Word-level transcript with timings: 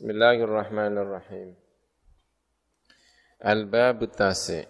Bismillahirrahmanirrahim. 0.00 1.52
Al-bab 3.44 4.00
tasi. 4.16 4.64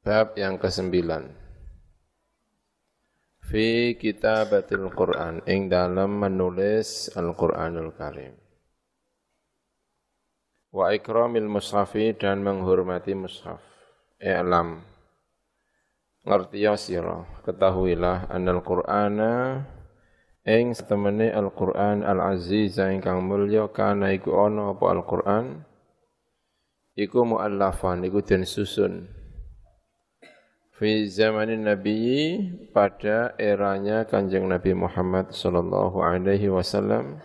Bab 0.00 0.40
yang 0.40 0.56
kesembilan. 0.56 1.28
Fi 3.44 4.00
kitabatil 4.00 4.88
Quran 4.96 5.44
ing 5.44 5.68
dalam 5.68 6.16
menulis 6.16 7.12
Al-Qur'anul 7.12 7.92
Karim. 7.92 8.40
Wa 10.72 10.96
ikramil 10.96 11.52
mushafi 11.52 12.16
dan 12.16 12.40
menghormati 12.40 13.12
mushaf. 13.12 13.60
I'lam. 14.16 14.80
Ngerti 16.24 16.56
ya 16.56 16.72
sira, 16.80 17.28
ketahuilah 17.44 18.32
anal 18.32 18.64
Qur'ana 18.64 19.60
ing 20.48 20.72
setemene 20.72 21.28
Al-Qur'an 21.28 22.00
Al-Aziz 22.00 22.80
ingkang 22.80 23.20
mulya 23.20 23.68
kana 23.68 24.16
iku 24.16 24.40
ana 24.40 24.72
apa 24.72 24.84
Al-Qur'an? 24.88 25.68
Iku 26.96 27.28
muallafan 27.28 28.04
iku 28.08 28.24
den 28.24 28.48
susun. 28.48 29.08
Fi 30.80 31.04
zamanin 31.12 31.68
Nabi 31.68 32.40
pada 32.72 33.36
eranya 33.36 34.08
Kanjeng 34.08 34.48
Nabi 34.48 34.72
Muhammad 34.72 35.28
sallallahu 35.36 36.00
alaihi 36.00 36.48
wasallam. 36.48 37.20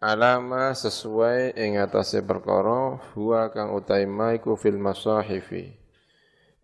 Alama 0.00 0.72
sesuai 0.72 1.56
ing 1.56 1.80
atase 1.80 2.24
perkara 2.24 3.00
huwa 3.16 3.48
kang 3.52 3.76
utaima 3.76 4.36
iku 4.36 4.56
fil 4.56 4.76
masahifi 4.80 5.85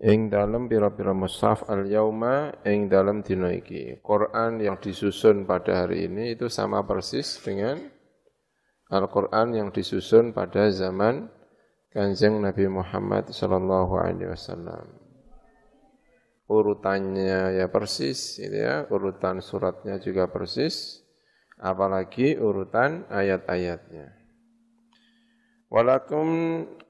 ing 0.03 0.35
dalam 0.35 0.67
pira-pira 0.67 1.15
mushaf 1.15 1.63
al-yauma 1.71 2.51
ing 2.67 2.91
dalam 2.91 3.23
dina 3.23 3.55
iki. 3.55 4.03
Quran 4.03 4.59
yang 4.59 4.83
disusun 4.83 5.47
pada 5.47 5.87
hari 5.87 6.11
ini 6.11 6.35
itu 6.35 6.51
sama 6.51 6.83
persis 6.83 7.39
dengan 7.39 7.79
Al-Quran 8.93 9.57
yang 9.57 9.69
disusun 9.71 10.35
pada 10.35 10.69
zaman 10.69 11.31
Kanjeng 11.89 12.43
Nabi 12.43 12.67
Muhammad 12.67 13.31
sallallahu 13.31 13.95
alaihi 13.97 14.29
wasallam. 14.29 15.01
Urutannya 16.51 17.57
ya 17.57 17.67
persis 17.73 18.37
gitu 18.37 18.53
ya, 18.53 18.85
urutan 18.93 19.41
suratnya 19.41 19.97
juga 19.97 20.29
persis, 20.29 21.01
apalagi 21.57 22.37
urutan 22.37 23.09
ayat-ayatnya. 23.09 24.13
Walakum 25.73 26.29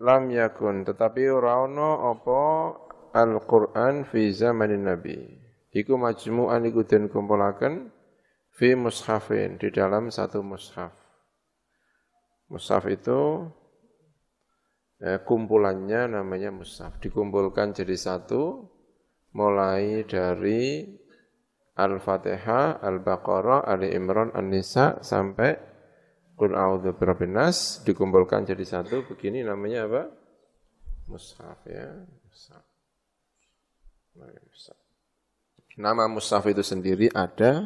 lam 0.03 0.27
yakun 0.35 0.83
tetapi 0.83 1.31
ora 1.31 1.63
ana 1.63 2.19
apa 2.19 2.43
Al-Qur'an 3.13 4.09
fi 4.09 4.33
zamanin 4.33 4.89
Nabi. 4.89 5.17
Iku 5.73 5.97
majmu'an 5.97 6.65
iku 6.69 6.85
den 6.85 7.09
kumpulaken 7.09 7.93
fi 8.53 8.77
mushafin 8.77 9.57
di 9.57 9.73
dalam 9.73 10.13
satu 10.13 10.45
mushaf. 10.45 10.93
Mushaf 12.53 12.85
itu 12.89 13.49
eh, 15.01 15.21
kumpulannya 15.25 16.21
namanya 16.21 16.53
mushaf. 16.53 17.01
Dikumpulkan 17.01 17.73
jadi 17.73 17.97
satu 17.97 18.69
mulai 19.33 20.05
dari 20.05 20.85
Al-Fatihah, 21.73 22.85
Al-Baqarah, 22.85 23.65
Ali 23.65 23.97
Imran, 23.97 24.29
An-Nisa 24.37 25.01
sampai 25.01 25.73
Qul 26.33 26.57
a'udzu 26.57 26.97
birabbin 26.97 27.37
nas 27.37 27.85
dikumpulkan 27.85 28.49
jadi 28.49 28.65
satu 28.65 29.05
begini 29.07 29.45
namanya 29.45 29.87
apa? 29.87 30.03
Mushaf 31.07 31.61
ya, 31.69 31.93
mushaf. 32.03 32.62
Nama 35.73 36.05
Mushaf 36.05 36.45
itu 36.53 36.61
sendiri 36.61 37.09
ada 37.17 37.65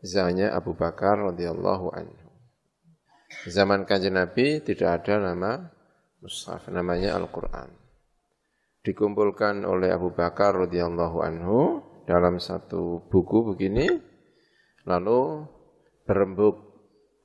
zanya 0.00 0.56
Abu 0.56 0.72
Bakar 0.72 1.20
radhiyallahu 1.20 1.92
anhu. 1.92 2.28
Zaman 3.44 3.84
kanjeng 3.84 4.16
Nabi 4.16 4.64
tidak 4.64 5.04
ada 5.04 5.20
nama 5.20 5.68
Mushaf, 6.24 6.72
namanya 6.72 7.20
Al-Quran. 7.20 7.68
Dikumpulkan 8.80 9.68
oleh 9.68 9.92
Abu 9.92 10.16
Bakar 10.16 10.56
radhiyallahu 10.56 11.18
anhu 11.20 11.58
dalam 12.08 12.40
satu 12.40 13.04
buku 13.12 13.52
begini, 13.52 13.86
lalu 14.88 15.44
berembuk 16.08 16.56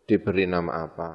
diberi 0.04 0.44
nama 0.44 0.84
apa. 0.84 1.12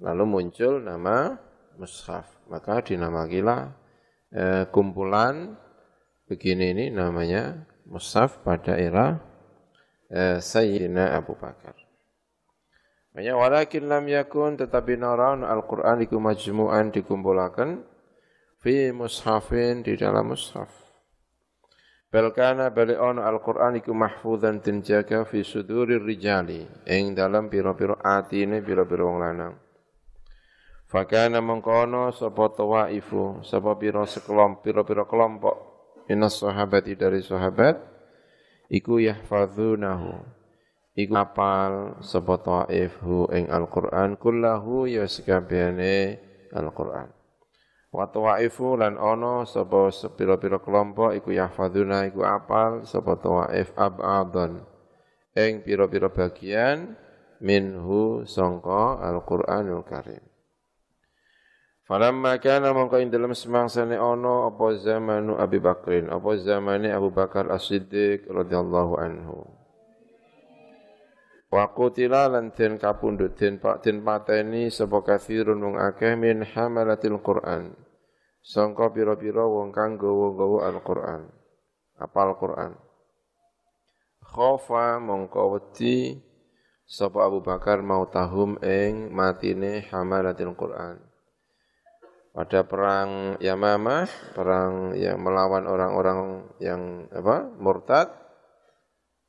Lalu 0.00 0.24
muncul 0.24 0.80
nama 0.80 1.36
Mushaf, 1.76 2.48
maka 2.48 2.80
dinamakilah 2.80 3.68
eh, 4.32 4.64
kumpulan 4.72 5.60
begini 6.24 6.72
ini 6.72 6.84
namanya 6.88 7.68
mushaf 7.84 8.40
pada 8.40 8.80
era 8.80 9.20
eh, 10.08 10.40
Sayyidina 10.40 11.12
Abu 11.12 11.36
Bakar. 11.36 11.76
Makanya 13.14 13.38
walakin 13.38 13.84
lam 13.86 14.10
yakun 14.10 14.58
tetapi 14.58 14.98
naran 14.98 15.46
Al-Qur'an 15.46 16.02
iku 16.02 16.18
majmu'an 16.18 16.90
dikumpulaken 16.90 17.86
fi 18.58 18.90
mushafin 18.90 19.86
di 19.86 19.94
dalam 19.94 20.34
mushaf. 20.34 20.66
Bal 22.10 22.34
kana 22.34 22.74
bali 22.74 22.98
ana 22.98 23.26
Al-Qur'an 23.30 23.78
iku 23.78 23.94
mahfuzan 23.94 24.58
tinjaga 24.64 25.26
fi 25.28 25.46
sudurir 25.46 26.02
rijali 26.02 26.66
ing 26.90 27.14
dalam 27.14 27.46
pira-pira 27.46 28.00
atine 28.02 28.64
pira-pira 28.64 29.02
wong 29.06 29.18
lanang. 29.22 29.54
Fakana 30.90 31.42
mengkono 31.42 32.14
sapa 32.14 32.54
tawaifu 32.54 33.42
sapa 33.42 33.74
pira 33.74 34.06
sekelompok 34.06 34.62
pira-pira 34.62 35.02
kelompok 35.10 35.73
minas 36.04 36.36
sahabati 36.40 36.96
dari 36.96 37.24
sahabat 37.24 37.80
iku 38.68 39.00
yahfadzunahu 39.00 40.20
iku 40.94 41.12
apal 41.16 41.98
sapa 42.04 42.38
taifhu 42.40 43.30
ing 43.32 43.48
Al-Qur'an 43.50 44.16
kullahu 44.20 44.86
ya 44.86 45.08
sekabehane 45.08 46.18
Al-Qur'an. 46.54 47.10
Wa 47.94 48.10
lan 48.10 48.98
ono 48.98 49.46
sapa 49.46 49.94
sepira-pira 49.94 50.58
kelompok 50.58 51.14
iku 51.14 51.30
yahfadzuna 51.30 52.10
iku 52.10 52.26
apal 52.26 52.82
sapa 52.82 53.14
taif 53.22 53.70
ab'adhan. 53.78 54.66
Ing 55.34 55.62
pira-pira 55.62 56.10
bagian 56.10 56.98
minhu 57.38 58.26
sangka 58.26 58.98
Al-Qur'anul 58.98 59.86
Karim 59.86 60.33
Falamma 61.84 62.40
kana 62.40 62.72
mongko 62.72 62.96
ing 62.96 63.12
dalem 63.12 63.36
semangsane 63.36 64.00
ana 64.00 64.48
apa 64.48 64.72
zamanu 64.80 65.36
Abi 65.36 65.60
Bakrin, 65.60 66.08
apa 66.08 66.32
zamane 66.40 66.88
Abu 66.88 67.12
Bakar 67.12 67.52
As-Siddiq 67.52 68.24
radhiyallahu 68.24 68.96
anhu. 68.96 69.44
Wa 71.52 71.68
qutila 71.76 72.32
lan 72.32 72.56
den 72.56 72.80
kapundhut 72.80 73.36
den 73.36 73.60
pak 73.60 73.84
den 73.84 74.00
pateni 74.00 74.72
sapa 74.72 75.04
kathirun 75.04 75.60
wong 75.60 75.76
akeh 75.76 76.16
min 76.16 76.40
hamalatil 76.40 77.20
Qur'an. 77.20 77.76
Sangka 78.40 78.88
pira-pira 78.88 79.44
wong 79.44 79.68
kang 79.68 80.00
gawa-gawa 80.00 80.72
Al-Qur'an. 80.72 81.28
Apal 82.00 82.32
Qur'an. 82.40 82.72
Khofa 84.24 84.96
mongko 85.04 85.60
wedi 85.60 86.16
Abu 86.96 87.44
Bakar 87.44 87.84
mau 87.84 88.08
tahum 88.08 88.56
ing 88.64 89.12
matine 89.12 89.84
hamalatil 89.92 90.56
Qur'an 90.56 91.03
pada 92.34 92.66
perang 92.66 93.38
Yamamah, 93.38 94.34
perang 94.34 94.90
yang 94.98 95.22
melawan 95.22 95.70
orang-orang 95.70 96.50
yang 96.58 97.06
apa? 97.14 97.46
murtad 97.62 98.10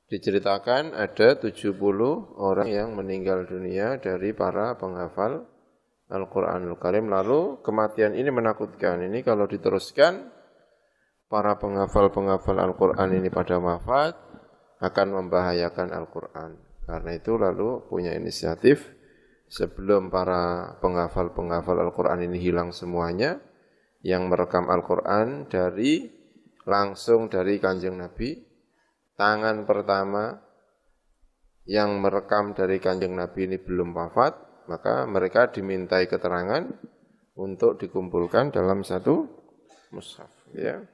diceritakan 0.10 0.98
ada 0.98 1.38
70 1.38 1.78
orang 2.42 2.66
yang 2.66 2.98
meninggal 2.98 3.46
dunia 3.46 4.02
dari 4.02 4.34
para 4.34 4.74
penghafal 4.82 5.46
Al-Qur'anul 6.10 6.82
Karim. 6.82 7.14
Lalu 7.14 7.62
kematian 7.62 8.18
ini 8.18 8.34
menakutkan. 8.34 9.06
Ini 9.06 9.22
kalau 9.22 9.46
diteruskan 9.46 10.26
para 11.30 11.62
penghafal-penghafal 11.62 12.58
Al-Qur'an 12.58 13.14
ini 13.14 13.30
pada 13.30 13.62
wafat 13.62 14.18
akan 14.82 15.08
membahayakan 15.14 15.94
Al-Qur'an. 15.94 16.58
Karena 16.90 17.12
itu 17.14 17.38
lalu 17.38 17.86
punya 17.86 18.18
inisiatif 18.18 18.95
sebelum 19.50 20.10
para 20.10 20.76
penghafal-penghafal 20.82 21.78
Al-Quran 21.82 22.26
ini 22.26 22.38
hilang 22.42 22.74
semuanya, 22.74 23.40
yang 24.06 24.30
merekam 24.30 24.70
Al-Quran 24.70 25.50
dari 25.50 26.06
langsung 26.70 27.26
dari 27.30 27.58
kanjeng 27.58 27.98
Nabi, 27.98 28.38
tangan 29.18 29.66
pertama 29.66 30.38
yang 31.66 31.98
merekam 31.98 32.54
dari 32.54 32.78
kanjeng 32.78 33.18
Nabi 33.18 33.50
ini 33.50 33.58
belum 33.58 33.98
wafat, 33.98 34.66
maka 34.70 35.10
mereka 35.10 35.50
dimintai 35.50 36.06
keterangan 36.06 36.70
untuk 37.34 37.82
dikumpulkan 37.82 38.54
dalam 38.54 38.86
satu 38.86 39.26
mushaf. 39.90 40.30
Ya. 40.54 40.86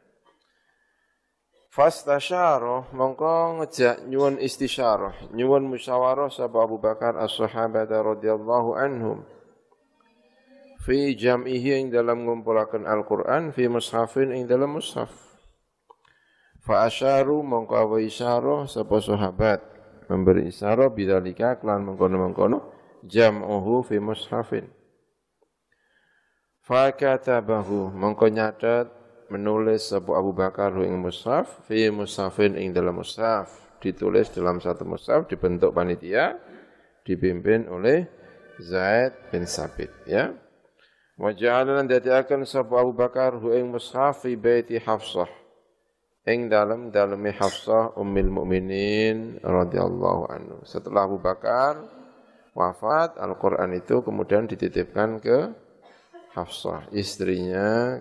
Fastasyarah 1.72 2.92
mongko 2.92 3.64
ngejak 3.64 4.04
nyuwun 4.12 4.44
istisyarah, 4.44 5.32
nyuwun 5.32 5.72
musyawarah 5.72 6.28
sapa 6.28 6.68
Abu 6.68 6.84
Bakar 6.84 7.16
as-sahabat 7.16 7.88
radhiyallahu 7.88 8.76
anhum. 8.76 9.24
Fi 10.84 11.16
jam'ihi 11.16 11.80
ing 11.80 11.86
dalam 11.96 12.28
ngumpulaken 12.28 12.84
Al-Qur'an 12.84 13.56
fi 13.56 13.72
mushafin 13.72 14.36
ing 14.36 14.52
dalam 14.52 14.76
mushaf. 14.76 15.16
Fa 16.60 16.92
asyaru 16.92 17.40
mongko 17.40 17.74
awa 17.74 17.98
isyarah 18.04 18.68
sapa 18.68 19.00
sahabat 19.00 19.64
memberi 20.12 20.52
isyarat 20.52 20.92
bidzalika 20.92 21.56
kelan 21.56 21.88
mengkono-mengkono 21.88 22.60
jam'uhu 23.08 23.88
fi 23.88 24.04
mushafin 24.04 24.68
fakatabahu 26.68 27.96
mongko 27.96 28.28
nyatet 28.28 28.92
menulis 29.32 29.96
Abu 29.96 30.12
Abu 30.12 30.36
Bakar 30.36 30.76
ing 30.84 31.00
mushaf 31.00 31.64
fi 31.64 31.88
mushafin 31.88 32.60
ing 32.60 32.76
dalam 32.76 33.00
mushaf. 33.00 33.48
Ditulis 33.80 34.30
dalam 34.30 34.60
satu 34.60 34.86
mushaf 34.86 35.26
dibentuk 35.32 35.74
panitia 35.74 36.38
dipimpin 37.08 37.66
oleh 37.72 38.06
Zaid 38.62 39.32
bin 39.32 39.48
Sabit 39.48 39.90
ya. 40.06 40.36
Wa 41.18 41.34
ja'ala 41.34 41.82
lan 41.82 41.88
dadiaken 41.90 42.46
sapa 42.46 42.78
Abu 42.78 42.94
Bakar 42.94 43.40
hu 43.40 43.56
ing 43.56 43.72
mushaf 43.72 44.28
fi 44.28 44.36
baiti 44.38 44.78
Hafsah. 44.78 45.32
Ing 46.28 46.52
dalam 46.52 46.94
daleme 46.94 47.34
Hafsah 47.34 47.98
ummul 47.98 48.30
mukminin 48.30 49.42
radhiyallahu 49.42 50.30
anhu. 50.30 50.58
Setelah 50.68 51.10
Abu 51.10 51.18
Bakar 51.18 51.82
wafat 52.54 53.18
Al-Qur'an 53.18 53.74
itu 53.74 54.06
kemudian 54.06 54.46
dititipkan 54.46 55.18
ke 55.18 55.50
Hafsah, 56.32 56.88
istrinya 56.96 58.00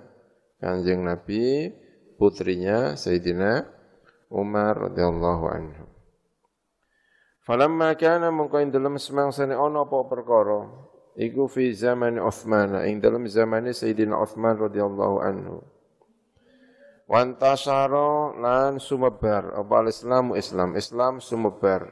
Kanjeng 0.61 1.09
Nabi, 1.09 1.73
putrinya 2.21 2.93
Sayyidina 2.93 3.65
Umar 4.29 4.77
radhiyallahu 4.93 5.45
anhu. 5.49 5.85
Falamma 7.41 7.97
kana 7.97 8.29
mongko 8.29 8.61
ing 8.61 8.69
dalem 8.69 9.01
semangsane 9.01 9.57
ana 9.57 9.89
apa 9.89 10.05
perkara 10.05 10.69
iku 11.17 11.49
fi 11.49 11.73
zaman 11.73 12.21
Utsman 12.21 12.77
ing 12.85 13.01
dalem 13.01 13.25
zamane 13.25 13.73
Sayyidina 13.73 14.21
Utsman 14.21 14.61
radhiyallahu 14.61 15.17
anhu. 15.25 15.65
Wantasara 17.11 18.39
lan 18.39 18.79
sumebar 18.79 19.57
apa 19.57 19.89
Islam 19.89 20.37
Islam 20.37 20.79
Islam 20.79 21.13
sumebar. 21.19 21.91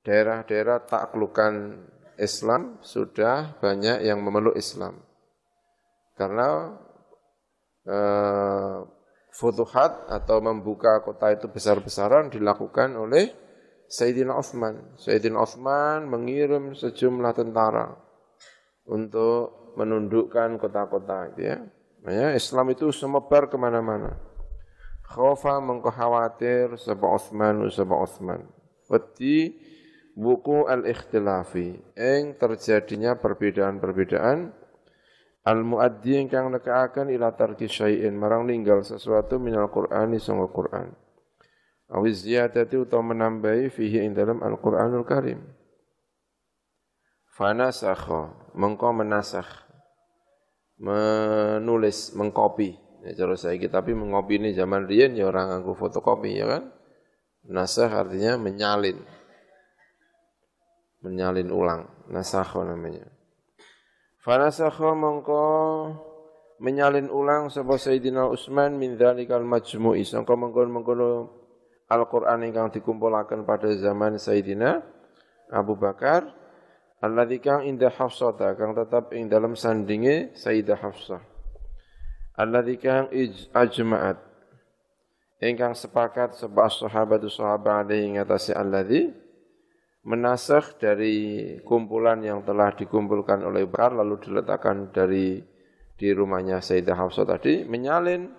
Daerah-daerah 0.00 0.88
taklukan 0.88 1.84
Islam 2.16 2.80
sudah 2.80 3.60
banyak 3.60 4.00
yang 4.00 4.24
memeluk 4.24 4.56
Islam. 4.56 5.04
Karena 6.16 6.72
eh, 7.86 8.78
futuhat 9.30 10.10
atau 10.10 10.42
membuka 10.42 11.00
kota 11.06 11.30
itu 11.32 11.46
besar-besaran 11.46 12.28
dilakukan 12.28 12.98
oleh 12.98 13.30
Sayyidina 13.90 14.34
Uthman. 14.38 14.94
Sayyidina 14.98 15.38
Uthman 15.38 16.06
mengirim 16.06 16.74
sejumlah 16.74 17.32
tentara 17.34 17.94
untuk 18.86 19.74
menundukkan 19.78 20.58
kota-kota 20.58 21.30
gitu 21.34 21.42
ya. 21.46 21.58
Ya, 22.00 22.32
Islam 22.32 22.72
itu 22.72 22.88
semebar 22.90 23.52
ke 23.52 23.60
mana-mana. 23.60 24.16
Khawfa 25.04 25.60
mengkhawatir 25.60 26.78
sebab 26.78 27.18
Uthman 27.18 27.66
sebab 27.68 27.98
Uthman. 28.06 28.40
Wedi 28.88 29.58
buku 30.14 30.64
al-ikhtilafi. 30.70 31.76
Yang 31.98 32.24
terjadinya 32.40 33.18
perbedaan-perbedaan 33.18 34.54
Al-muaddi 35.40 36.20
ingkang 36.20 36.52
nekaaken 36.52 37.08
ila 37.16 37.32
tarki 37.32 37.64
syai'in 37.64 38.12
marang 38.12 38.44
ninggal 38.44 38.84
sesuatu 38.84 39.40
minal 39.40 39.72
Qur'ani 39.72 40.20
sanga 40.20 40.44
Qur'an. 40.52 40.92
Awiz 41.90 42.28
ziyadati 42.28 42.76
utawa 42.76 43.16
menambahi 43.16 43.72
fihi 43.72 44.04
ing 44.04 44.12
dalam 44.12 44.44
Al-Qur'anul 44.44 45.08
Karim. 45.08 45.40
Fanasakha, 47.34 48.52
mengko 48.52 48.92
menasakh. 48.92 49.48
Menulis, 50.76 52.12
mengkopi. 52.12 52.76
Ya, 53.00 53.16
cara 53.16 53.32
saya 53.32 53.56
tapi 53.72 53.96
mengopi 53.96 54.36
ini 54.36 54.52
zaman 54.52 54.84
riyen 54.84 55.16
ya 55.16 55.32
orang 55.32 55.48
nganggo 55.48 55.72
fotokopi 55.72 56.36
ya 56.36 56.46
kan. 56.46 56.68
Nasakh 57.48 57.88
artinya 57.96 58.36
menyalin. 58.36 59.00
Menyalin 61.00 61.48
ulang. 61.48 61.88
Nasakha 62.12 62.60
namanya. 62.60 63.08
Fanasakha 64.20 64.92
mongko 64.92 65.44
menyalin 66.60 67.08
ulang 67.08 67.48
sapa 67.48 67.80
Sayyidina 67.80 68.28
Utsman 68.28 68.76
min 68.76 69.00
dzalikal 69.00 69.40
majmu'i. 69.48 70.04
Sangka 70.04 70.36
mengkon-mengkono 70.36 71.40
Al-Qur'an 71.88 72.44
ingkang 72.44 72.68
dikumpulaken 72.68 73.48
pada 73.48 73.72
zaman 73.72 74.20
Sayyidina 74.20 74.84
Abu 75.50 75.74
Bakar 75.74 76.28
alladzi 77.00 77.40
kang 77.40 77.64
inda 77.64 77.88
Hafsah 77.88 78.36
kang 78.36 78.76
tetap 78.76 79.10
ing 79.16 79.32
dalam 79.32 79.56
sandinge 79.56 80.36
Sayyidah 80.36 80.78
Hafsah. 80.78 81.24
Alladzi 82.36 82.76
kang 82.76 83.08
ajma'at 83.56 84.20
ingkang 85.40 85.72
sepakat 85.72 86.36
sebab 86.36 86.68
sahabatu 86.68 87.32
sahabat 87.32 87.88
alaihi 87.88 88.20
ngatasi 88.20 88.52
alladzi 88.52 89.16
menasakh 90.00 90.80
dari 90.80 91.16
kumpulan 91.60 92.24
yang 92.24 92.40
telah 92.40 92.72
dikumpulkan 92.72 93.44
oleh 93.44 93.68
Bakar 93.68 94.00
lalu 94.00 94.16
diletakkan 94.24 94.88
dari 94.88 95.44
di 96.00 96.08
rumahnya 96.16 96.64
Sayyidah 96.64 96.96
Hafsah 96.96 97.28
tadi 97.28 97.68
menyalin 97.68 98.32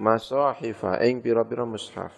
masahifa 0.00 0.96
ing 1.04 1.20
pira-pira 1.20 1.68
mushaf. 1.68 2.16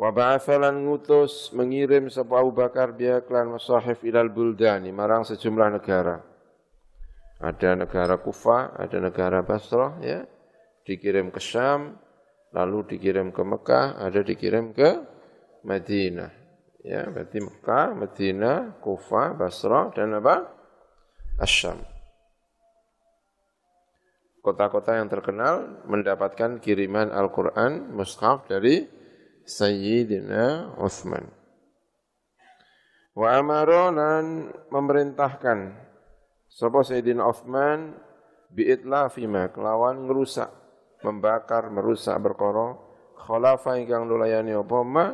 Wa 0.00 0.08
ba'athalan 0.08 0.80
ngutus 0.88 1.52
mengirim 1.52 2.08
sapa 2.08 2.40
Abu 2.40 2.56
Bakar 2.56 2.96
dia 2.96 3.20
klan 3.20 3.52
masahif 3.52 4.00
ilal 4.00 4.32
buldani 4.32 4.88
marang 4.96 5.28
sejumlah 5.28 5.76
negara. 5.76 6.24
Ada 7.40 7.76
negara 7.76 8.16
Kufa, 8.16 8.80
ada 8.80 8.96
negara 8.96 9.44
Basrah 9.44 10.00
ya. 10.00 10.24
Dikirim 10.88 11.28
ke 11.28 11.40
Syam, 11.40 12.00
lalu 12.56 12.96
dikirim 12.96 13.28
ke 13.28 13.44
Mekah, 13.44 14.00
ada 14.00 14.24
dikirim 14.24 14.72
ke 14.72 15.19
Madinah. 15.64 16.32
Ya, 16.80 17.04
berarti 17.12 17.44
Mekah, 17.44 17.92
Madinah, 17.92 18.80
Kufa, 18.80 19.36
Basra 19.36 19.92
dan 19.92 20.16
apa? 20.16 20.48
Asyam. 21.36 21.76
Kota-kota 24.40 24.96
yang 24.96 25.12
terkenal 25.12 25.84
mendapatkan 25.84 26.56
kiriman 26.64 27.12
Al-Qur'an 27.12 27.92
mushaf 27.92 28.48
dari 28.48 28.88
Sayyidina 29.44 30.76
Uthman. 30.80 31.28
Wa 33.12 33.36
amaronan 33.36 34.48
memerintahkan 34.72 35.76
sapa 36.48 36.80
Sayyidina 36.80 37.28
Uthman 37.28 37.92
bi'itla 38.48 39.12
fima 39.12 39.52
kelawan 39.52 40.08
ngerusak, 40.08 40.48
membakar, 41.04 41.68
merusak 41.68 42.16
berkoro 42.24 42.80
khalafa 43.20 43.76
ingkang 43.76 44.08
nulayani 44.08 44.56
apa 44.56 44.78
ma 44.80 45.06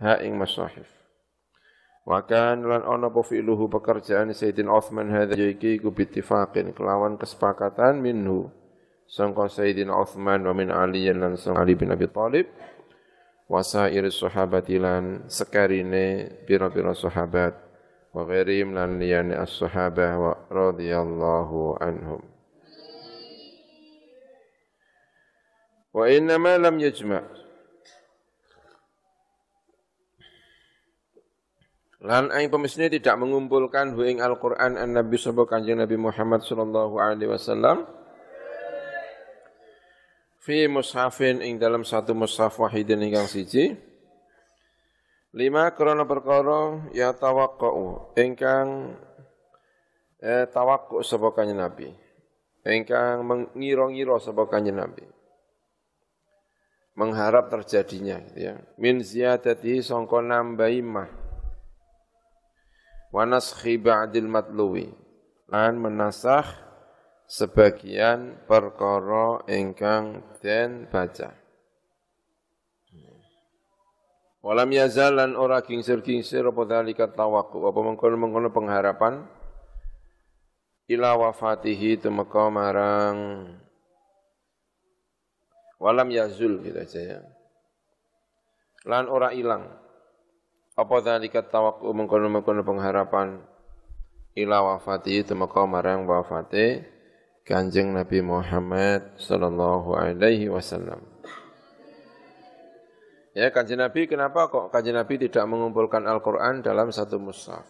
ha 0.00 0.20
ing 0.20 0.36
masahif. 0.36 0.88
Wa 2.06 2.22
kan 2.22 2.62
lan 2.62 2.86
ana 2.86 3.10
apa 3.10 3.18
fi'luhu 3.18 3.66
pekerjaan 3.66 4.30
Sayyidina 4.30 4.70
Uthman 4.70 5.10
hadza 5.10 5.34
iki 5.42 5.82
ku 5.82 5.90
bittifaqin 5.90 6.70
kelawan 6.70 7.18
kesepakatan 7.18 7.98
minhu. 7.98 8.46
Sangka 9.10 9.50
Sayyidina 9.50 9.90
Uthman 9.90 10.46
wa 10.46 10.54
min 10.54 10.70
Ali 10.70 11.10
lan 11.10 11.34
sang 11.34 11.58
Ali 11.58 11.74
bin 11.74 11.90
Abi 11.90 12.06
Thalib. 12.06 12.46
Wa 13.46 13.62
sair 13.62 14.02
sahabati 14.10 14.78
lan 14.78 15.26
sekarine 15.30 16.30
pira-pira 16.46 16.94
sahabat. 16.94 17.54
Wa 18.10 18.26
ghairihim 18.26 18.74
lan 18.74 18.98
liyane 19.02 19.38
as-sahabah 19.38 20.12
wa 20.18 20.32
radhiyallahu 20.50 21.78
anhum. 21.78 22.22
Wa 25.94 26.10
inna 26.10 26.38
ma 26.38 26.58
lam 26.58 26.78
yajma' 26.82 27.35
Lan 32.06 32.30
aing 32.30 32.54
pemisne 32.54 32.86
tidak 32.86 33.18
mengumpulkan 33.18 33.90
hu 33.90 34.06
ing 34.06 34.22
Al-Qur'an 34.22 34.78
an 34.78 34.94
Nabi 34.94 35.18
sapa 35.18 35.42
Kanjeng 35.42 35.82
Nabi 35.82 35.98
Muhammad 35.98 36.46
sallallahu 36.46 37.02
alaihi 37.02 37.26
wasallam. 37.26 37.82
Fi 40.38 40.70
mushafin 40.70 41.42
ing 41.42 41.58
dalam 41.58 41.82
satu 41.82 42.14
mushaf 42.14 42.62
wahidin 42.62 43.02
ingkang 43.02 43.26
siji. 43.26 43.74
Lima 45.34 45.74
krana 45.74 46.06
perkara 46.06 46.86
ya 46.94 47.10
tawaqqu 47.10 48.14
ingkang 48.14 48.94
eh, 50.22 50.46
tawaqqu 50.46 51.02
sapa 51.02 51.34
Kanjeng 51.34 51.58
Nabi. 51.58 51.90
Ingkang 52.62 53.26
mengira-ngira 53.26 54.22
sapa 54.22 54.46
Kanjeng 54.46 54.78
Nabi. 54.78 55.02
Mengharap 56.94 57.50
terjadinya 57.50 58.22
gitu 58.30 58.46
ya. 58.46 58.54
Min 58.78 59.02
ziyadati 59.02 59.82
sangka 59.82 60.22
nambahi 60.22 60.80
mah 60.86 61.25
wa 63.16 63.24
naskhi 63.24 63.80
ba'dil 63.80 64.28
matluwi 64.28 64.92
lan 65.48 65.80
menasakh 65.80 66.52
sebagian 67.24 68.44
perkara 68.44 69.40
ingkang 69.48 70.20
den 70.44 70.84
baca. 70.92 71.32
Walam 74.44 74.68
yazalan 74.68 75.32
ora 75.34 75.64
kingsir-kingsir 75.64 76.44
apa 76.44 76.62
dalika 76.68 77.08
tawakkul 77.08 77.66
apa 77.66 77.80
mengkono-mengkono 77.82 78.52
pengharapan? 78.52 79.26
Ila 80.86 81.18
wafatihi 81.18 81.98
temeka 81.98 82.46
marang 82.46 83.48
walam 85.82 86.08
yazul 86.14 86.62
gitu 86.62 86.78
aja 86.78 87.00
ya. 87.00 87.20
Lan 88.86 89.10
ora 89.10 89.34
ilang 89.34 89.85
Apa 90.76 91.00
dzalika 91.00 91.40
tawaqqu 91.40 91.88
mengkono-mengkono 91.88 92.60
pengharapan 92.60 93.40
ila 94.36 94.60
wafati 94.60 95.24
temeka 95.24 95.64
marang 95.64 96.04
wafate 96.04 96.84
Kanjeng 97.46 97.96
Nabi 97.96 98.20
Muhammad 98.20 99.16
sallallahu 99.16 99.96
alaihi 99.96 100.52
wasallam. 100.52 101.00
Ya, 103.32 103.48
Kanjeng 103.54 103.80
Nabi 103.80 104.04
kenapa 104.10 104.52
kok 104.52 104.68
Kanjeng 104.68 104.98
Nabi 104.98 105.16
tidak 105.16 105.46
mengumpulkan 105.48 106.04
Al-Qur'an 106.04 106.60
dalam 106.60 106.92
satu 106.92 107.16
mushaf? 107.22 107.64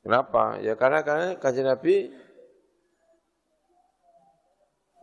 Kenapa? 0.00 0.62
Ya 0.64 0.78
karena 0.80 1.04
karena 1.04 1.36
Kanjeng 1.36 1.68
Nabi 1.68 2.14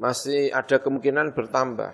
masih 0.01 0.49
ada 0.49 0.81
kemungkinan 0.81 1.37
bertambah. 1.37 1.93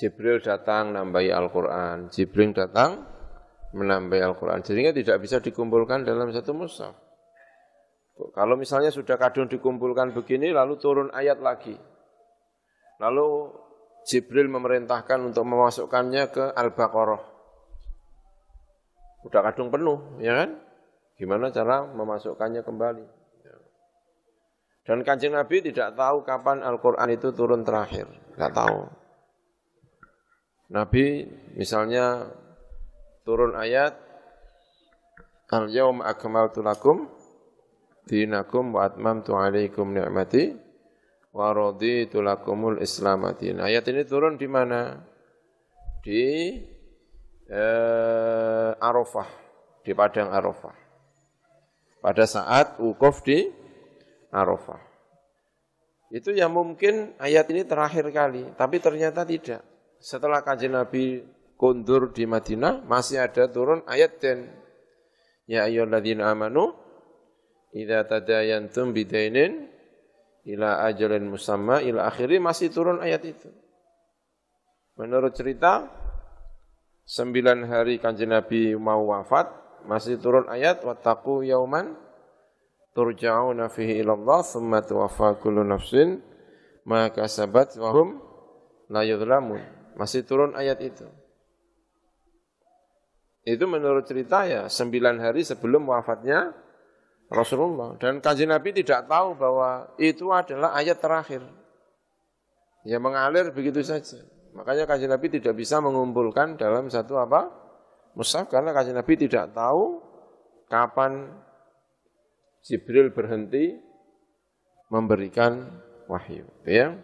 Jibril 0.00 0.40
datang 0.40 0.96
nambahi 0.96 1.28
Al-Quran, 1.28 2.08
Jibril 2.08 2.56
datang 2.56 3.04
menambahi 3.72 4.22
Al-Quran. 4.24 4.60
Jadinya 4.64 4.92
tidak 4.92 5.16
bisa 5.20 5.40
dikumpulkan 5.40 6.04
dalam 6.04 6.28
satu 6.32 6.52
mushaf. 6.52 6.92
Kalau 8.32 8.54
misalnya 8.60 8.92
sudah 8.92 9.16
kadung 9.16 9.48
dikumpulkan 9.48 10.12
begini, 10.12 10.52
lalu 10.52 10.76
turun 10.76 11.08
ayat 11.10 11.40
lagi. 11.40 11.74
Lalu 13.00 13.50
Jibril 14.04 14.52
memerintahkan 14.52 15.18
untuk 15.24 15.44
memasukkannya 15.48 16.24
ke 16.30 16.44
Al-Baqarah. 16.52 17.22
Udah 19.22 19.40
kadung 19.50 19.72
penuh, 19.72 20.18
ya 20.20 20.44
kan? 20.44 20.60
Gimana 21.16 21.54
cara 21.54 21.86
memasukkannya 21.86 22.62
kembali? 22.66 23.06
Dan 24.82 25.06
kanjeng 25.06 25.38
Nabi 25.38 25.62
tidak 25.62 25.94
tahu 25.94 26.26
kapan 26.26 26.58
Al-Quran 26.58 27.08
itu 27.14 27.30
turun 27.30 27.62
terakhir. 27.62 28.10
Tidak 28.34 28.50
tahu. 28.50 29.01
Nabi 30.72 31.28
misalnya 31.52 32.32
turun 33.28 33.52
ayat 33.52 33.92
Al-yawm 35.52 36.00
akmaltu 36.00 36.64
lakum 36.64 37.12
dinakum 38.08 38.72
wa 38.72 38.88
atmamtu 38.88 39.36
alaikum 39.36 39.92
ni'mati 39.92 40.56
wa 41.36 41.52
raditu 41.52 42.24
lakumul 42.24 42.80
islam 42.80 43.28
Ayat 43.28 43.84
ini 43.84 44.08
turun 44.08 44.40
di 44.40 44.48
mana? 44.48 44.96
Di 46.00 46.56
eh, 47.52 48.70
Arafah, 48.80 49.28
di 49.84 49.92
padang 49.92 50.32
Arafah. 50.32 50.72
Pada 52.00 52.24
saat 52.24 52.80
wukuf 52.80 53.20
di 53.20 53.44
Arafah. 54.32 54.80
Itu 56.08 56.32
yang 56.32 56.56
mungkin 56.56 57.12
ayat 57.20 57.44
ini 57.52 57.68
terakhir 57.68 58.08
kali, 58.08 58.56
tapi 58.56 58.80
ternyata 58.80 59.28
tidak 59.28 59.60
setelah 60.02 60.42
kajian 60.42 60.74
Nabi 60.74 61.22
kundur 61.54 62.10
di 62.10 62.26
Madinah, 62.26 62.82
masih 62.82 63.22
ada 63.22 63.46
turun 63.46 63.86
ayat 63.86 64.18
dan 64.18 64.62
Ya 65.46 65.66
ayyuhalladzina 65.66 66.30
amanu 66.30 66.70
idza 67.74 68.06
tadayantum 68.06 68.94
bidainin 68.94 69.66
ila 70.46 70.86
ajalin 70.86 71.26
musamma 71.26 71.82
ila 71.82 72.06
akhiri 72.06 72.38
masih 72.38 72.70
turun 72.70 73.02
ayat 73.02 73.26
itu. 73.26 73.50
Menurut 74.98 75.34
cerita 75.34 75.88
sembilan 77.02 77.66
hari 77.66 77.98
kanjeng 77.98 78.30
Nabi 78.30 78.78
mau 78.78 79.10
wafat 79.10 79.50
masih 79.88 80.22
turun 80.22 80.46
ayat 80.46 80.86
wattaqu 80.86 81.42
yauman 81.42 81.98
turja'una 82.94 83.66
fihi 83.66 83.98
ila 84.04 84.14
Allah 84.14 84.40
thumma 84.46 84.78
tuwaffa 84.84 85.42
kullu 85.42 85.66
nafsin 85.66 86.22
ma 86.86 87.10
kasabat 87.10 87.74
wa 87.82 87.90
hum 87.90 88.08
la 88.94 89.02
yudlamun. 89.02 89.81
Masih 89.96 90.24
turun 90.24 90.56
ayat 90.56 90.80
itu. 90.80 91.04
Itu 93.42 93.66
menurut 93.66 94.06
cerita 94.06 94.46
ya, 94.46 94.70
sembilan 94.70 95.18
hari 95.18 95.42
sebelum 95.42 95.90
wafatnya 95.90 96.54
Rasulullah. 97.26 97.98
Dan 97.98 98.22
kanji 98.22 98.46
Nabi 98.46 98.70
tidak 98.70 99.10
tahu 99.10 99.34
bahwa 99.34 99.90
itu 99.98 100.30
adalah 100.30 100.76
ayat 100.78 101.02
terakhir. 101.02 101.42
Ya 102.86 103.02
mengalir 103.02 103.50
begitu 103.50 103.82
saja. 103.82 104.22
Makanya 104.52 104.84
kanji 104.84 105.08
Nabi 105.08 105.26
tidak 105.32 105.58
bisa 105.58 105.80
mengumpulkan 105.82 106.54
dalam 106.60 106.86
satu 106.92 107.18
apa? 107.18 107.50
Musaf 108.14 108.46
karena 108.52 108.70
kanji 108.76 108.92
Nabi 108.92 109.16
tidak 109.16 109.56
tahu 109.56 110.04
kapan 110.68 111.32
Jibril 112.62 113.10
berhenti 113.10 113.74
memberikan 114.92 115.82
wahyu. 116.06 116.46
Ya. 116.62 116.94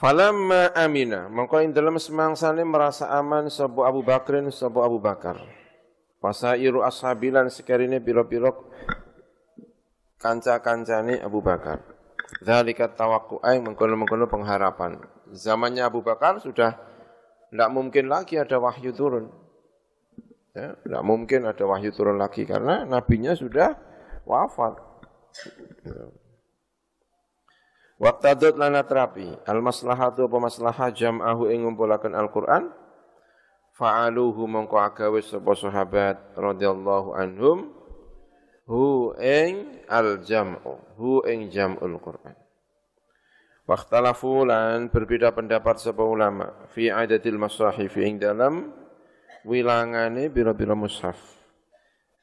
Falamma 0.00 0.72
amina, 0.72 1.28
mongko 1.28 1.60
ing 1.60 1.76
dalem 1.76 2.00
semangsane 2.00 2.64
merasa 2.64 3.12
aman 3.12 3.52
sapa 3.52 3.84
Abu 3.84 4.00
Bakrin 4.00 4.48
sapa 4.48 4.80
Abu 4.80 4.96
Bakar. 4.96 5.36
Pasairu 6.24 6.80
ashabilan 6.80 7.52
sekarine 7.52 8.00
pira-pira 8.00 8.48
kanca-kancane 10.16 11.20
Abu 11.20 11.44
Bakar. 11.44 11.84
Tawaqqu 12.96 13.44
ay 13.44 13.60
mengkono-mengkono 13.60 14.24
pengharapan. 14.24 15.04
Zamannya 15.36 15.84
Abu 15.84 16.00
Bakar 16.00 16.40
sudah 16.40 16.80
tidak 17.52 17.68
mungkin 17.68 18.08
lagi 18.08 18.40
ada 18.40 18.56
wahyu 18.56 18.96
turun. 18.96 19.28
Ya, 20.56 20.80
tidak 20.80 21.02
mungkin 21.04 21.44
ada 21.44 21.64
wahyu 21.68 21.92
turun 21.92 22.16
lagi 22.16 22.48
karena 22.48 22.88
nabinya 22.88 23.36
sudah 23.36 23.76
wafat. 24.24 24.80
Waktadut 28.00 28.56
lana 28.56 28.80
terapi. 28.80 29.28
Al 29.44 29.60
maslahatu 29.60 30.24
apa 30.24 30.36
maslahah 30.40 30.88
jam'ahu 30.88 31.52
ing 31.52 31.68
ngumpulaken 31.68 32.16
Al-Qur'an. 32.16 32.72
Fa'aluhu 33.76 34.48
mongko 34.48 34.80
agawe 34.80 35.20
sapa 35.20 35.52
sahabat 35.52 36.32
radhiyallahu 36.32 37.12
anhum 37.12 37.76
hu 38.64 39.12
ing 39.20 39.84
al 39.84 40.24
jam'u 40.24 40.80
hu 40.96 41.20
ing 41.28 41.52
jam'ul 41.52 42.00
Qur'an. 42.00 42.32
Wakhtalafu 43.68 44.48
lan 44.48 44.88
berbeda 44.88 45.36
pendapat 45.36 45.76
sapa 45.84 46.00
ulama 46.00 46.56
fi 46.72 46.88
adatil 46.88 47.36
masahif 47.36 48.00
ing 48.00 48.16
dalam 48.16 48.72
wilangane 49.44 50.32
bira-bira 50.32 50.72
mushaf. 50.72 51.20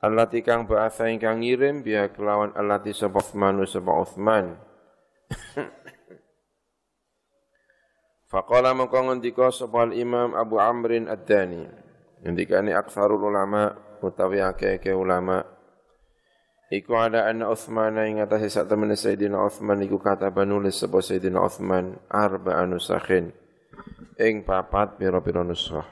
Allati 0.02 0.42
kang 0.42 0.66
ba'atha 0.66 1.06
ingkang 1.14 1.46
ngirim 1.46 1.86
biya 1.86 2.10
kelawan 2.10 2.50
allati 2.58 2.98
sapa 2.98 3.22
Utsman 3.22 3.62
sapa 3.70 3.94
Utsman 3.94 4.67
Faqala 8.32 8.76
mengko 8.76 9.00
ngendika 9.08 9.52
sapa 9.52 9.88
Imam 9.96 10.36
Abu 10.36 10.60
Amrin 10.60 11.08
Ad-Dani. 11.08 11.68
Ngendikane 12.24 12.76
aksarul 12.76 13.30
ulama 13.30 13.78
utawi 14.04 14.42
akeh-akeh 14.42 14.96
ulama 14.98 15.58
Iku 16.68 17.00
ada 17.00 17.32
anna 17.32 17.48
Uthman 17.48 17.96
ing 18.04 18.20
atase 18.20 18.52
sak 18.52 18.68
temene 18.68 19.00
Sayyidina 19.00 19.40
Uthman 19.40 19.80
iku 19.88 20.04
kata 20.04 20.28
nulis 20.44 20.76
sapa 20.76 21.00
Sayyidina 21.00 21.40
Uthman 21.40 21.96
arba'a 22.12 22.68
nusakhin 22.68 23.32
ing 24.20 24.44
papat 24.44 25.00
pira-pira 25.00 25.48
nusrah. 25.48 25.88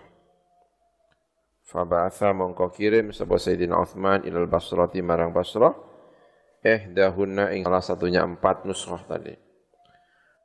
Faba'atha 1.63 2.35
mongko 2.35 2.75
kirim 2.75 3.15
sapa 3.15 3.39
Sayyidina 3.39 3.79
Uthman 3.79 4.27
ilal 4.27 4.51
Basrati 4.51 4.99
marang 4.99 5.31
Basrah 5.31 5.94
eh 6.65 6.89
dahunna 6.89 7.53
ing 7.53 7.61
salah 7.61 7.83
satunya 7.85 8.25
empat 8.25 8.65
nusrah 8.65 9.05
tadi. 9.05 9.37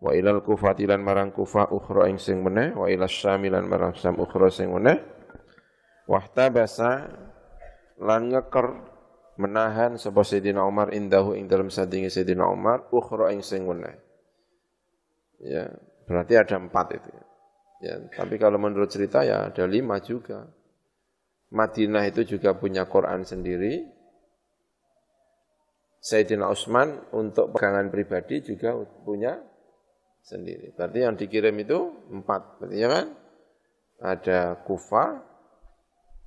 Wa 0.04 0.12
ilal 0.12 0.44
kufatilan 0.44 1.00
marang 1.00 1.32
kufa 1.32 1.72
ukhra 1.72 2.12
ing 2.12 2.20
sing 2.20 2.44
meneh, 2.44 2.76
wa 2.76 2.92
ilal 2.92 3.08
syamilan 3.08 3.64
marang 3.64 3.96
syam 3.96 4.20
ukhra 4.20 4.52
sing 4.52 4.68
meneh. 4.68 5.00
Wahtabasa 6.04 7.08
lan 8.04 8.28
ngeker 8.28 8.68
menahan 9.40 9.96
sapa 9.96 10.20
Sayyidina 10.20 10.60
Umar 10.60 10.92
indahu 10.92 11.32
ing 11.32 11.48
dalam 11.48 11.72
sadingi 11.72 12.12
Sayyidina 12.12 12.44
Umar 12.44 12.92
ukhra 12.92 13.32
ing 13.32 13.40
sing 13.40 13.64
meneh. 13.64 13.96
Ya, 15.40 15.72
berarti 16.04 16.36
ada 16.36 16.60
empat 16.60 17.00
itu. 17.00 17.12
Ya, 17.80 17.96
tapi 18.12 18.36
kalau 18.36 18.60
menurut 18.60 18.92
cerita 18.92 19.24
ya 19.24 19.48
ada 19.48 19.64
lima 19.64 20.04
juga. 20.04 20.44
Madinah 21.50 22.04
itu 22.06 22.36
juga 22.36 22.54
punya 22.54 22.86
Quran 22.86 23.26
sendiri, 23.26 23.82
Sayyidina 26.00 26.48
Utsman 26.48 27.12
untuk 27.12 27.52
pegangan 27.52 27.92
pribadi 27.92 28.40
juga 28.40 28.72
punya 29.04 29.36
sendiri. 30.24 30.72
Berarti 30.72 30.98
yang 31.04 31.14
dikirim 31.16 31.52
itu 31.60 31.78
empat, 32.08 32.60
berarti 32.60 32.76
ya 32.80 32.88
kan? 32.88 33.06
Ada 34.00 34.38
Kufa, 34.64 35.20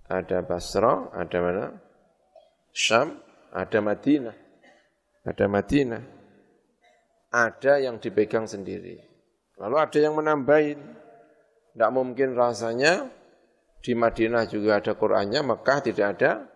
ada 0.05 0.37
Basra, 0.45 1.09
ada 1.09 1.37
mana? 1.41 1.65
Syam, 2.69 3.17
ada 3.49 3.79
Madinah. 3.81 4.37
Ada 5.25 5.45
Madinah. 5.49 6.03
Ada 7.33 7.81
yang 7.81 7.97
dipegang 7.97 8.45
sendiri. 8.45 9.01
Lalu 9.57 9.75
ada 9.81 9.97
yang 9.97 10.13
menambahin. 10.13 10.77
Tidak 11.73 11.89
mungkin 11.89 12.37
rasanya 12.37 13.09
di 13.81 13.97
Madinah 13.97 14.45
juga 14.45 14.77
ada 14.77 14.93
Qur'annya, 14.93 15.41
Mekah 15.41 15.79
tidak 15.81 16.07
ada 16.17 16.52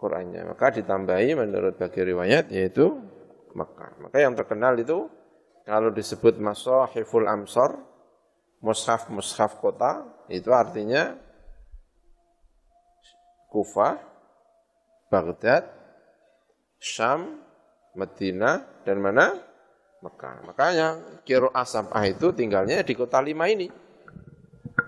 Qur'annya. 0.00 0.48
Maka 0.48 0.72
ditambahi 0.80 1.36
menurut 1.36 1.76
bagi 1.76 2.00
riwayat 2.00 2.48
yaitu 2.48 2.96
Mekah. 3.52 4.00
Maka 4.00 4.16
yang 4.16 4.32
terkenal 4.32 4.80
itu 4.80 5.12
kalau 5.68 5.92
disebut 5.92 6.40
Masahiful 6.40 7.28
Amsar 7.28 7.76
mushaf-mushaf 8.64 9.60
kota 9.60 10.08
itu 10.32 10.48
artinya 10.56 11.20
Kufah, 13.50 13.98
Baghdad, 15.10 15.66
Syam, 16.78 17.42
Medina, 17.98 18.62
dan 18.86 19.02
mana? 19.02 19.34
Mekah. 20.00 20.46
Makanya 20.46 20.86
kiro 21.26 21.50
asabah 21.52 22.06
itu 22.08 22.32
tinggalnya 22.32 22.80
di 22.86 22.94
kota 22.94 23.20
lima 23.20 23.50
ini. 23.50 23.68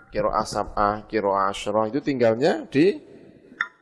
Kiro 0.09 0.31
asabah, 0.31 1.04
kiro 1.11 1.35
asyroh 1.37 1.90
itu 1.90 2.00
tinggalnya 2.00 2.64
di 2.71 2.97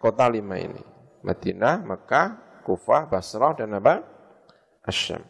kota 0.00 0.26
lima 0.26 0.58
ini. 0.58 0.89
Madinah, 1.20 1.84
Mekah, 1.84 2.28
Kufah, 2.64 3.08
Basrah, 3.08 3.56
dan 3.56 3.76
apa? 3.76 4.04
Asyam. 4.84 5.20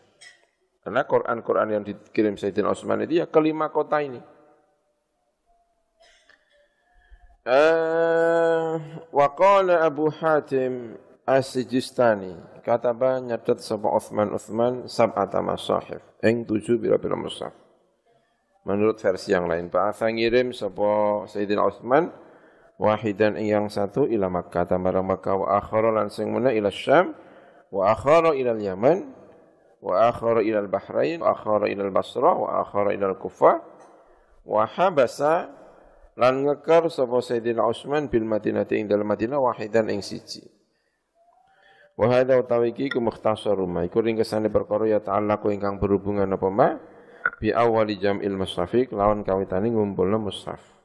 Karena 0.80 1.04
Quran-Quran 1.04 1.68
yang 1.76 1.82
dikirim 1.84 2.40
Sayyidina 2.40 2.72
Utsman 2.72 3.04
itu 3.04 3.20
ya 3.20 3.26
kelima 3.28 3.68
kota 3.68 4.00
ini. 4.00 4.20
Uh, 7.40 8.76
Abu 9.80 10.12
Hatim 10.12 10.96
As-Sijistani 11.24 12.36
kataba 12.60 13.16
nyatet 13.20 13.64
sapa 13.64 13.88
Utsman 13.88 14.28
Utsman 14.32 14.84
sab'ata 14.88 15.40
masahif 15.40 16.04
ing 16.20 16.44
tujuh 16.44 16.76
pira-pira 16.80 17.16
mushaf. 17.16 17.52
Menurut 18.68 19.00
versi 19.00 19.32
yang 19.32 19.48
lain, 19.48 19.72
Pak 19.72 19.96
ngirim 20.00 20.52
sapa 20.52 21.24
Sayyidina 21.28 21.64
Utsman 21.64 22.12
wahidan 22.80 23.36
yang 23.36 23.68
satu 23.68 24.08
ila 24.08 24.32
Makkah. 24.32 24.64
Tambarang 24.64 25.04
Makkah. 25.04 25.36
Wa 25.36 25.60
akhara 25.60 25.92
lan 25.92 26.08
sing 26.08 26.32
mena 26.32 26.48
ila 26.48 26.72
Syam. 26.72 27.12
Wa 27.68 27.92
akhara 27.92 28.32
ila 28.32 28.56
Yaman. 28.56 29.04
Wa 29.84 30.08
akhara 30.08 30.40
ila 30.40 30.64
Bahrain. 30.64 31.20
Wa 31.20 31.36
akhara 31.36 31.68
ila 31.68 31.92
Basrah 31.92 32.32
wa 32.32 32.64
akhara 32.64 32.96
ila 32.96 33.12
Kufah. 33.12 33.60
Wa 34.48 34.64
habasa 34.64 35.52
lan 36.16 36.48
ngekar 36.48 36.88
sapa 36.88 37.20
Sayyidina 37.20 37.60
Utsman 37.68 38.08
bil 38.08 38.24
Madinah. 38.24 38.64
Ing 38.72 38.88
dalem 38.88 39.04
Madinah 39.04 39.36
wahidan 39.36 39.92
ing 39.92 40.00
siji. 40.00 40.48
Wa 42.00 42.08
hadza 42.08 42.40
utawi 42.40 42.72
iki 42.72 42.88
ku 42.88 43.04
mukhtasar 43.04 43.60
ma. 43.68 43.84
Iku 43.84 44.00
ringkesane 44.00 44.48
perkara 44.48 44.88
ya 44.88 45.04
ta'allaqu 45.04 45.52
ingkang 45.52 45.76
berhubungan 45.76 46.32
apa 46.32 46.48
ma? 46.48 46.80
Bi 47.36 47.52
awali 47.52 48.00
jam'il 48.00 48.32
mushafi 48.32 48.88
lawan 48.88 49.20
kawitane 49.20 49.68
ngumpulna 49.68 50.16
mushaf 50.16 50.79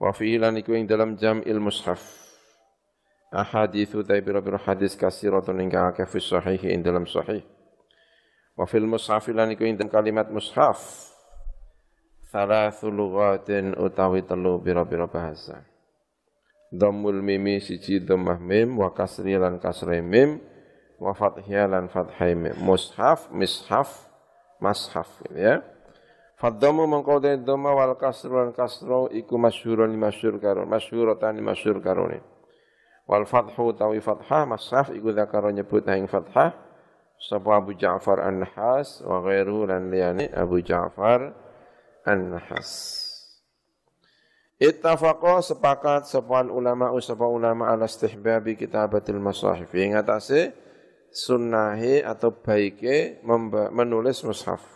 wa 0.00 0.10
fihi 0.10 0.38
lan 0.38 0.58
iku 0.58 0.74
ing 0.74 0.86
dalam 0.86 1.14
jam'il 1.18 1.60
mushaf 1.62 2.02
ahaditsu 3.34 4.02
ta 4.06 4.18
biro 4.20 4.40
hadis 4.58 4.94
kasiratun 4.94 5.58
ingkang 5.62 5.94
akeh 5.94 6.06
fi 6.06 6.18
sahih 6.22 6.60
ing 6.70 6.82
dalam 6.82 7.06
sahih 7.06 7.42
wa 8.54 8.64
fil 8.66 8.86
mushaf 8.86 9.26
lan 9.30 9.54
iku 9.54 9.66
ing 9.66 9.78
kalimat 9.90 10.30
mushaf 10.30 11.10
Salathu 12.34 12.90
lughatin 12.90 13.78
utawi 13.78 14.26
telu 14.26 14.58
bira-bira 14.58 15.06
bahasa. 15.06 15.62
Dhammul 16.74 17.22
mimi 17.22 17.62
siji 17.62 18.02
dhammah 18.02 18.42
mim 18.42 18.74
wa 18.74 18.90
kasri 18.90 19.38
lan 19.38 19.62
kasri 19.62 20.02
mim 20.02 20.42
wa 20.98 21.14
fathiyah 21.14 21.70
lan 21.70 21.86
fathai 21.86 22.34
mim. 22.34 22.58
Mushaf, 22.58 23.30
mishaf, 23.30 24.10
mashaf 24.58 25.06
gitu 25.22 25.38
ya. 25.38 25.62
Fadhamu 26.44 26.84
mengkau 26.84 27.24
dhamma 27.24 27.72
wal 27.72 27.96
kasru 27.96 28.36
lan 28.36 28.52
kasru 28.52 29.08
iku 29.16 29.40
masyhurun 29.40 29.96
masyhur 29.96 30.36
karo 30.36 30.68
masyhuratan 30.68 31.40
masyhur 31.40 31.80
karone. 31.80 32.20
Wal 33.08 33.24
fathu 33.24 33.72
tawi 33.72 34.04
fathah 34.04 34.44
mashaf 34.44 34.92
iku 34.92 35.08
zakaro 35.16 35.48
nyebut 35.48 35.88
ing 35.88 36.04
fathah 36.04 36.52
sapa 37.16 37.48
Abu 37.48 37.72
Ja'far 37.72 38.20
An-Nahas 38.28 39.00
wa 39.08 39.24
ghairu 39.24 39.72
lan 39.72 39.88
liyane 39.88 40.28
Abu 40.36 40.60
Ja'far 40.60 41.32
An-Nahas. 42.04 43.00
Ittafaqa 44.60 45.40
sepakat 45.40 46.12
sepuan 46.12 46.52
ulama 46.52 46.92
usapa 46.92 47.24
ulama 47.24 47.72
ala 47.72 47.88
istihbabi 47.88 48.60
kitabatil 48.60 49.16
masahif. 49.16 49.72
Ing 49.72 49.96
atase 49.96 50.52
sunnahi 51.08 52.04
atau 52.04 52.36
baike 52.36 53.24
menulis 53.72 54.20
mushaf. 54.28 54.73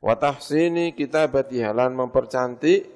Wa 0.00 0.16
tahsini 0.16 0.96
kitabati 0.96 1.60
halan 1.60 1.92
mempercantik 1.92 2.88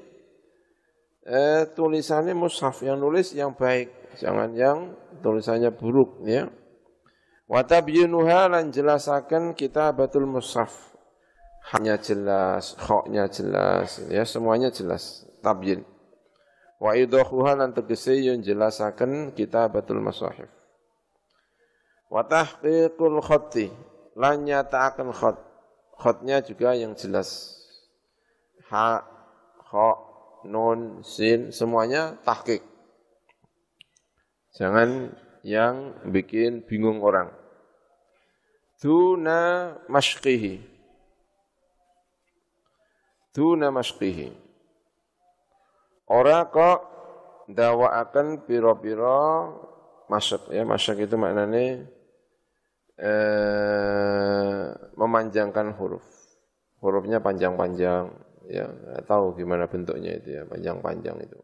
eh, 1.24 1.62
tulisannya 1.76 2.32
mushaf 2.32 2.80
yang 2.80 2.96
nulis 2.96 3.36
yang 3.36 3.52
baik, 3.52 4.16
jangan 4.16 4.56
yang 4.56 4.96
tulisannya 5.20 5.68
buruk 5.72 6.24
ya. 6.24 6.48
Wa 7.44 7.60
tabyinuha 7.60 8.48
lan 8.48 8.72
jelasaken 8.72 9.52
kitabatul 9.52 10.24
mushaf 10.24 10.72
hanya 11.72 11.96
jelas, 11.96 12.76
khoknya 12.76 13.28
jelas, 13.28 14.00
ya 14.12 14.24
semuanya 14.24 14.68
jelas, 14.68 15.24
tabyin. 15.40 15.84
Wa 16.76 16.92
idahuha 16.92 17.56
lan 17.56 17.72
tegese 17.72 18.20
yang 18.20 18.44
jelasaken 18.44 19.32
kita 19.32 19.72
batul 19.72 20.04
masahif. 20.04 20.48
Wa 22.12 22.24
tahqiqul 22.28 23.24
khatti 23.24 23.72
lan 24.16 24.44
nyataaken 24.44 25.08
khat. 25.16 25.40
Khatnya 25.98 26.42
juga 26.42 26.74
yang 26.74 26.98
jelas. 26.98 27.58
Ha, 28.68 29.02
kha, 29.70 29.90
nun, 30.46 31.04
sin, 31.06 31.54
semuanya 31.54 32.18
tahqiq. 32.26 32.62
Jangan 34.54 35.14
yang 35.42 35.94
bikin 36.10 36.62
bingung 36.66 37.02
orang. 37.02 37.30
Tuna 38.78 39.74
mashqihi 39.86 40.74
duna 43.34 43.74
masqihi. 43.74 44.30
Ora 46.06 46.46
kok 46.48 46.80
akan 47.50 48.46
piro-piro 48.46 49.20
masuk 50.08 50.54
ya 50.54 50.62
masuk 50.64 51.02
itu 51.02 51.16
maknanya 51.18 51.84
eh, 52.98 54.64
memanjangkan 54.94 55.74
huruf. 55.74 56.06
Hurufnya 56.84 57.18
panjang-panjang 57.24 58.12
ya 58.44 58.68
tahu 59.08 59.32
gimana 59.40 59.64
bentuknya 59.64 60.20
itu 60.20 60.36
ya 60.36 60.42
panjang-panjang 60.44 61.16
itu. 61.24 61.40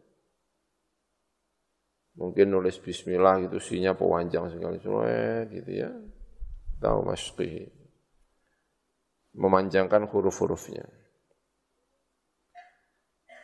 Mungkin 2.21 2.53
nulis 2.53 2.77
Bismillah 2.77 3.49
gitu 3.49 3.57
sinya 3.57 3.97
pewanjang 3.97 4.53
sekali 4.53 4.77
suwe 4.83 5.49
gitu 5.49 5.71
ya. 5.73 5.91
Tahu 6.81 7.09
masqihi 7.09 7.81
memanjangkan 9.37 10.11
huruf-hurufnya. 10.11 10.85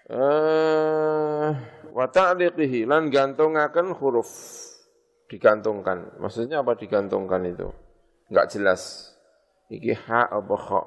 Eh 0.06 1.50
wa 1.96 2.06
ta'liqihi 2.10 2.84
lan 2.84 3.08
gantungaken 3.08 3.96
huruf. 3.96 4.30
Digantungkan. 5.26 6.22
Maksudnya 6.22 6.62
apa 6.62 6.78
digantungkan 6.78 7.42
itu? 7.50 7.85
Enggak 8.30 8.46
jelas. 8.54 9.12
Iki 9.70 9.92
ha 10.06 10.30
apa 10.30 10.54
kha? 10.54 10.82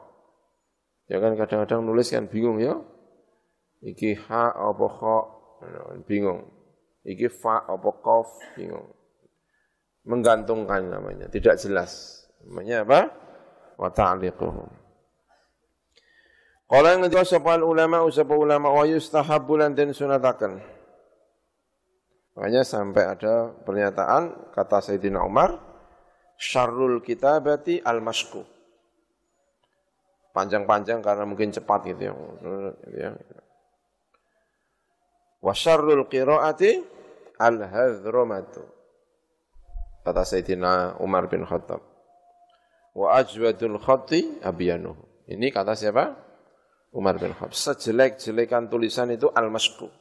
Ya 1.09 1.17
kan 1.19 1.35
kadang-kadang 1.35 1.83
nulis 1.83 2.11
kan 2.11 2.29
bingung 2.29 2.59
ya. 2.59 2.79
Iki 3.83 4.27
ha 4.27 4.51
apa 4.53 4.85
kha? 4.87 5.17
Bingung. 6.07 6.59
Iki 7.03 7.27
fa 7.31 7.63
apa 7.63 7.89
qaf? 8.03 8.27
Bingung. 8.55 8.91
Menggantungkan 10.07 10.87
namanya, 10.87 11.27
tidak 11.27 11.59
jelas. 11.59 12.23
Namanya 12.43 12.87
apa? 12.87 12.99
Wa 13.75 13.89
ta'liquhum. 13.91 14.69
Qala 16.69 17.01
ngendika 17.01 17.25
sapa 17.25 17.57
ulama 17.57 18.05
sapa 18.13 18.35
ulama 18.37 18.69
wa 18.69 18.83
yustahabbu 18.85 19.53
lan 19.57 19.73
den 19.73 19.89
sunataken. 19.89 20.61
Makanya 22.37 22.63
sampai 22.63 23.03
ada 23.03 23.51
pernyataan 23.65 24.53
kata 24.55 24.79
Sayyidina 24.79 25.19
Umar, 25.25 25.68
syarrul 26.39 27.03
kitabati 27.03 27.83
al-masku. 27.83 28.47
Panjang-panjang 30.31 31.03
karena 31.03 31.27
mungkin 31.27 31.51
cepat 31.51 31.91
gitu 31.91 32.15
ya. 32.95 33.11
Wa 35.43 35.51
syarrul 35.51 36.07
qiraati 36.07 36.79
al-hadhrumatu. 37.35 38.63
Kata 40.07 40.23
Sayyidina 40.23 40.95
Umar 41.03 41.27
bin 41.27 41.43
Khattab. 41.43 41.83
Wa 42.95 43.19
ajwadul 43.19 43.77
khatti 43.77 44.39
abiyanuhu. 44.41 45.27
Ini 45.29 45.53
kata 45.53 45.75
siapa? 45.75 46.15
Umar 46.95 47.19
bin 47.19 47.35
Khattab. 47.35 47.53
Sejelek-jelekan 47.53 48.71
tulisan 48.71 49.11
itu 49.11 49.27
al-masku. 49.29 49.91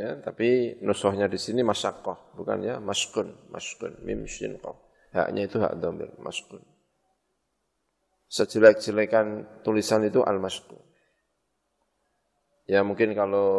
Ya, 0.00 0.16
tapi 0.16 0.80
nusohnya 0.80 1.28
di 1.28 1.36
sini 1.36 1.60
masyakoh, 1.60 2.32
bukan 2.32 2.64
ya 2.64 2.80
maskun, 2.80 3.36
maskun, 3.52 4.00
mim 4.00 4.24
shin 4.24 4.56
qaf. 4.56 4.72
Haknya 5.12 5.44
itu 5.44 5.60
hak 5.60 5.76
dhamir, 5.76 6.08
maskun. 6.24 6.64
Sejelek-jelekan 8.32 9.60
tulisan 9.60 10.00
itu 10.08 10.24
al-masku. 10.24 10.80
Ya 12.64 12.80
mungkin 12.80 13.12
kalau 13.12 13.50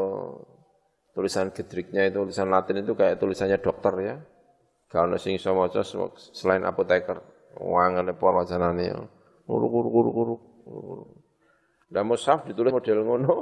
tulisan 1.13 1.53
gedriknya 1.53 2.09
itu 2.09 2.25
tulisan 2.25 2.49
Latin 2.49 2.81
itu 2.81 2.97
kayak 2.97 3.21
tulisannya 3.21 3.61
dokter 3.61 3.93
ya. 4.01 4.15
Kalau 4.89 5.21
sing 5.21 5.37
iso 5.37 5.53
selain 6.33 6.65
apoteker, 6.65 7.21
wangane 7.61 8.17
para 8.17 8.41
wajanane. 8.41 8.97
Uruk 9.45 9.71
uruk 9.77 9.93
uruk 9.93 10.15
uruk. 10.17 10.41
Lah 11.91 12.01
mushaf 12.01 12.49
ditulis 12.49 12.73
model 12.73 13.03
ngono, 13.05 13.35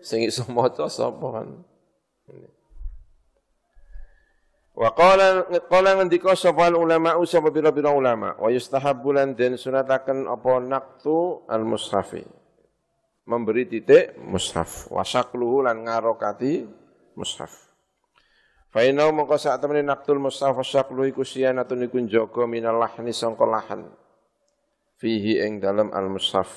sing 0.00 0.24
iso 0.24 0.48
maca 0.48 0.88
sapa 0.88 1.26
kan. 1.42 1.48
Wa 4.78 4.94
qala 4.94 5.42
qala 5.66 5.98
ngendika 5.98 6.38
sapa 6.38 6.70
ulama 6.70 7.18
sapa 7.26 7.50
pira-pira 7.50 7.90
ulama 7.90 8.38
wa 8.38 8.46
yustahabbu 8.46 9.10
lan 9.10 9.34
den 9.34 9.58
sunataken 9.58 10.30
apa 10.30 10.62
naqtu 10.62 11.42
al 11.50 11.66
mushafi. 11.66 12.22
Memberi 13.26 13.66
titik 13.66 14.14
mushaf 14.22 14.86
wa 14.94 15.02
syaqluhu 15.02 15.66
lan 15.66 15.82
ngarokati 15.82 16.62
mushaf. 17.18 17.50
Fa 18.70 18.86
inna 18.86 19.10
mongko 19.10 19.34
sak 19.34 19.58
temene 19.58 19.82
naqtul 19.82 20.22
mushaf 20.22 20.54
wa 20.54 20.62
syaqluhu 20.62 21.10
iku 21.10 21.26
siyanatun 21.26 21.90
iku 21.90 21.98
jaga 22.06 22.46
minal 22.46 22.78
lahni 22.78 23.10
sangka 23.10 23.44
lahan. 23.50 23.90
Fihi 25.02 25.42
ing 25.42 25.58
dalam 25.58 25.90
al 25.90 26.06
mushaf 26.06 26.48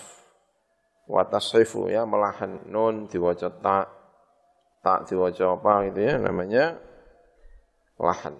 wa 1.10 1.26
tasrifu 1.26 1.90
ya 1.90 2.06
melahan 2.06 2.70
nun 2.70 3.10
diwaca 3.10 3.50
ta 3.50 4.01
tak 4.82 5.08
diwaca 5.08 5.46
apa 5.56 5.74
gitu 5.90 6.00
ya 6.02 6.18
namanya 6.18 6.78
lahan. 8.02 8.36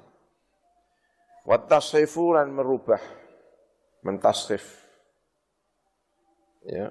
Wa 1.46 1.58
tasrifu 1.62 2.34
lan 2.34 2.54
merubah. 2.54 3.02
Mentasrif 4.02 4.82
ya. 6.66 6.90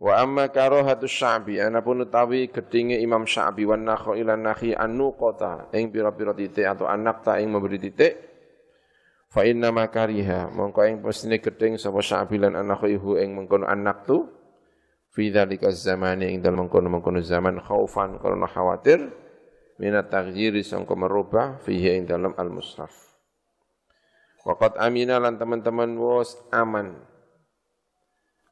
Wa 0.00 0.24
amma 0.24 0.48
karahatu 0.48 1.04
sya'bi. 1.04 1.60
Anapun 1.60 2.08
utawi 2.08 2.48
gedinge 2.48 2.96
Imam 2.96 3.28
Sya'bi 3.28 3.68
wan 3.68 3.84
nakhai 3.84 4.24
lan 4.24 4.40
nakhi 4.40 4.72
kota 5.12 5.68
ing 5.76 5.92
pira-pira 5.92 6.32
titik 6.32 6.64
atau 6.64 6.88
anak 6.88 7.20
ta 7.20 7.36
ing 7.36 7.52
memberi 7.52 7.76
titik 7.76 8.16
fa 9.28 9.44
inna 9.44 9.68
makariha 9.68 10.48
mongko 10.56 10.80
ing 10.88 11.04
pesine 11.04 11.36
geding 11.36 11.76
sapa 11.76 12.00
Sya'bi 12.00 12.40
lan 12.40 12.56
anakhihu 12.56 13.20
ing 13.20 13.36
mengkono 13.36 13.68
anak 13.68 14.08
tu 14.08 14.24
fi 15.10 15.30
dzalika 15.34 15.74
zamani 15.74 16.30
ing 16.30 16.38
dalem 16.42 16.66
mengkono-mengkono 16.66 17.18
zaman 17.22 17.58
khaufan 17.58 18.22
karena 18.22 18.46
khawatir 18.46 19.10
minat 19.82 20.06
taghyiri 20.12 20.62
sangka 20.62 20.94
merubah 20.94 21.58
fihi 21.66 21.98
ing 21.98 22.04
dalam 22.06 22.36
al-mushaf. 22.38 22.92
Waqat 24.46 24.78
amina 24.80 25.20
lan 25.20 25.36
teman-teman 25.36 25.98
was 26.00 26.38
aman. 26.54 26.96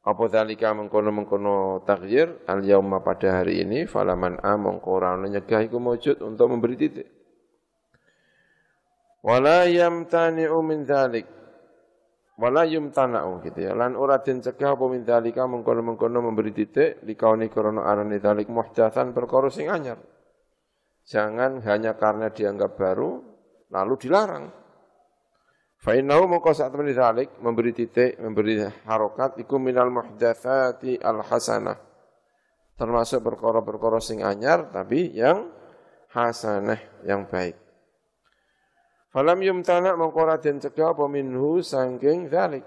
Apa 0.03 0.23
dzalika 0.27 0.75
mengkono-mengkono 0.75 1.85
taghyir 1.87 2.45
al 2.45 2.61
yauma 2.65 3.01
pada 3.01 3.41
hari 3.41 3.63
ini 3.63 3.85
falaman 3.89 4.37
among 4.41 4.83
ora 4.85 5.15
nyegah 5.17 5.65
iku 5.65 5.77
maujud 5.79 6.19
untuk 6.23 6.45
memberi 6.49 6.75
titik. 6.75 7.07
Wala 9.19 9.67
yamtani'u 9.67 10.57
min 10.63 10.87
dzalik 10.87 11.38
wala 12.39 12.63
yumtana'u 12.63 13.43
gitu 13.43 13.59
ya. 13.67 13.75
Lan 13.75 13.99
ora 13.99 14.23
den 14.23 14.39
cegah 14.39 14.79
apa 14.79 14.85
min 14.87 15.03
dalika 15.03 15.43
mengkono-mengkono 15.43 16.23
memberi 16.23 16.55
titik 16.55 17.03
likauni 17.03 17.51
krana 17.51 17.83
arane 17.83 18.23
dalik 18.23 18.47
muhdatsan 18.47 19.11
perkara 19.11 19.51
sing 19.51 19.67
anyar. 19.67 19.99
Jangan 21.03 21.59
hanya 21.67 21.99
karena 21.99 22.31
dianggap 22.31 22.79
baru 22.79 23.19
lalu 23.69 23.93
dilarang. 23.99 24.45
Fa 25.79 25.95
innahu 25.95 26.27
mongko 26.27 26.55
sak 26.55 26.71
temen 26.71 26.91
dalik 26.95 27.35
memberi 27.43 27.75
titik 27.75 28.15
memberi 28.19 28.63
harokat 28.87 29.35
iku 29.39 29.59
minal 29.59 29.91
muhdatsati 29.91 30.99
al 31.03 31.23
hasanah 31.23 31.89
termasuk 32.79 33.19
perkara-perkara 33.19 33.99
sing 33.99 34.23
anyar 34.23 34.71
tapi 34.71 35.11
yang 35.11 35.51
hasanah 36.15 37.03
yang 37.03 37.27
baik 37.27 37.59
Falam 39.09 39.41
yumtana 39.41 39.97
mengkora 39.97 40.37
den 40.37 40.61
cegah 40.61 40.93
apa 40.93 41.09
minhu 41.09 41.65
sangking 41.65 42.29
dhalik. 42.29 42.61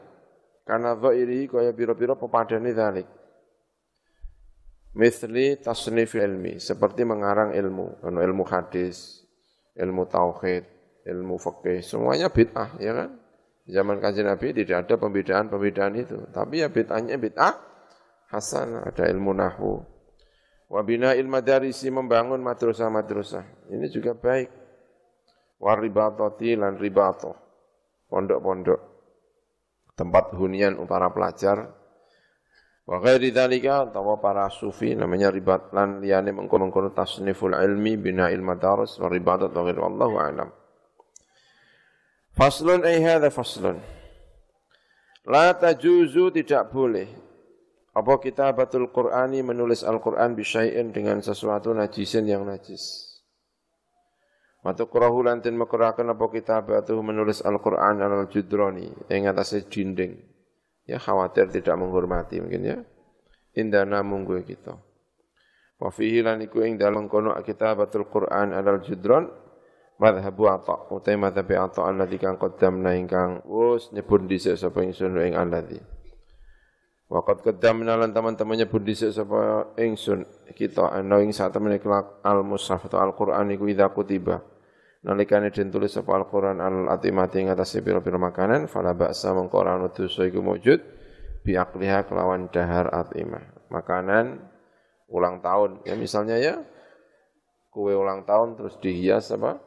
Karena 0.67 0.95
dhairi 0.95 1.47
kaya 1.47 1.71
biro-biro 1.75 2.19
pepadani 2.19 2.71
dhalik. 2.75 3.07
Mithli 4.93 5.57
tasnif 5.57 6.13
ilmi, 6.19 6.61
seperti 6.61 7.09
mengarang 7.09 7.57
ilmu, 7.57 8.05
ilmu 8.05 8.45
hadis, 8.45 9.25
ilmu 9.73 10.05
tauhid, 10.05 10.69
ilmu 11.09 11.41
fikih, 11.41 11.81
semuanya 11.81 12.29
bid'ah, 12.29 12.77
ya 12.77 12.93
kan? 12.93 13.11
Zaman 13.65 13.97
kajian 14.05 14.29
Nabi 14.29 14.53
tidak 14.53 14.85
ada 14.85 14.95
pembedaan-pembedaan 15.01 15.95
itu. 15.97 16.19
Tapi 16.29 16.61
ya 16.61 16.69
bid'ahnya 16.69 17.17
bid'ah 17.17 17.55
hasan, 18.29 18.85
ada 18.85 19.09
ilmu 19.09 19.33
nahu. 19.33 19.81
Wabina 20.69 21.17
ilmu 21.17 21.41
darisi 21.41 21.89
membangun 21.89 22.45
madrasah-madrasah. 22.45 23.73
Ini 23.73 23.87
juga 23.89 24.13
baik 24.13 24.62
waribatoti 25.63 26.59
lan 26.59 26.75
ribato. 26.75 27.39
Pondok-pondok. 28.11 28.81
Tempat 29.95 30.35
hunian 30.35 30.75
para 30.91 31.15
pelajar. 31.15 31.71
Wa 32.83 32.99
ghairi 32.99 33.31
dzalika 33.31 33.95
atau 33.95 34.19
para 34.19 34.51
sufi 34.51 34.99
namanya 34.99 35.31
ribat 35.31 35.71
lan 35.71 36.03
liyane 36.03 36.35
mengkono-kono 36.35 36.91
tasniful 36.91 37.55
ilmi 37.55 37.95
bina 37.95 38.27
ilmu 38.27 38.59
daras 38.59 38.99
wa 38.99 39.07
ribatat 39.07 39.55
wa 39.55 39.63
wallahu 39.63 40.19
a'lam. 40.19 40.51
Faslun 42.35 42.83
ay 42.83 42.99
hadha 43.07 43.31
faslun. 43.31 43.79
La 45.31 45.55
tajuzu 45.55 46.35
tidak 46.35 46.75
boleh. 46.75 47.07
Apa 47.95 48.19
kita 48.19 48.51
batul 48.57 48.91
Qur'ani 48.91 49.45
menulis 49.45 49.85
Al-Qur'an 49.87 50.33
bisyai'in 50.35 50.91
dengan 50.91 51.21
sesuatu 51.23 51.77
najisin 51.77 52.25
yang 52.25 52.49
najis 52.49 53.12
Matu 54.63 54.87
kurahu 54.87 55.27
lantin 55.27 55.59
makurakan 55.59 56.15
apa 56.15 56.23
kitabatuh 56.31 56.95
menulis 57.03 57.43
Al-Quran 57.43 57.99
al-judrani 57.99 58.95
yang 59.11 59.35
atasnya 59.35 59.67
dinding. 59.67 60.23
Ya 60.87 61.03
khawatir 61.03 61.51
tidak 61.51 61.75
menghormati 61.75 62.39
mungkin 62.39 62.63
ya. 62.63 62.79
Indana 63.59 64.07
munggu 64.07 64.39
kita. 64.47 64.79
Wa 65.83 65.91
fihi 65.91 66.23
lan 66.23 66.47
iku 66.47 66.63
ing 66.63 66.79
dalem 66.79 67.11
kono 67.11 67.35
kitabatul 67.43 68.07
Quran 68.07 68.55
al-judran 68.55 69.27
madhabu 69.99 70.47
ata 70.47 70.95
utai 70.95 71.19
madhabi 71.19 71.59
ata 71.59 71.83
alladhi 71.83 72.23
kang 72.23 72.39
qaddamna 72.39 72.95
ingkang 72.95 73.43
wus 73.43 73.91
nyebut 73.91 74.31
dhisik 74.31 74.55
sapa 74.55 74.87
ingsun 74.87 75.19
ing 75.27 75.35
alladhi. 75.35 75.83
Waqat 77.11 77.43
qaddamna 77.43 77.99
lan 77.99 78.15
teman-teman 78.15 78.63
nyebut 78.63 78.79
dhisik 78.87 79.11
sapa 79.11 79.75
ingsun 79.75 80.23
kita 80.55 80.87
ana 80.87 81.19
ing 81.19 81.35
sak 81.35 81.51
temene 81.51 81.83
al-mushaf 82.23 82.87
atau 82.87 83.03
Al-Qur'an 83.03 83.51
iku 83.51 83.67
idza 83.67 83.91
kutiba 83.91 84.52
nalikane 85.03 85.51
den 85.51 85.69
tulis 85.75 85.91
sapa 85.91 86.15
Al-Qur'an 86.15 86.63
al-atimati 86.63 87.43
ing 87.43 87.51
atase 87.51 87.83
pira-pira 87.83 88.19
makanan 88.19 88.71
fala 88.71 88.95
ba'sa 88.95 89.35
mengko 89.35 89.59
ora 89.59 89.79
dosa 89.91 90.23
iku 90.27 90.39
wujud 90.43 90.79
bi 91.43 91.59
akliha 91.59 92.07
kelawan 92.07 92.47
dahar 92.55 92.87
atimah. 92.95 93.43
Makanan 93.69 94.39
ulang 95.11 95.43
tahun. 95.43 95.83
Ya 95.83 95.99
misalnya 95.99 96.39
ya 96.39 96.63
kue 97.73 97.93
ulang 97.93 98.23
tahun 98.23 98.55
terus 98.55 98.79
dihias 98.79 99.35
apa? 99.35 99.59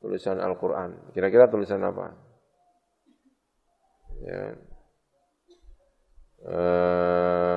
Tulisan 0.00 0.38
Al-Qur'an. 0.40 1.12
Kira-kira 1.12 1.50
tulisan 1.50 1.82
apa? 1.84 2.14
Ya. 4.24 4.42
Uh, 6.40 7.49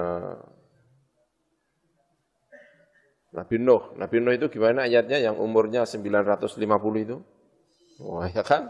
Nabi 3.33 3.57
Nuh. 3.57 3.97
Nabi 3.97 4.21
Nuh 4.21 4.33
itu 4.37 4.45
gimana 4.53 4.85
ayatnya 4.85 5.17
yang 5.17 5.41
umurnya 5.41 5.89
950 5.89 6.61
itu? 7.01 7.17
Wah, 8.05 8.29
ya 8.29 8.45
kan? 8.45 8.69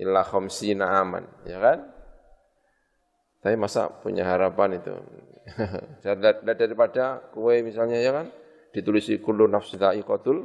Illa 0.00 0.24
khamsina 0.24 1.04
aman, 1.04 1.28
ya 1.44 1.60
kan? 1.60 1.78
Tapi 3.40 3.56
masa 3.56 3.92
punya 4.00 4.24
harapan 4.24 4.80
itu? 4.80 4.92
daripada 6.60 7.20
kue 7.32 7.60
misalnya 7.60 8.00
ya 8.00 8.12
kan? 8.16 8.26
Ditulisi 8.72 9.20
kullu 9.20 9.44
nafsi 9.44 9.76
dha'iqatul. 9.76 10.44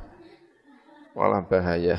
Malah 1.16 1.42
bahaya. 1.44 1.96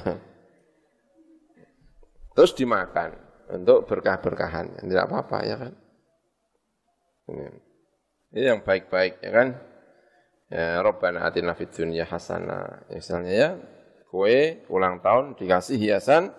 Terus 2.31 2.55
dimakan 2.55 3.11
untuk 3.51 3.85
berkah-berkahan. 3.85 4.81
Tidak 4.81 5.03
apa-apa 5.03 5.37
ya 5.43 5.55
kan? 5.59 5.73
Ini 8.31 8.55
yang 8.55 8.63
baik-baik 8.63 9.19
ya 9.19 9.31
kan? 9.35 9.70
Ya 10.51 10.83
Rabbana 10.83 11.31
atina 11.31 11.55
fid 11.55 11.71
dunya 11.71 12.03
hasanah. 12.03 12.91
Misalnya 12.91 13.33
ya, 13.33 13.49
kue 14.11 14.67
ulang 14.67 14.99
tahun 14.99 15.39
dikasih 15.39 15.79
hiasan 15.79 16.29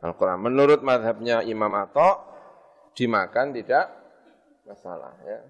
Al-Quran. 0.00 0.40
Menurut 0.40 0.80
madhabnya 0.80 1.44
Imam 1.44 1.70
Ato, 1.76 2.18
dimakan 2.96 3.52
tidak 3.52 3.92
masalah. 4.64 5.12
Ya. 5.22 5.40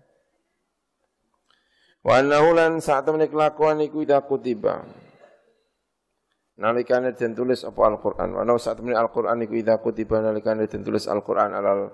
Wa 2.02 2.18
annahu 2.18 2.58
saat 2.82 3.06
temen 3.06 3.22
kelakuan 3.30 3.78
iku 3.80 4.02
ida 4.02 4.18
kutiba. 4.26 4.82
Nalikane 6.58 7.14
den 7.16 7.32
tulis 7.32 7.62
apa 7.64 7.80
Al-Qur'an. 7.94 8.34
Wa 8.34 8.44
saat 8.58 8.82
temen 8.82 8.98
Al-Qur'an 8.98 9.38
iku 9.46 9.54
ida 9.54 9.78
kutiba 9.78 10.18
nalikane 10.18 10.66
den 10.66 10.82
tulis 10.82 11.06
Al-Qur'an 11.06 11.54
ala 11.54 11.88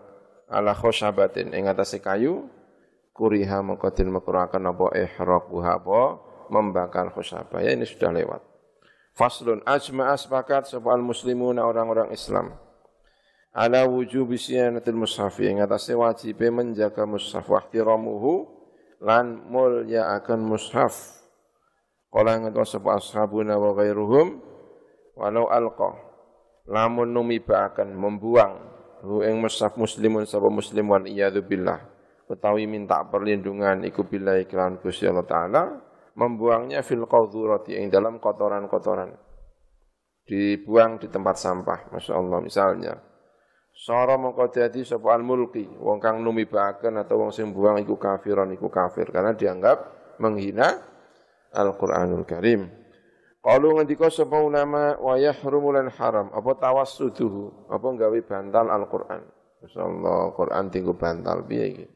ala 0.48 0.72
khosyabatin 0.72 1.52
ing 1.52 1.68
atase 1.68 2.00
kayu 2.00 2.48
kuriha 3.18 3.58
mengkotin 3.66 4.14
mekurakan 4.14 4.70
apa 4.70 4.94
ihraquha 4.94 5.82
apa 5.82 6.00
membakar 6.54 7.10
khusabah. 7.10 7.66
Ya 7.66 7.74
ini 7.74 7.82
sudah 7.82 8.14
lewat. 8.14 8.40
Faslun 9.18 9.66
ajma'a 9.66 10.14
sepakat 10.14 10.70
sebuah 10.70 11.02
muslimuna 11.02 11.66
orang-orang 11.66 12.14
Islam. 12.14 12.54
ala 13.58 13.82
wujubi 13.90 14.38
siyanatil 14.38 14.94
mushaf 14.94 15.42
ing 15.42 15.58
atase 15.58 15.90
wajib 15.96 16.38
menjaga 16.46 17.02
mushaf 17.08 17.42
wa 17.50 17.58
ihtiramuhu 17.58 18.46
lan 19.02 19.50
mulya 19.50 20.14
akan 20.14 20.54
mushaf 20.54 20.94
kala 22.14 22.38
ngetos 22.38 22.78
sapa 22.78 23.02
ashabuna 23.02 23.58
wa 23.58 23.74
ghairuhum 23.74 24.38
walau 25.18 25.50
alqa 25.50 25.96
lamun 26.70 27.10
numibaaken 27.10 27.98
membuang 27.98 28.62
hu 29.02 29.26
ing 29.26 29.42
mushaf 29.42 29.74
muslimun 29.74 30.22
sapa 30.22 30.46
muslim 30.46 30.94
wal 30.94 31.02
iyadu 31.02 31.42
billah 31.42 31.82
utawi 32.28 32.68
minta 32.68 33.00
perlindungan 33.08 33.82
iku 33.88 34.04
billahi 34.04 34.44
kelan 34.44 34.76
Gusti 34.78 35.08
Allah 35.08 35.24
taala 35.24 35.62
membuangnya 36.12 36.84
fil 36.84 37.08
qadhurati 37.08 37.74
ing 37.74 37.88
dalam 37.88 38.20
kotoran-kotoran. 38.20 39.16
Dibuang 40.28 41.00
di 41.00 41.08
tempat 41.08 41.40
sampah, 41.40 41.88
Masya 41.88 42.12
Allah 42.12 42.38
misalnya. 42.44 42.94
Sara 43.72 44.18
mongko 44.20 44.52
dadi 44.52 44.84
sapa 44.84 45.14
al-mulki, 45.16 45.64
wong 45.64 46.02
kang 46.02 46.20
numibaken 46.20 47.00
atau 47.00 47.24
wong 47.24 47.30
sing 47.32 47.54
buang 47.54 47.80
iku 47.80 47.96
kafiron 47.96 48.52
iku 48.52 48.68
kafir 48.68 49.08
karena 49.08 49.32
dianggap 49.32 49.78
menghina 50.20 50.84
Al-Qur'anul 51.54 52.28
Karim. 52.28 52.68
Qalu 53.40 53.78
ngendika 53.78 54.10
sapa 54.12 54.36
ulama 54.36 54.98
wa 55.00 55.14
yahrumu 55.16 55.72
lan 55.72 55.88
haram 55.94 56.28
apa 56.34 56.50
tawassuduhu 56.58 57.70
apa 57.70 57.86
gawe 57.86 58.18
bantal 58.26 58.66
Al-Qur'an. 58.68 59.22
Masyaallah 59.58 60.38
Quran 60.38 60.64
tinggu 60.70 60.94
bantal 60.94 61.42
piye 61.42 61.64
iki? 61.74 61.86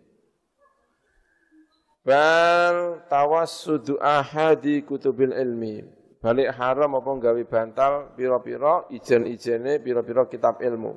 Bal 2.03 3.07
tawassudu 3.07 3.95
ahadi 4.03 4.83
kutubil 4.83 5.31
ilmi. 5.31 5.87
Balik 6.19 6.55
haram 6.55 6.99
apa 6.99 7.11
gawe 7.19 7.43
bantal 7.47 8.15
pira-pira 8.15 8.87
ijen-ijene 8.91 9.79
pira-pira 9.83 10.27
kitab 10.27 10.59
ilmu. 10.63 10.95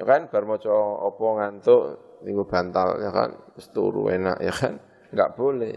Ya 0.00 0.04
kan 0.08 0.28
bar 0.32 0.44
maca 0.48 0.72
apa 1.08 1.24
ngantuk 1.36 1.80
minggu 2.24 2.44
bantal 2.48 3.00
ya 3.00 3.10
kan 3.12 3.30
wis 3.56 3.68
enak 3.68 4.38
ya 4.40 4.52
kan 4.52 4.80
enggak 5.12 5.30
boleh. 5.36 5.76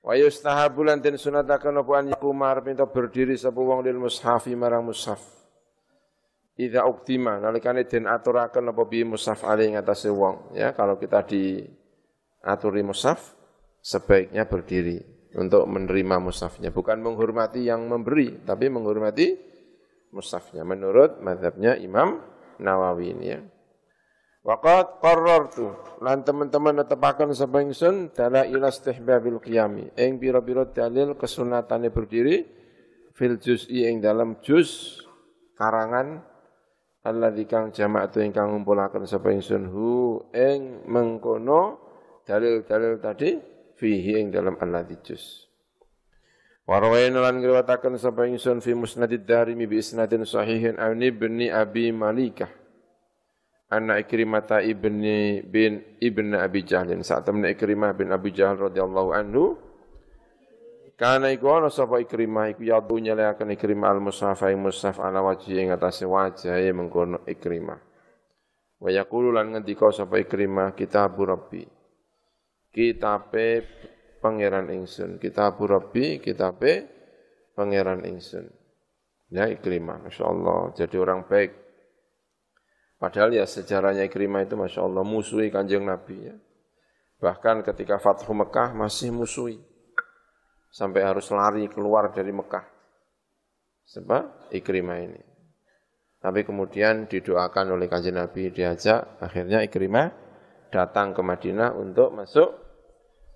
Wa 0.00 0.16
yustahabu 0.16 0.84
lan 0.84 1.04
den 1.04 1.20
sunataken 1.20 1.84
apa 1.84 1.92
an 2.00 2.04
yakumar 2.12 2.64
pinta 2.64 2.88
berdiri 2.88 3.36
sapa 3.36 3.60
wong 3.60 3.84
lil 3.84 4.00
mushafi 4.00 4.56
marang 4.56 4.88
mushaf. 4.88 5.20
Idza 6.60 6.84
uktima 6.84 7.40
nalikane 7.40 7.88
den 7.88 8.08
aturaken 8.08 8.72
apa 8.72 8.82
bi 8.84 9.04
mushaf 9.04 9.44
ali 9.48 9.72
ing 9.72 9.80
atase 9.80 10.12
wong 10.12 10.56
ya 10.56 10.76
kalau 10.76 11.00
kita 11.00 11.24
di 11.24 11.64
aturi 12.40 12.80
musaf 12.84 13.36
sebaiknya 13.80 14.48
berdiri 14.48 15.00
untuk 15.36 15.64
menerima 15.68 16.18
musafnya. 16.18 16.74
Bukan 16.74 17.00
menghormati 17.00 17.64
yang 17.64 17.86
memberi, 17.86 18.42
tapi 18.42 18.66
menghormati 18.66 19.36
musafnya. 20.10 20.66
Menurut 20.66 21.22
madhabnya 21.22 21.78
Imam 21.78 22.20
Nawawi 22.60 23.06
ini 23.14 23.26
ya. 23.26 23.40
Waqat 24.40 25.04
qarrartu 25.04 25.68
lan 26.00 26.24
teman-teman 26.24 26.80
netepaken 26.80 27.36
sapa 27.36 27.60
ingsun 27.60 28.08
dala 28.16 28.48
ila 28.48 28.72
istihbabil 28.72 29.36
qiyami 29.36 29.92
ing 30.00 30.16
pira-pira 30.16 30.64
dalil 30.64 31.12
kesunatane 31.12 31.92
berdiri 31.92 32.48
fil 33.12 33.36
juz'i 33.36 33.84
ing 33.84 34.00
dalam 34.00 34.40
juz 34.40 34.96
karangan 35.60 36.24
alladzi 37.04 37.44
kang 37.44 37.68
jama'atu 37.68 38.24
ingkang 38.24 38.48
ngumpulaken 38.56 39.04
sapa 39.04 39.28
ingsun 39.28 39.68
hu 39.68 40.24
ing 40.32 40.88
mengkono 40.88 41.89
dalil-dalil 42.30 43.02
tadi 43.02 43.34
fihi 43.74 44.22
ing 44.22 44.30
dalam 44.30 44.54
alladzi 44.62 44.96
juz. 45.02 45.50
Warwain 46.70 47.10
lan 47.18 47.42
ngriwataken 47.42 47.98
sapa 47.98 48.30
ingsun 48.30 48.62
fi 48.62 48.78
musnadid 48.78 49.26
darimi 49.26 49.66
bi 49.66 49.82
isnadin 49.82 50.22
sahihin 50.22 50.78
an 50.78 51.02
ibni 51.02 51.50
abi 51.50 51.90
malikah 51.90 52.46
anak 53.74 54.06
ikrimata 54.06 54.62
ibni 54.62 55.42
bin 55.42 55.82
ibn 55.98 56.38
abi 56.38 56.62
jahlin 56.62 57.02
saat 57.02 57.26
temen 57.26 57.50
ikrimah 57.50 57.90
bin 57.98 58.14
abi 58.14 58.30
jahl 58.30 58.70
radhiyallahu 58.70 59.10
anhu 59.10 59.58
Karena 61.00 61.32
iku 61.32 61.48
ana 61.48 61.72
sapa 61.72 61.96
ikrimah 61.96 62.52
iku 62.52 62.60
yadu 62.60 63.00
nyeleaken 63.00 63.56
ikrimah 63.56 63.88
al-mushaf 63.88 64.44
ing 64.52 64.60
mushaf 64.60 65.00
ala 65.00 65.24
wajhi 65.24 65.56
ing 65.56 65.72
atase 65.72 66.04
wajah 66.04 66.60
mengkono 66.76 67.24
ikrimah. 67.24 67.80
Wa 68.76 68.92
yaqulu 68.92 69.32
lan 69.32 69.56
ngendika 69.56 69.88
sapa 69.96 70.20
ikrimah 70.20 70.76
kitabu 70.76 71.24
rabbi 71.24 71.79
kitabe 72.70 73.66
pangeran 74.22 74.70
ingsun. 74.70 75.18
Kitabu 75.18 75.66
Rabbi, 75.66 76.22
kitabe 76.22 76.86
pangeran 77.56 78.06
ingsun. 78.06 78.46
Ya 79.30 79.46
Ikrimah, 79.46 80.06
Masya 80.06 80.24
Allah. 80.26 80.74
Jadi 80.74 80.96
orang 80.98 81.26
baik. 81.26 81.54
Padahal 83.00 83.32
ya 83.32 83.46
sejarahnya 83.48 84.04
Ikrimah 84.06 84.44
itu 84.44 84.54
Masya 84.58 84.84
Allah 84.84 85.06
musuhi 85.06 85.48
kanjeng 85.48 85.86
Nabi 85.86 86.30
ya. 86.30 86.36
Bahkan 87.20 87.64
ketika 87.64 87.96
Fathu 88.00 88.32
Mekah 88.32 88.76
masih 88.76 89.12
musuhi. 89.14 89.60
Sampai 90.70 91.02
harus 91.02 91.26
lari 91.34 91.66
keluar 91.66 92.14
dari 92.14 92.30
Mekah. 92.30 92.62
Sebab 93.90 94.52
Ikrimah 94.54 94.98
ini. 95.02 95.22
Tapi 96.20 96.44
kemudian 96.44 97.08
didoakan 97.08 97.80
oleh 97.80 97.88
kanjeng 97.88 98.20
Nabi 98.20 98.52
diajak, 98.52 99.18
akhirnya 99.24 99.64
Ikrimah 99.64 100.12
datang 100.68 101.16
ke 101.16 101.24
Madinah 101.24 101.72
untuk 101.74 102.12
masuk 102.12 102.59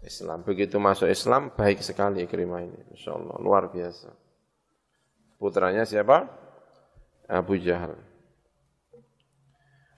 Islam. 0.04 0.44
Begitu 0.44 0.76
masuk 0.76 1.08
Islam, 1.08 1.50
baik 1.56 1.80
sekali 1.80 2.22
Ikrimah 2.22 2.60
ini. 2.60 2.80
Insya 2.92 3.16
Allah, 3.16 3.36
luar 3.40 3.72
biasa. 3.72 4.12
Putranya 5.40 5.88
siapa? 5.88 6.28
Abu 7.28 7.56
Jahal. 7.56 7.96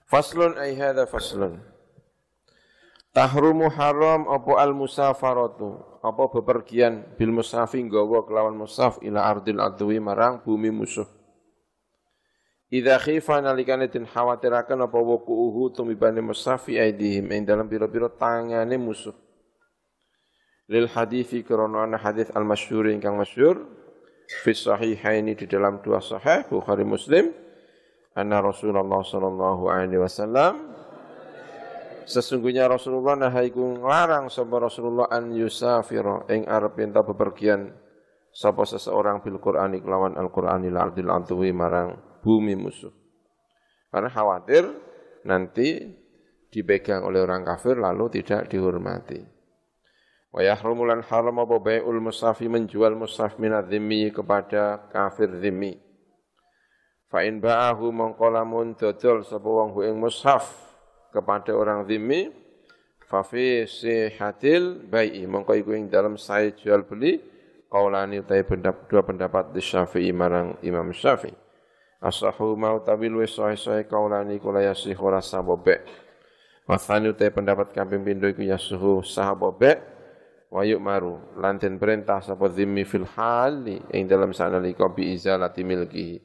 Faslun 0.06 0.54
ay 0.54 0.78
hadha 0.78 1.04
faslun. 1.04 1.58
Tahrumu 3.10 3.66
haram 3.72 4.28
apa 4.30 4.52
al 4.60 4.76
musafaratu 4.76 5.98
apa 6.04 6.30
bepergian 6.30 7.16
bil 7.16 7.34
musafi 7.34 7.82
nggawa 7.82 8.22
kelawan 8.28 8.54
musaf 8.54 9.00
ila 9.02 9.26
ardil 9.26 9.58
adwi 9.58 9.98
marang 9.98 10.44
bumi 10.46 10.70
musuh. 10.70 11.08
Idza 12.70 13.02
khifa 13.02 13.42
nalikane 13.42 13.90
den 13.90 14.06
khawatiraken 14.06 14.84
apa 14.86 14.98
wukuhu 15.00 15.74
tumibane 15.74 16.22
musafi 16.22 16.78
aidihim 16.78 17.32
ing 17.32 17.42
dalam 17.48 17.66
pira-pira 17.66 18.06
tangane 18.12 18.76
musuh 18.78 19.25
lil 20.66 20.86
hadithi 20.90 21.46
krana 21.46 21.86
ana 21.86 21.98
hadis 21.98 22.30
al 22.34 22.42
masyhur 22.42 22.90
ingkang 22.90 23.14
masyhur 23.14 23.66
fi 24.42 24.50
sahihaini 24.50 25.38
di 25.38 25.46
dalam 25.46 25.78
dua 25.82 26.02
sahih 26.02 26.46
Bukhari 26.50 26.82
Muslim 26.82 27.30
anna 28.18 28.42
Rasulullah 28.42 29.02
sallallahu 29.02 29.70
alaihi 29.70 30.02
wasallam 30.02 30.74
sesungguhnya 32.06 32.66
Rasulullah 32.66 33.14
nahaiku 33.14 33.82
nglarang 33.82 34.26
sapa 34.26 34.58
Rasulullah 34.58 35.06
an 35.10 35.30
yusafira 35.34 36.26
ing 36.30 36.46
arep 36.50 36.74
enta 36.82 37.06
bepergian 37.06 37.70
sapa 38.34 38.66
seseorang 38.66 39.22
bil 39.22 39.38
Qur'ani 39.38 39.78
kelawan 39.82 40.18
Al 40.18 40.30
Qur'ani 40.34 40.70
lardil 40.70 41.10
antuwi 41.10 41.54
marang 41.54 41.94
bumi 42.22 42.58
musuh 42.58 42.90
karena 43.90 44.10
khawatir 44.10 44.66
nanti 45.26 45.82
dipegang 46.50 47.04
oleh 47.04 47.20
orang 47.20 47.44
kafir 47.44 47.76
lalu 47.76 48.08
tidak 48.20 48.48
dihormati. 48.48 49.35
Wa 50.36 50.44
yahrumu 50.44 50.84
lan 50.84 51.00
haram 51.00 51.40
apa 51.40 51.56
bai'ul 51.56 51.96
mushafi 51.96 52.44
menjual 52.44 52.92
mushaf 52.92 53.40
minadh 53.40 53.72
kepada 54.12 54.84
kafir 54.92 55.32
dhimmi. 55.32 55.80
Fa 57.08 57.24
in 57.24 57.40
ba'ahu 57.40 57.88
mongko 57.88 58.28
lamun 58.28 58.76
dodol 58.76 59.24
sapa 59.24 59.48
wong 59.48 59.80
ing 59.80 59.96
mushaf 59.96 60.52
kepada 61.08 61.56
orang 61.56 61.88
dhimmi 61.88 62.28
fa 63.08 63.24
fi 63.24 63.64
sihatil 63.64 64.84
bai'i 64.84 65.24
mongko 65.24 65.56
iku 65.56 65.72
ing 65.72 65.88
dalam 65.88 66.20
saya 66.20 66.52
jual 66.52 66.84
beli 66.84 67.16
qaulani 67.72 68.20
utai 68.20 68.44
pendapat 68.44 68.92
dua 68.92 69.08
pendapat 69.08 69.56
di 69.56 69.64
Syafi'i 69.64 70.12
marang 70.12 70.60
Imam 70.60 70.92
Syafi'i. 70.92 71.32
Asahu 72.04 72.60
mau 72.60 72.76
tabil 72.84 73.16
wis 73.16 73.32
sahih-sahih 73.40 73.88
qaulani 73.88 74.36
kula 74.36 74.60
yasih 74.60 75.00
ora 75.00 75.24
sabobe. 75.24 75.80
Wasani 76.68 77.16
utai 77.16 77.32
pendapat 77.32 77.72
kambing 77.72 78.04
pindho 78.04 78.28
iku 78.28 78.44
yasuhu 78.44 79.00
sahabobe 79.00 79.95
wa 80.50 80.62
maru 80.78 81.38
lanten 81.38 81.78
perintah 81.78 82.22
sapa 82.22 82.46
zimmi 82.52 82.86
fil 82.86 83.06
hali 83.18 83.82
ing 83.90 84.06
dalam 84.06 84.30
sanalika 84.30 84.86
bi 84.90 85.12
izalati 85.14 85.66
milkihi. 85.66 86.16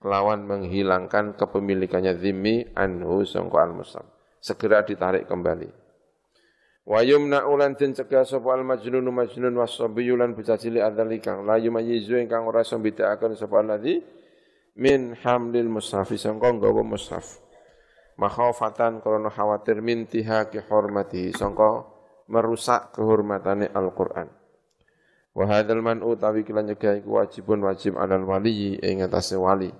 Kelawan 0.00 0.48
menghilangkan 0.48 1.36
kepemilikannya 1.36 2.16
zimmi 2.16 2.72
anhu 2.72 3.20
sangka 3.28 3.60
al 3.60 3.76
musam 3.76 4.06
segera 4.40 4.80
ditarik 4.80 5.28
kembali. 5.28 5.68
Wa 6.88 7.04
yumna 7.04 7.44
ulan 7.44 7.76
den 7.76 7.92
cegah 7.92 8.24
sapa 8.24 8.56
al 8.56 8.64
majnun 8.64 9.04
majnun 9.12 9.52
wasabiyyu 9.60 10.16
lan 10.16 10.32
bocah 10.32 10.56
cilik 10.56 10.80
adzalikan 10.80 11.44
la 11.44 11.60
yumayyizu 11.60 12.16
ingkang 12.16 12.48
ora 12.48 12.64
iso 12.64 12.80
bedakaken 12.80 13.36
sapa 13.36 13.60
alladzi 13.60 14.00
min 14.80 15.12
hamlil 15.20 15.68
mushafi 15.68 16.16
sangka 16.16 16.48
nggawa 16.48 16.80
mushaf. 16.80 17.36
Makhafatan 18.16 19.04
krana 19.04 19.28
khawatir 19.28 19.84
min 19.84 20.08
tihaki 20.08 20.64
hormati 20.64 21.28
sangka 21.36 21.99
merusak 22.30 22.94
kehormatannya 22.94 23.74
Al-Qur'an. 23.74 24.30
Wa 25.34 25.44
hadzal 25.50 25.82
man'u 25.82 26.14
tawi 26.14 26.46
kila 26.46 26.62
nyegah 26.62 27.02
iku 27.02 27.18
wajibun 27.18 27.66
wajib 27.66 27.98
alal 27.98 28.22
wali 28.22 28.78
ing 28.78 29.02
atase 29.02 29.34
wali. 29.34 29.70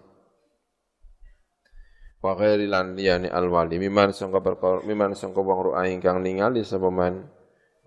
wa 2.21 2.37
ghairi 2.37 2.69
lan 2.69 2.97
liyane 2.97 3.33
alwali 3.33 3.81
miman 3.81 4.13
sangka 4.13 4.45
perkara 4.45 4.85
miman 4.85 5.17
sangka 5.17 5.41
wong 5.41 5.73
ru'ah 5.73 5.89
ingkang 5.89 6.21
ningali 6.21 6.61
sapa 6.61 6.93
man 6.93 7.25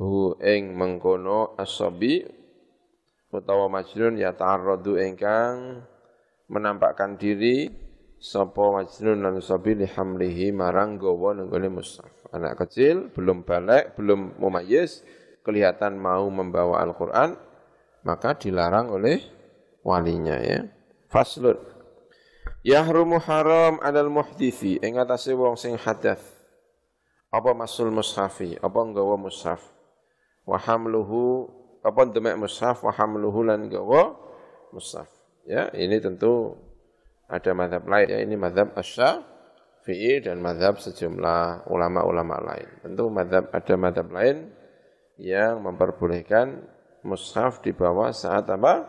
hu 0.02 0.34
ing 0.42 0.74
mengkono 0.74 1.54
asabi 1.54 2.26
utawa 3.30 3.70
majnun 3.70 4.18
ya 4.18 4.34
ta'arradu 4.34 4.98
ingkang 4.98 5.86
menampakkan 6.50 7.22
diri 7.22 7.70
sapa 8.18 8.74
majnun 8.74 9.22
lan 9.22 9.38
sabi 9.38 9.78
li 9.78 9.86
hamlihi 9.86 10.50
marang 10.50 10.98
gawa 10.98 11.38
nenggone 11.38 11.70
mushaf 11.70 12.23
anak 12.34 12.66
kecil 12.66 13.14
belum 13.14 13.46
balik 13.46 13.94
belum 13.94 14.42
mumayyiz 14.42 15.06
kelihatan 15.46 15.96
mau 16.02 16.26
membawa 16.34 16.82
Al-Qur'an 16.82 17.38
maka 18.04 18.36
dilarang 18.36 18.92
oleh 18.92 19.24
walinya 19.84 20.40
ya. 20.40 20.68
Faslun. 21.12 21.60
Yahrumu 22.64 23.20
haram 23.20 23.80
alal 23.84 24.08
muhdisi 24.08 24.80
ing 24.80 25.00
atase 25.00 25.36
wong 25.36 25.60
sing 25.60 25.76
hadas. 25.76 26.24
Apa 27.34 27.52
masul 27.52 27.92
mushafi, 27.92 28.56
apa 28.60 28.80
nggawa 28.80 29.20
mushaf. 29.20 29.60
Wa 30.48 30.60
hamluhu 30.60 31.50
apa 31.84 32.08
demek 32.08 32.40
mushaf 32.40 32.84
wa 32.84 32.92
hamluhu 32.96 33.44
lan 33.44 33.68
nggawa 33.68 34.16
mushaf. 34.72 35.08
Ya, 35.44 35.68
ini 35.76 36.00
tentu 36.00 36.56
ada 37.28 37.52
madhab 37.52 37.84
lain 37.84 38.08
ya, 38.08 38.20
ini 38.24 38.40
madhab 38.40 38.72
asy 39.84 40.24
dan 40.24 40.40
madhab 40.40 40.80
sejumlah 40.80 41.68
ulama-ulama 41.68 42.40
lain. 42.40 42.68
Tentu 42.80 43.12
madhab 43.12 43.52
ada 43.52 43.76
madhab 43.76 44.08
lain 44.16 44.48
yang 45.20 45.60
memperbolehkan 45.60 46.64
mushaf 47.04 47.60
dibawa 47.60 48.16
saat 48.16 48.48
apa? 48.48 48.88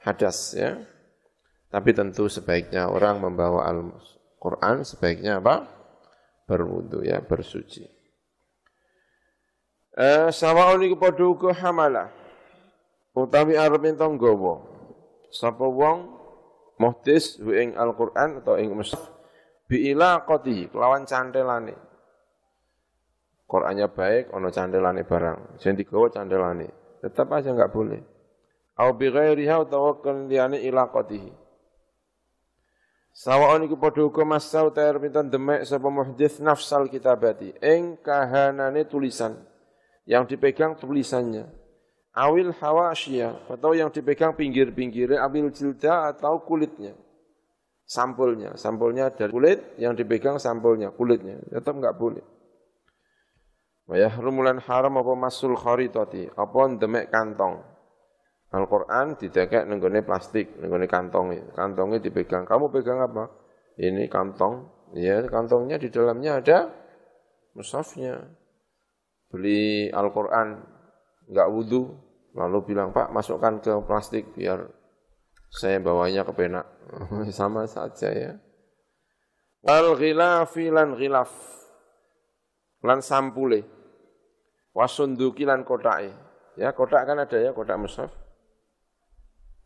Hadas 0.00 0.56
ya. 0.56 0.80
Tapi 1.68 1.92
tentu 1.92 2.28
sebaiknya 2.32 2.88
orang 2.88 3.20
membawa 3.20 3.68
Al-Quran 3.68 4.88
sebaiknya 4.88 5.40
apa? 5.40 5.68
Berwudu 6.48 7.04
ya, 7.04 7.20
bersuci. 7.20 7.84
Eh, 9.92 10.28
sawa'un 10.32 10.80
iku 10.84 10.96
padha 10.96 11.24
uga 11.28 11.52
hamalah. 11.52 12.08
Utawi 13.12 13.60
arep 13.60 13.84
entong. 13.84 14.16
Sapa 15.32 15.64
wong 15.64 16.12
muhdis 16.80 17.40
ing 17.40 17.76
Al-Qur'an 17.76 18.40
atau 18.40 18.56
ing 18.56 18.72
mushaf 18.72 19.11
bi 19.72 19.88
ilaqati 19.88 20.68
kelawan 20.68 21.08
cantelane. 21.08 21.72
Qur'annya 23.48 23.88
baik 23.88 24.36
ono 24.36 24.52
cantelane 24.52 25.08
barang. 25.08 25.56
Sing 25.56 25.72
digawa 25.72 26.12
cantelane. 26.12 27.00
Tetap 27.00 27.32
aja 27.32 27.56
enggak 27.56 27.72
boleh. 27.72 28.04
Au 28.76 28.92
bi 28.92 29.08
ghairiha 29.08 29.64
utawa 29.64 29.96
ila 30.04 30.60
ilaqatihi. 30.60 31.32
Sawa'un 33.12 33.68
iku 33.68 33.76
padha 33.76 34.08
uga 34.08 34.24
masau 34.24 34.72
tair 34.72 34.96
pinten 34.96 35.28
demek 35.28 35.68
sapa 35.68 35.84
muhdits 35.92 36.40
nafsal 36.40 36.88
kitabati 36.88 37.52
ing 37.60 38.00
kahanane 38.00 38.88
tulisan 38.88 39.36
yang 40.08 40.24
dipegang 40.24 40.80
tulisannya 40.80 41.44
awil 42.16 42.56
hawasya 42.56 43.52
atau 43.52 43.76
yang 43.76 43.92
dipegang 43.92 44.32
pinggir-pinggirnya 44.32 45.20
awil 45.20 45.52
jilda 45.52 46.08
atau 46.08 46.40
kulitnya 46.40 46.96
sampulnya 47.92 48.56
sampulnya 48.56 49.12
dari 49.12 49.28
kulit 49.28 49.76
yang 49.76 49.92
dipegang 49.92 50.40
sampulnya 50.40 50.88
kulitnya 50.96 51.36
tetap 51.52 51.76
enggak 51.76 52.00
boleh 52.00 52.24
wa 53.84 53.96
yahrumulan 54.00 54.56
haram 54.64 54.96
apa 54.96 55.12
masul 55.12 55.52
kharitati 55.52 56.32
apa 56.32 56.60
demek 56.80 57.12
kantong 57.12 57.60
Al-Quran 58.52 59.16
didekek 59.16 59.64
nenggone 59.64 60.04
plastik, 60.04 60.60
nenggone 60.60 60.84
kantong. 60.84 61.32
Kantongnya 61.56 62.04
dipegang. 62.04 62.44
Kamu 62.44 62.68
pegang 62.68 63.00
apa? 63.00 63.32
Ini 63.80 64.12
kantong. 64.12 64.68
Ya, 64.92 65.24
kantongnya 65.24 65.80
di 65.80 65.88
dalamnya 65.88 66.44
ada 66.44 66.68
musafnya. 67.56 68.20
Beli 69.32 69.88
Al-Quran, 69.88 70.60
enggak 71.32 71.48
wudhu, 71.48 71.96
lalu 72.36 72.58
bilang, 72.68 72.92
Pak 72.92 73.08
masukkan 73.08 73.56
ke 73.64 73.72
plastik 73.88 74.36
biar 74.36 74.68
saya 75.52 75.76
bawanya 75.78 76.24
ke 76.24 76.32
penak. 76.32 76.66
Sama 77.36 77.68
saja 77.68 78.08
ya. 78.08 78.32
Al 79.62 79.94
ghilafi 79.94 80.72
lan 80.72 80.98
ghilaf 80.98 81.30
lan 82.82 82.98
sampule 82.98 83.62
wasunduki 84.74 85.44
lan 85.46 85.62
kotae. 85.62 86.10
Ya, 86.56 86.76
kotak 86.76 87.08
kan 87.08 87.16
ada 87.16 87.38
ya, 87.40 87.56
kotak 87.56 87.80
mushaf. 87.80 88.12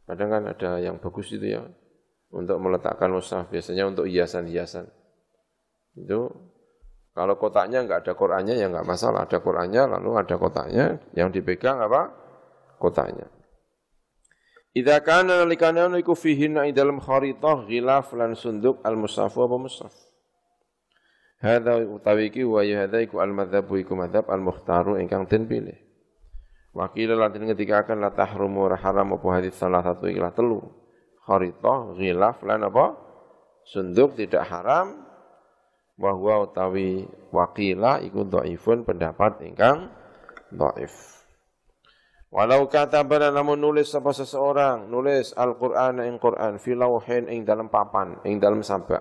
Kadang 0.06 0.30
kan 0.30 0.42
ada 0.46 0.78
yang 0.78 1.02
bagus 1.02 1.34
itu 1.34 1.58
ya, 1.58 1.66
untuk 2.30 2.62
meletakkan 2.62 3.10
mushaf, 3.10 3.50
biasanya 3.50 3.90
untuk 3.90 4.06
hiasan-hiasan. 4.06 4.86
Itu 5.98 6.30
kalau 7.10 7.34
kotaknya 7.40 7.82
enggak 7.82 8.06
ada 8.06 8.12
Qur'annya 8.14 8.54
ya 8.54 8.70
enggak 8.70 8.86
masalah, 8.86 9.26
ada 9.26 9.42
Qur'annya 9.42 9.98
lalu 9.98 10.10
ada 10.14 10.36
kotaknya, 10.38 11.02
yang 11.18 11.34
dipegang 11.34 11.82
apa? 11.82 12.12
Kotaknya. 12.78 13.26
Idza 14.76 15.00
kana 15.00 15.48
likana 15.48 15.88
iku 15.96 16.12
fihi 16.12 16.52
na 16.52 16.68
dalam 16.68 17.00
kharitah 17.00 17.64
ghilaf 17.64 18.12
lan 18.12 18.36
sunduk 18.36 18.84
al 18.84 18.92
mushafu 19.00 19.48
apa 19.48 19.56
mushaf. 19.56 19.94
Hadza 21.40 21.80
utawi 21.80 22.28
iki 22.28 22.44
wa 22.44 22.60
ya 22.60 22.84
hadza 22.84 23.00
iku 23.00 23.24
al 23.24 23.32
madzhabu 23.32 23.80
iku 23.80 23.96
madzhab 23.96 24.28
al 24.28 24.44
mukhtaru 24.44 25.00
ingkang 25.00 25.24
den 25.24 25.48
pilih. 25.48 25.80
Wakil 26.76 27.16
lantin 27.16 27.48
ketika 27.56 27.88
akan 27.88 28.04
la 28.04 28.12
tahrumu 28.12 28.68
haram 28.68 29.16
apa 29.16 29.26
hadis 29.32 29.56
salah 29.56 29.80
satu 29.80 30.12
ikilah 30.12 30.36
telu. 30.36 30.60
Kharithah, 31.24 31.96
ghilaf, 31.96 32.44
lan 32.44 32.68
apa? 32.68 33.00
Sunduk 33.64 34.12
tidak 34.20 34.44
haram. 34.44 35.08
Wahwa 35.96 36.44
utawi 36.44 37.08
wakila 37.32 38.04
iku 38.04 38.28
dhaifun 38.28 38.84
pendapat 38.84 39.40
ingkang 39.40 39.88
dhaif. 40.52 41.15
Walau 42.36 42.68
kata 42.68 43.00
benar 43.00 43.32
namun 43.32 43.56
nulis 43.56 43.88
apa 43.96 44.12
seseorang 44.12 44.92
nulis 44.92 45.32
Al-Qur'an 45.32 46.04
ing 46.04 46.20
Qur'an 46.20 46.60
fi 46.60 46.76
lauhin 46.76 47.32
ing 47.32 47.48
dalam 47.48 47.72
papan 47.72 48.20
ing 48.28 48.36
dalam 48.36 48.60
sabak. 48.60 49.00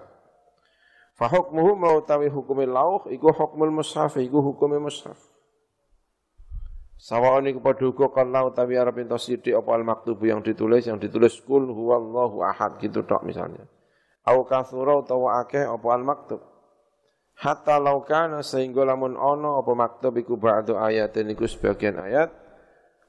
Fa 1.19 1.27
hukmuhu 1.27 1.75
mau 1.75 1.99
tawi 2.07 2.31
hukumil 2.31 2.71
lauh 2.71 3.03
iku 3.11 3.35
hukmul 3.35 3.75
mushaf 3.75 4.15
iku 4.23 4.39
hukumil 4.39 4.87
mushaf. 4.87 5.19
Sawaon 6.95 7.51
iku 7.51 7.59
padha 7.59 7.83
uga 7.91 8.07
kana 8.07 8.47
utawi 8.47 8.79
arep 8.79 9.03
ento 9.03 9.19
sithik 9.19 9.51
apa 9.51 9.67
al 9.75 9.83
maktubu 9.83 10.31
yang 10.31 10.39
ditulis 10.39 10.87
yang 10.87 10.95
ditulis 10.95 11.35
kul 11.43 11.67
huwallahu 11.67 12.39
ahad 12.39 12.79
gitu 12.79 13.03
tok 13.03 13.27
misalnya. 13.27 13.67
Au 14.23 14.47
kathura 14.47 14.95
utawa 15.03 15.43
akeh 15.43 15.67
apa 15.67 15.87
al 15.91 16.07
maktub. 16.07 16.39
Hatta 17.35 17.83
laukana 17.83 18.39
sehingga 18.47 18.87
lamun 18.87 19.19
ono 19.19 19.59
apa 19.59 19.75
maktub 19.75 20.15
iku 20.15 20.39
ba'du 20.39 20.79
ayatin 20.79 21.35
iku 21.35 21.43
sebagian 21.43 21.99
ayat 21.99 22.44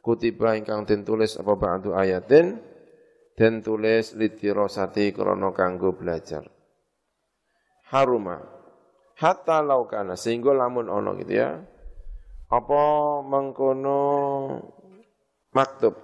kutiba 0.06 0.54
ingkang 0.54 0.86
den 0.86 1.02
tulis 1.02 1.34
apa 1.34 1.58
ba'du 1.58 1.90
ayatin 1.98 2.62
den 3.34 3.58
tulis 3.66 4.14
litirosati 4.14 5.10
krana 5.10 5.50
kanggo 5.50 5.98
belajar. 5.98 6.46
Haruma. 7.90 8.38
Hatta 9.18 9.64
laukana 9.64 10.14
sehingga 10.14 10.54
lamun 10.54 10.86
ono 10.86 11.16
gitu 11.18 11.40
ya 11.40 11.56
apa 12.46 12.82
mengkono 13.24 14.00
maktub 15.56 15.96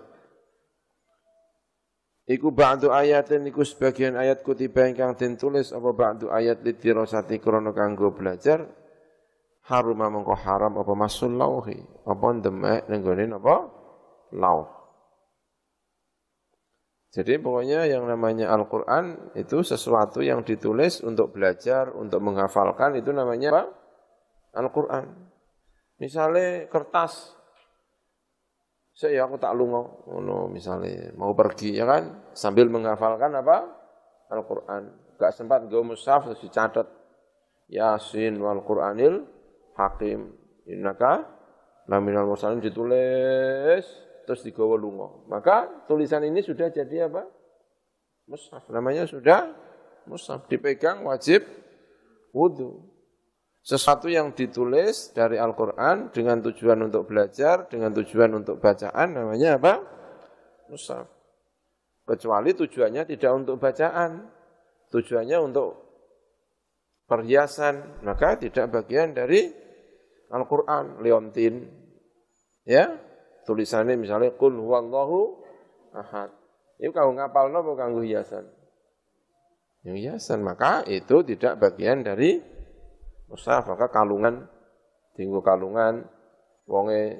Iku 2.22 2.54
ba'du 2.54 2.94
ayatin 2.94 3.44
iku 3.50 3.66
sebagian 3.66 4.14
ayat 4.14 4.46
kutiba 4.46 4.86
ingkang 4.86 5.18
den 5.18 5.34
tulis 5.36 5.74
apa 5.74 5.90
ba'du 5.92 6.30
ayat 6.32 6.64
lidirasati 6.64 7.36
krana 7.42 7.74
kanggo 7.74 8.14
belajar 8.14 8.64
haruma 9.66 10.06
mengko 10.06 10.32
haram 10.38 10.78
apa 10.78 10.92
masul 10.94 11.34
lauhi 11.34 11.82
apa 12.06 12.26
demek 12.38 12.86
nenggone 12.86 13.26
apa 13.36 13.81
lauh 14.32 14.82
jadi 17.12 17.36
pokoknya 17.36 17.84
yang 17.92 18.08
namanya 18.08 18.48
Al-Quran 18.56 19.36
itu 19.36 19.60
sesuatu 19.60 20.24
yang 20.24 20.48
ditulis 20.48 21.04
untuk 21.04 21.36
belajar, 21.36 21.92
untuk 21.92 22.24
menghafalkan, 22.24 22.96
itu 22.96 23.12
namanya 23.12 23.52
apa? 23.52 23.64
Al-Quran. 24.56 25.12
Misalnya 26.00 26.72
kertas, 26.72 27.36
saya 28.96 29.28
aku 29.28 29.36
tak 29.36 29.52
lungo, 29.52 30.08
ngono 30.08 30.48
misalnya 30.48 31.12
mau 31.20 31.36
pergi 31.36 31.76
ya 31.76 31.84
kan, 31.84 32.32
sambil 32.32 32.72
menghafalkan 32.72 33.28
apa? 33.36 33.60
Al-Quran. 34.32 35.12
Gak 35.20 35.36
sempat 35.36 35.68
gue 35.68 35.84
mushaf 35.84 36.24
terus 36.24 36.40
dicatat. 36.40 36.88
Yasin 37.68 38.40
wal 38.40 38.64
Quranil 38.64 39.28
Hakim. 39.76 40.32
Innaka 40.64 41.28
laminal 41.92 42.24
mursalin 42.24 42.64
ditulis 42.64 43.84
terus 44.24 44.42
digawa 44.46 44.78
lungo. 44.78 45.26
Maka 45.26 45.86
tulisan 45.86 46.22
ini 46.26 46.42
sudah 46.42 46.70
jadi 46.70 47.10
apa? 47.10 47.26
Mushaf. 48.30 48.66
Namanya 48.70 49.06
sudah 49.06 49.50
mushaf. 50.06 50.46
Dipegang 50.46 51.04
wajib 51.06 51.42
wudhu. 52.32 52.92
Sesuatu 53.62 54.10
yang 54.10 54.34
ditulis 54.34 55.14
dari 55.14 55.38
Al-Quran 55.38 56.10
dengan 56.10 56.42
tujuan 56.42 56.82
untuk 56.82 57.06
belajar, 57.06 57.70
dengan 57.70 57.94
tujuan 57.94 58.42
untuk 58.42 58.58
bacaan, 58.58 59.14
namanya 59.14 59.54
apa? 59.54 59.78
Musaf. 60.66 61.06
Kecuali 62.02 62.58
tujuannya 62.58 63.06
tidak 63.06 63.30
untuk 63.30 63.62
bacaan. 63.62 64.26
Tujuannya 64.90 65.38
untuk 65.38 65.78
perhiasan, 67.06 68.02
maka 68.02 68.34
tidak 68.34 68.66
bagian 68.66 69.14
dari 69.14 69.46
Al-Qur'an, 70.34 70.98
leontin. 70.98 71.70
Ya, 72.66 72.98
tulisannya 73.44 73.98
misalnya 73.98 74.34
kul 74.34 74.54
huwallahu 74.54 75.42
ahad. 75.94 76.30
Itu 76.82 76.90
kau 76.90 77.14
ngapal 77.14 77.52
nopo 77.54 77.78
kanggo 77.78 78.02
hiasan. 78.02 78.48
Yang 79.82 79.98
hiasan, 79.98 80.46
maka 80.46 80.86
itu 80.86 81.26
tidak 81.26 81.58
bagian 81.58 82.06
dari 82.06 82.38
mushaf, 83.26 83.66
maka 83.66 83.90
kalungan, 83.90 84.46
tinggu 85.18 85.42
kalungan, 85.42 86.06
wonge 86.70 87.18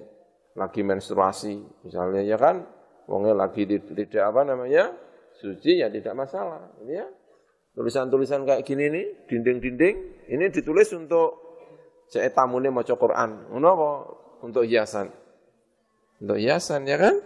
lagi 0.55 0.83
menstruasi, 0.87 1.59
misalnya 1.83 2.23
ya 2.23 2.39
kan, 2.39 2.63
wonge 3.11 3.35
lagi 3.35 3.67
tidak 3.67 4.23
apa 4.23 4.47
namanya, 4.47 4.95
suci 5.43 5.83
ya 5.83 5.91
tidak 5.91 6.15
masalah, 6.15 6.71
ya. 6.87 7.07
Tulisan-tulisan 7.73 8.47
kayak 8.47 8.63
gini 8.69 8.85
nih, 8.93 9.07
dinding-dinding, 9.27 9.97
ini 10.31 10.45
ditulis 10.53 10.93
untuk 10.93 11.43
saya 12.13 12.29
tamune 12.29 12.69
maca 12.69 12.93
Quran. 12.93 13.49
Ngono 13.49 13.73
Untuk 14.43 14.67
hiasan. 14.67 15.22
Untuk 16.23 16.39
hiasan 16.39 16.87
ya 16.87 17.03
kan? 17.03 17.19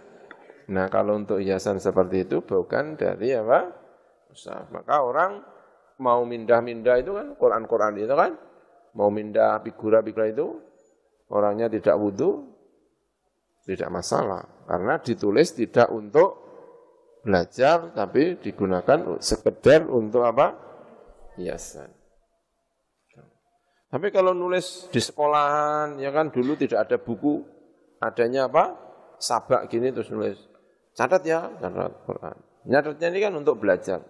Nah, 0.73 0.89
kalau 0.89 1.21
untuk 1.21 1.37
hiasan 1.37 1.77
seperti 1.77 2.25
itu 2.25 2.41
bukan 2.41 2.97
dari 2.97 3.37
apa? 3.37 3.69
Mushaf. 4.33 4.73
Maka 4.73 5.05
orang 5.05 5.45
mau 6.01 6.25
mindah-mindah 6.25 6.97
itu 6.97 7.13
kan 7.13 7.37
Quran-Quran 7.37 7.93
itu 8.01 8.15
kan 8.17 8.33
mau 8.97 9.13
mindah 9.13 9.61
figura-figura 9.61 10.29
itu 10.29 10.57
orangnya 11.29 11.69
tidak 11.69 11.97
wudhu 11.97 12.45
tidak 13.65 13.89
masalah 13.89 14.45
karena 14.65 15.01
ditulis 15.01 15.53
tidak 15.57 15.89
untuk 15.89 16.45
belajar 17.25 17.91
tapi 17.91 18.39
digunakan 18.39 19.19
sekedar 19.21 19.85
untuk 19.89 20.25
apa? 20.25 20.57
hiasan. 21.37 21.93
Tapi 23.87 24.09
kalau 24.09 24.33
nulis 24.33 24.89
di 24.89 24.99
sekolahan, 24.99 26.01
ya 26.01 26.09
kan 26.11 26.33
dulu 26.33 26.57
tidak 26.59 26.89
ada 26.89 26.97
buku, 26.97 27.45
adanya 28.01 28.49
apa? 28.49 28.86
Sabak 29.17 29.69
gini 29.69 29.89
terus 29.93 30.09
nulis. 30.13 30.37
Catat 30.97 31.21
ya, 31.25 31.49
catat 31.61 31.93
Quran. 32.05 32.37
Nyatatnya 32.67 33.07
ini 33.13 33.19
kan 33.21 33.33
untuk 33.37 33.61
belajar. 33.61 34.01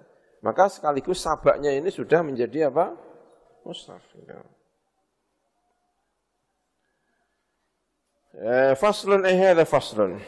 Maka 0.41 0.69
sekaligus 0.69 1.19
sabaknya 1.19 1.73
ini 1.73 1.89
sudah 1.89 2.21
menjadi 2.21 2.71
apa? 2.71 2.93
Mustaf. 3.65 4.03
Ya. 4.23 4.39
Eh, 8.37 8.73
faslun 8.77 9.25
eh 9.25 9.57
ada 9.57 9.65
faslun. 9.65 10.21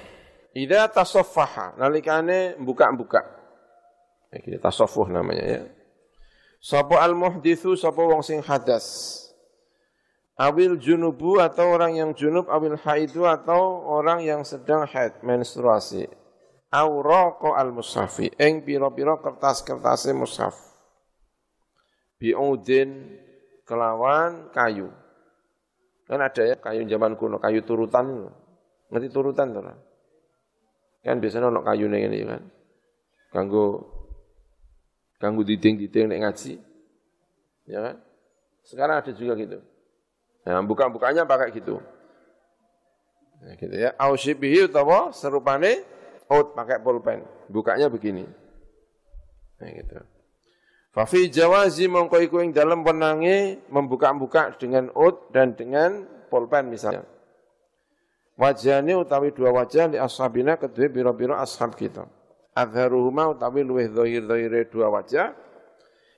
Ida 0.58 0.90
tasoffaha, 0.90 1.78
nalikane 1.78 2.58
buka-buka. 2.58 3.22
Iki 4.34 4.58
tasawuf 4.58 5.10
namanya 5.10 5.46
ya. 5.46 5.62
Sapa 6.58 7.02
al-muhditsu 7.06 7.78
sapa 7.78 8.02
wong 8.02 8.26
sing 8.26 8.42
hadas. 8.42 9.29
Awil 10.40 10.80
junubu 10.80 11.36
atau 11.44 11.76
orang 11.76 12.00
yang 12.00 12.16
junub, 12.16 12.48
awil 12.48 12.80
haidu 12.80 13.28
atau 13.28 13.84
orang 13.84 14.24
yang 14.24 14.48
sedang 14.48 14.88
haid, 14.88 15.20
menstruasi. 15.20 16.08
Auroko 16.72 17.60
al-mushafi, 17.60 18.32
eng 18.40 18.64
piro-piro 18.64 19.20
kertas-kertasnya 19.20 20.16
mushaf. 20.16 20.56
Bi'udin 22.24 23.20
kelawan 23.68 24.48
kayu. 24.56 24.88
Kan 26.08 26.24
ada 26.24 26.42
ya 26.48 26.56
kayu 26.56 26.88
zaman 26.88 27.20
kuno, 27.20 27.44
kayu 27.44 27.60
turutan. 27.68 28.32
Ngerti 28.90 29.08
turutan 29.12 29.52
tuh 29.52 29.62
Kan 31.04 31.20
biasanya 31.20 31.52
ono 31.52 31.68
kayu 31.68 31.92
ning 31.92 32.08
ini 32.08 32.24
kan. 32.24 32.44
Kanggo 33.36 33.66
kanggo 35.20 35.44
diding-diding 35.44 36.16
nek 36.16 36.20
ngaji. 36.24 36.54
Ya 37.68 37.80
kan? 37.92 37.96
Sekarang 38.64 39.04
ada 39.04 39.12
juga 39.12 39.36
gitu. 39.36 39.60
Nah, 40.50 40.66
buka-bukanya 40.66 41.30
pakai 41.30 41.54
gitu. 41.54 41.78
Nah, 43.46 43.54
gitu 43.54 43.70
ya. 43.70 43.94
Ausyibihi 44.02 44.66
utawa 44.66 45.14
serupane 45.14 45.86
out 46.26 46.58
pakai 46.58 46.82
pulpen. 46.82 47.22
Bukanya 47.46 47.86
begini. 47.86 48.26
Nah, 49.62 49.70
gitu. 49.70 50.02
Fafi 50.90 51.30
jawazi 51.30 51.86
mongko 51.86 52.18
iku 52.26 52.42
dalam 52.50 52.82
penangi 52.82 53.62
membuka-buka 53.70 54.58
dengan 54.58 54.90
out 54.98 55.30
dan 55.30 55.54
dengan 55.54 56.10
pulpen 56.34 56.66
misalnya. 56.66 57.06
Wajahnya 58.34 58.98
utawi 58.98 59.30
dua 59.30 59.54
wajah 59.54 59.86
li 59.86 60.02
ashabina 60.02 60.58
kedua 60.58 60.90
biro-biro 60.90 61.38
ashab 61.38 61.78
kita. 61.78 62.10
Adharuhuma 62.58 63.38
utawi 63.38 63.62
luweh 63.62 63.86
zahir-zahire 63.86 64.66
dua 64.66 64.90
wajah. 64.90 65.38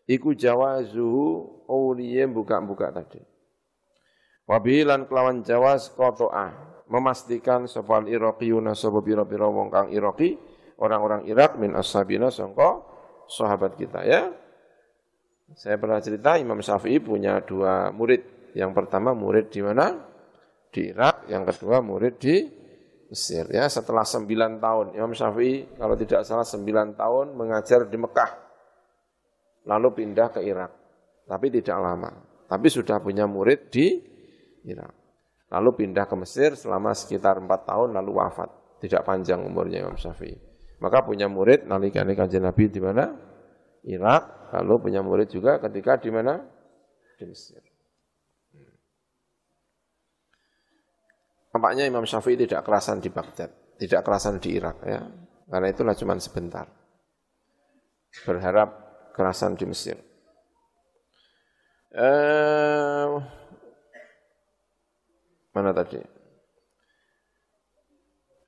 Iku 0.08 0.32
jawazuhu 0.32 1.68
uliye 1.68 2.24
buka-buka 2.32 2.96
tadi. 2.96 3.31
Wabilan 4.52 5.08
kelawan 5.08 5.48
jawas 5.48 5.88
koto'ah. 5.96 6.84
Memastikan 6.92 7.72
sopal 7.72 8.12
Iraqiyuna 8.12 8.76
sopa 8.76 9.00
biro-biro 9.00 9.48
wong 9.56 9.72
kang. 9.72 9.88
Orang-orang 10.76 11.24
Irak 11.32 11.56
min 11.56 11.72
ashabina 11.72 12.28
songko 12.28 12.84
sahabat 13.32 13.80
kita 13.80 14.04
ya. 14.04 14.28
Saya 15.56 15.80
pernah 15.80 16.04
cerita 16.04 16.36
Imam 16.36 16.60
Syafi'i 16.60 17.00
punya 17.00 17.40
dua 17.40 17.96
murid. 17.96 18.52
Yang 18.52 18.72
pertama 18.76 19.16
murid 19.16 19.48
di 19.48 19.64
mana? 19.64 20.12
di 20.72 20.88
Irak, 20.88 21.28
yang 21.28 21.44
kedua 21.44 21.84
murid 21.84 22.16
di 22.18 22.48
Mesir. 23.12 23.44
Ya, 23.52 23.68
setelah 23.68 24.08
sembilan 24.08 24.64
tahun, 24.64 24.96
Imam 24.96 25.12
Syafi'i 25.12 25.76
kalau 25.76 26.00
tidak 26.00 26.24
salah 26.24 26.48
sembilan 26.48 26.96
tahun 26.96 27.36
mengajar 27.36 27.92
di 27.92 27.98
Mekah, 28.00 28.32
lalu 29.68 29.88
pindah 29.92 30.28
ke 30.32 30.40
Irak. 30.48 30.72
Tapi 31.28 31.48
tidak 31.52 31.78
lama. 31.78 32.12
Tapi 32.48 32.68
sudah 32.72 33.04
punya 33.04 33.28
murid 33.28 33.68
di 33.68 34.00
Irak. 34.66 34.94
Lalu 35.52 35.70
pindah 35.84 36.08
ke 36.08 36.16
Mesir 36.16 36.56
selama 36.56 36.96
sekitar 36.96 37.42
empat 37.42 37.68
tahun, 37.68 37.92
lalu 37.92 38.18
wafat. 38.18 38.50
Tidak 38.82 39.04
panjang 39.04 39.44
umurnya 39.44 39.84
Imam 39.84 40.00
Syafi'i. 40.00 40.34
Maka 40.82 41.06
punya 41.06 41.30
murid 41.30 41.70
nalikane 41.70 42.18
kanjeng 42.18 42.42
Nabi 42.42 42.72
di 42.72 42.82
mana? 42.82 43.14
Irak. 43.86 44.54
Lalu 44.58 44.90
punya 44.90 45.06
murid 45.06 45.30
juga 45.30 45.62
ketika 45.62 46.02
di 46.02 46.10
mana? 46.10 46.42
Di 47.20 47.26
Mesir. 47.30 47.62
Nampaknya 51.52 51.84
Imam 51.84 52.08
Syafi'i 52.08 52.40
tidak 52.40 52.64
kerasan 52.64 53.04
di 53.04 53.12
Baghdad, 53.12 53.52
tidak 53.76 54.02
kerasan 54.08 54.40
di 54.40 54.56
Irak 54.56 54.88
ya. 54.88 55.04
Karena 55.52 55.68
itulah 55.68 55.96
cuma 56.00 56.16
sebentar. 56.16 56.64
Berharap 58.24 58.70
kerasan 59.12 59.60
di 59.60 59.68
Mesir. 59.68 60.00
Eh, 61.92 63.08
mana 65.52 65.76
tadi? 65.76 66.00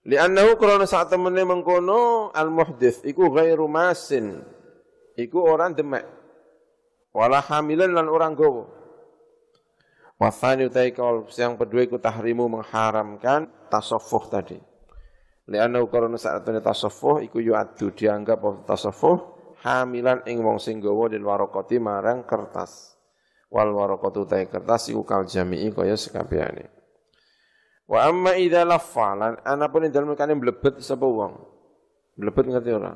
Li'annahu 0.03 0.59
karena 0.59 0.83
saat 0.83 1.07
temennya 1.07 1.47
mengkono 1.47 2.27
al-muhdith 2.35 3.07
iku 3.07 3.31
ghairu 3.31 3.71
masin. 3.71 4.43
Iku 5.15 5.39
orang 5.39 5.71
demek. 5.77 6.03
Wala 7.15 7.39
hamilan 7.39 7.93
lan 7.95 8.11
orang 8.11 8.35
gowo. 8.35 8.67
Wafani 10.19 10.67
utai 10.67 10.91
kaul 10.91 11.29
yang 11.35 11.55
kedua 11.55 11.83
ikut 11.87 12.01
tahrimu 12.03 12.51
mengharamkan 12.51 13.47
tasawuf 13.71 14.27
tadi. 14.27 14.57
Lianna 15.47 15.83
karena 15.87 16.15
saat 16.19 16.47
ini 16.47 16.59
tasawuf 16.59 17.23
iku 17.23 17.39
yu'addu 17.39 17.91
dianggap 17.95 18.67
tasawuf 18.67 19.23
hamilan 19.63 20.23
ing 20.27 20.43
wong 20.43 20.59
sing 20.59 20.83
gawa 20.83 21.07
dil 21.07 21.23
warokoti 21.23 21.79
marang 21.79 22.27
kertas. 22.27 22.95
Wal 23.53 23.71
warokotu 23.71 24.25
utai 24.27 24.49
kertas 24.49 24.91
iku 24.91 25.05
kal 25.07 25.29
jami'i 25.29 25.71
kaya 25.71 25.95
sekabehane. 25.95 26.82
Wa 27.83 28.07
amma 28.07 28.39
idza 28.39 28.63
laffa 28.63 29.11
lan 29.15 29.33
ana 29.43 29.67
pun 29.67 29.87
dalem 29.91 30.15
kane 30.15 30.39
mlebet 30.39 30.79
sapa 30.79 31.03
wong. 31.03 31.33
Mlebet 32.15 32.45
ngerti 32.47 32.71
ora? 32.71 32.93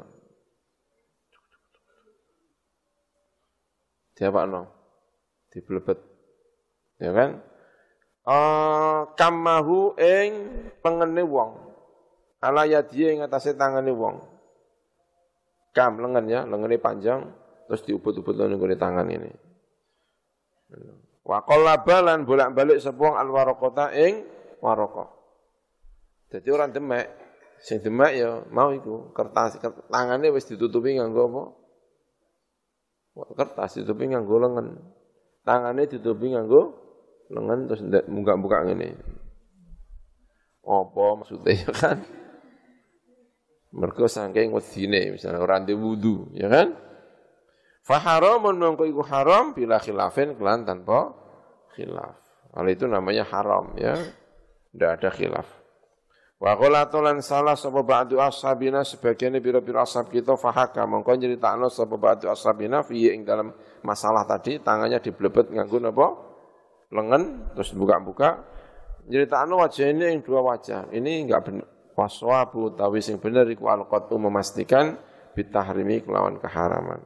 Diapakno? 4.17 4.61
Diblebet 5.53 5.99
Ya 6.97 7.13
kan? 7.13 7.45
Uh, 8.27 9.07
kamahu 9.13 9.93
ing 10.01 10.31
pengene 10.81 11.21
wong. 11.21 11.51
Ala 12.41 12.65
yadiye 12.65 13.17
ing 13.17 13.19
atase 13.21 13.53
tangane 13.53 13.93
wong. 13.93 14.17
Kam 15.77 16.01
lengan 16.01 16.25
ya, 16.25 16.41
lengene 16.49 16.81
panjang 16.81 17.29
terus 17.69 17.85
diubut-ubut 17.85 18.33
ning 18.33 18.57
tangan 18.79 19.05
ini. 19.11 19.29
Wa 21.21 21.43
qallabalan 21.43 22.23
bolak-balik 22.23 22.79
sepuang 22.81 23.19
al 23.19 23.29
waraqata 23.29 23.93
ing 23.93 24.36
waraqah. 24.63 25.09
Jadi 26.27 26.47
orang 26.51 26.75
demek, 26.75 27.07
sing 27.63 27.79
demek 27.79 28.11
ya 28.19 28.43
mau 28.51 28.75
iku 28.75 29.15
kertas 29.15 29.57
tangane 29.87 30.27
wis 30.33 30.45
ditutupi 30.45 30.99
nganggo 30.99 31.23
apa? 31.31 31.43
Kertas 33.33 33.79
ditutupi 33.79 34.11
nganggo 34.11 34.35
lengan. 34.37 34.67
Tangane 35.47 35.87
ditutupi 35.87 36.35
nganggo 36.35 36.61
lengan 37.31 37.59
terus 37.71 37.81
buka-buka 38.11 38.67
ngene. 38.67 38.97
Apa 40.67 41.05
maksudnya 41.15 41.53
ya 41.55 41.71
kan? 41.71 41.97
Mergo 43.71 44.07
saking 44.07 44.51
wedine 44.51 45.15
misalnya 45.15 45.43
ora 45.43 45.59
ndek 45.63 45.75
wudu, 45.79 46.31
ya 46.35 46.51
kan? 46.51 46.75
Faharamun 47.87 48.59
mongko 48.59 48.83
iku 48.83 48.99
haram 49.07 49.55
bila 49.55 49.79
khilafin 49.79 50.35
kelan 50.35 50.67
tanpa 50.67 51.15
khilaf. 51.71 52.19
Hal 52.51 52.67
itu 52.67 52.83
namanya 52.83 53.23
haram 53.23 53.71
ya. 53.79 53.95
Tidak 54.73 54.89
ada 54.99 55.09
khilaf. 55.11 55.47
Wa 56.37 56.53
qulatulan 56.53 57.17
salah 57.25 57.57
sapa 57.57 57.81
ba'du 57.81 58.21
ashabina 58.21 58.85
sebagian 58.85 59.33
biro-biro 59.41 59.81
ashab 59.81 60.13
kita 60.13 60.37
fahaka 60.37 60.85
mongko 60.85 61.17
nyeritakno 61.17 61.65
sapa 61.65 61.97
ba'du 61.97 62.29
ashabina 62.29 62.85
fi 62.85 63.09
ing 63.09 63.25
dalam 63.25 63.49
masalah 63.81 64.21
tadi 64.29 64.61
tangannya 64.61 65.01
diblebet 65.01 65.49
nganggo 65.49 65.81
napa? 65.81 66.07
Lengan 66.93 67.51
terus 67.57 67.73
buka-buka 67.73 68.45
nyeritakno 69.09 69.57
wajah 69.57 69.87
ini 69.89 70.13
yang 70.13 70.21
dua 70.21 70.45
wajah. 70.45 70.93
Ini 70.93 71.25
enggak 71.25 71.41
benar. 71.49 71.67
Waswabu 71.97 72.77
tawi 72.77 73.01
sing 73.01 73.17
bener 73.17 73.49
iku 73.49 73.73
alqatu 73.73 74.21
memastikan 74.21 74.93
bitahrimi 75.33 76.05
kelawan 76.05 76.37
keharaman. 76.37 77.01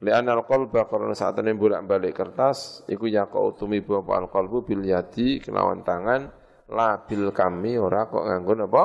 Lian 0.00 0.24
al-qalba 0.24 0.88
karena 0.88 1.12
saat 1.12 1.36
ini 1.42 1.52
bolak-balik 1.52 2.16
kertas, 2.16 2.86
iku 2.88 3.04
utumi 3.36 3.84
apa 3.84 4.12
al-qalbu 4.24 4.64
bil 4.64 4.80
yadi 4.86 5.42
kelawan 5.42 5.84
tangan, 5.84 6.30
labil 6.68 7.32
kami 7.32 7.80
ora 7.80 8.06
kok 8.06 8.24
nganggo 8.24 8.52
apa? 8.68 8.84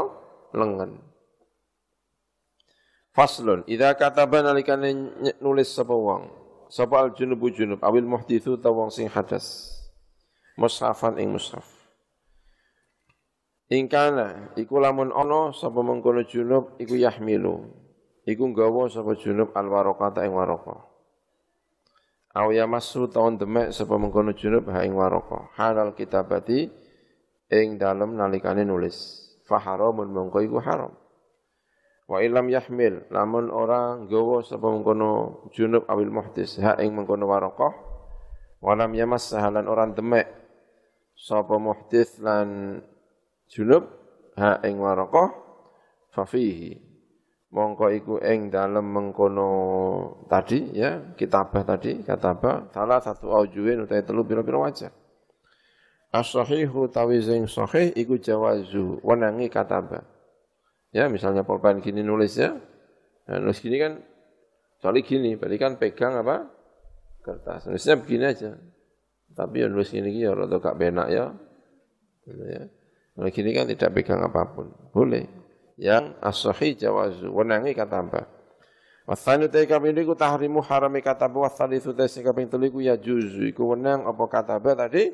Lengan. 0.56 0.92
Faslun, 3.14 3.62
idza 3.70 3.94
kataba 3.94 4.42
nalikane 4.42 4.90
nulis 5.38 5.70
sapa 5.70 5.94
wong, 5.94 6.34
sapa 6.66 7.06
al-junubu 7.06 7.54
junub 7.54 7.78
awil 7.86 8.10
muhditsu 8.10 8.58
ta 8.58 8.74
wong 8.74 8.90
sing 8.90 9.06
hadas. 9.06 9.70
Mushafan 10.58 11.22
ing 11.22 11.30
mushaf. 11.30 11.66
Ingkana 13.70 14.54
iku 14.58 14.78
lamun 14.82 15.14
ana 15.14 15.54
sapa 15.54 15.82
mengkono 15.82 16.26
junub 16.26 16.78
iku 16.82 16.98
yahmilu. 16.98 17.70
Iku 18.26 18.50
nggawa 18.50 18.90
sapa 18.90 19.18
junub 19.18 19.54
al-waraqata 19.54 20.26
ing 20.26 20.34
waraqah. 20.34 20.82
Aw 22.34 22.50
tahun 23.14 23.38
demek 23.38 23.74
sapa 23.74 23.98
mengkono 23.98 24.34
junub 24.34 24.70
ha 24.74 24.86
ing 24.86 24.94
waraka. 24.98 25.54
Halal 25.58 25.94
kitabati 25.94 26.83
ing 27.54 27.78
dalem 27.78 28.18
nalikane 28.18 28.66
nulis. 28.66 29.22
Faharamun 29.46 30.10
mongko 30.10 30.42
iku 30.42 30.58
haram. 30.58 30.98
Wa 32.10 32.20
ilam 32.26 32.50
yahmil 32.50 33.06
lamun 33.14 33.54
ora 33.54 33.96
nggawa 34.02 34.42
sapa 34.42 34.66
mengkono 34.66 35.46
junub 35.54 35.86
awil 35.86 36.10
muhdis 36.10 36.58
ha 36.60 36.74
ing 36.82 36.98
mengkono 36.98 37.30
waraka. 37.30 37.70
Walam 38.64 38.98
yamas 38.98 39.30
halan 39.38 39.70
orang 39.70 39.94
demek 39.94 40.26
sapa 41.14 41.62
muhdis 41.62 42.18
lan 42.18 42.82
junub 43.46 43.86
ha 44.40 44.58
ing 44.66 44.82
waraka 44.82 45.30
fafihi 46.14 46.94
mongko 47.54 47.86
iku 47.94 48.16
ing 48.22 48.50
dalem 48.50 48.86
mengkono 48.90 49.50
tadi 50.26 50.74
ya 50.74 51.14
kitabah 51.14 51.62
tadi 51.62 52.02
katabah 52.02 52.74
salah 52.74 52.98
satu 52.98 53.30
aujuin 53.30 53.86
utai 53.86 54.02
telu 54.02 54.26
pira-pira 54.26 54.58
wajah 54.58 55.03
as-sahihu 56.14 56.88
tawi 56.94 57.18
sing 57.26 57.50
sahih 57.50 57.90
iku 57.98 58.22
jawazu 58.22 59.02
wenangi 59.02 59.50
katabah 59.50 60.06
ya 60.94 61.10
misalnya 61.10 61.42
pulpen 61.42 61.82
gini 61.82 62.06
nulis 62.06 62.38
ya. 62.38 62.54
Nah, 63.26 63.42
nulis 63.42 63.60
gini 63.60 63.82
kan 63.82 63.98
soalnya 64.78 65.02
gini 65.02 65.34
berarti 65.36 65.58
kan 65.58 65.74
pegang 65.82 66.22
apa? 66.22 66.48
Kertas. 67.26 67.66
Nulisnya 67.66 67.98
begini 67.98 68.24
aja. 68.30 68.54
Tapi 69.34 69.66
ya 69.66 69.68
nulis 69.68 69.90
gini 69.90 70.14
ya 70.22 70.38
rada 70.38 70.62
gak 70.62 70.78
benak 70.78 71.10
ya. 71.10 71.34
Ya. 72.30 72.64
Kalau 73.18 73.30
gini 73.34 73.50
kan 73.58 73.66
tidak 73.66 73.90
pegang 73.98 74.22
apa 74.22 74.54
pun. 74.54 74.70
Boleh. 74.94 75.26
Yang 75.82 76.14
as-sahih 76.22 76.78
jawazu 76.78 77.34
wenangi 77.34 77.74
kata 77.74 77.98
hamba 77.98 78.30
Wasani 79.04 79.52
te 79.52 79.68
kami 79.68 79.92
ku 80.08 80.16
tahrimu 80.16 80.64
harami 80.64 81.04
kata 81.04 81.28
wa 81.28 81.52
itu 81.76 81.92
te 81.92 82.08
sing 82.08 82.24
kaping 82.24 82.48
telu 82.48 82.72
iku 82.72 82.80
ya 82.80 82.96
juzu 82.96 83.52
iku 83.52 83.76
wenang 83.76 84.08
apa 84.08 84.24
kata 84.32 84.64
tadi 84.64 85.12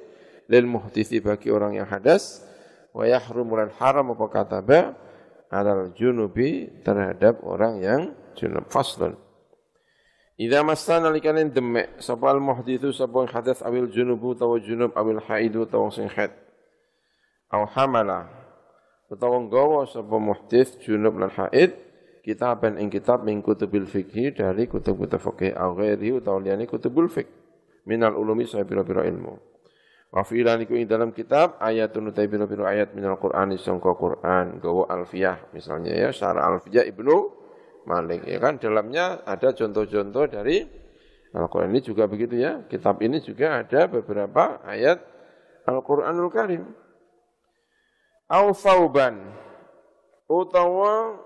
lil 0.49 0.65
muhtisi 0.65 1.21
bagi 1.21 1.53
orang 1.53 1.77
yang 1.77 1.85
hadas 1.85 2.41
wa 2.91 3.05
yahrumu 3.05 3.53
lan 3.53 3.69
haram 3.77 4.17
apa 4.17 4.25
kata 4.27 4.59
adal 5.49 5.93
junubi 5.93 6.69
terhadap 6.81 7.41
orang 7.45 7.81
yang 7.81 8.01
junub. 8.37 8.65
Faslun. 8.69 9.17
Idza 10.39 10.63
masana 10.63 11.11
likanin 11.11 11.51
demek 11.51 11.99
sapa 11.99 12.31
al 12.31 12.39
muhditsu 12.39 12.95
sapa 12.95 13.27
hadas 13.27 13.59
awil 13.61 13.91
junubu 13.91 14.33
tawa 14.33 14.55
junub 14.57 14.95
awil 14.95 15.19
haidu 15.19 15.67
tawa 15.67 15.91
sing 15.91 16.07
haid. 16.07 16.31
Au 17.51 17.65
hamala 17.65 18.29
utawa 19.11 19.41
nggawa 19.41 19.89
sapa 19.89 20.15
muhdits 20.15 20.79
junub 20.79 21.19
lan 21.19 21.33
haid 21.33 21.75
kitaban 22.23 22.77
ing 22.77 22.87
kitab 22.93 23.25
min 23.25 23.41
kutubil 23.41 23.89
fikhi 23.89 24.31
dari 24.31 24.69
kutub-kutub 24.69 25.19
fikih 25.19 25.57
au 25.57 25.75
ghairi 25.75 26.13
utawa 26.13 26.39
liyane 26.39 26.69
kutubul 26.69 27.09
minal 27.89 28.13
ulumi 28.15 28.45
saya 28.45 28.63
pira-pira 28.63 29.01
ilmu 29.09 29.33
wa 30.09 30.25
fi 30.25 30.41
iku 30.41 30.73
ing 30.73 30.89
dalam 30.89 31.13
kitab 31.13 31.61
ayatun 31.61 32.09
utai 32.09 32.25
pira-pira 32.25 32.73
ayat 32.73 32.97
minal 32.97 33.21
qur'ani 33.21 33.61
sangka 33.61 33.93
Qur'an 33.93 34.57
gawa 34.57 34.89
alfiyah 34.89 35.53
misalnya 35.53 35.93
ya 35.93 36.09
syara 36.09 36.49
alfiyah 36.49 36.85
Ibnu 36.89 37.39
Malik. 37.89 38.25
Ya 38.29 38.37
kan 38.37 38.61
dalamnya 38.61 39.25
ada 39.25 39.49
contoh-contoh 39.49 40.29
dari 40.29 40.61
Al-Qur'an. 41.33 41.73
Ini 41.73 41.81
juga 41.81 42.05
begitu 42.05 42.37
ya 42.37 42.65
kitab 42.69 43.01
ini 43.01 43.17
juga 43.21 43.65
ada 43.65 43.89
beberapa 43.89 44.61
ayat 44.65 45.01
Al-Qur'anul 45.65 46.29
Karim. 46.29 46.63
Au 48.29 48.53
fauban 48.53 49.17
utawa 50.29 51.17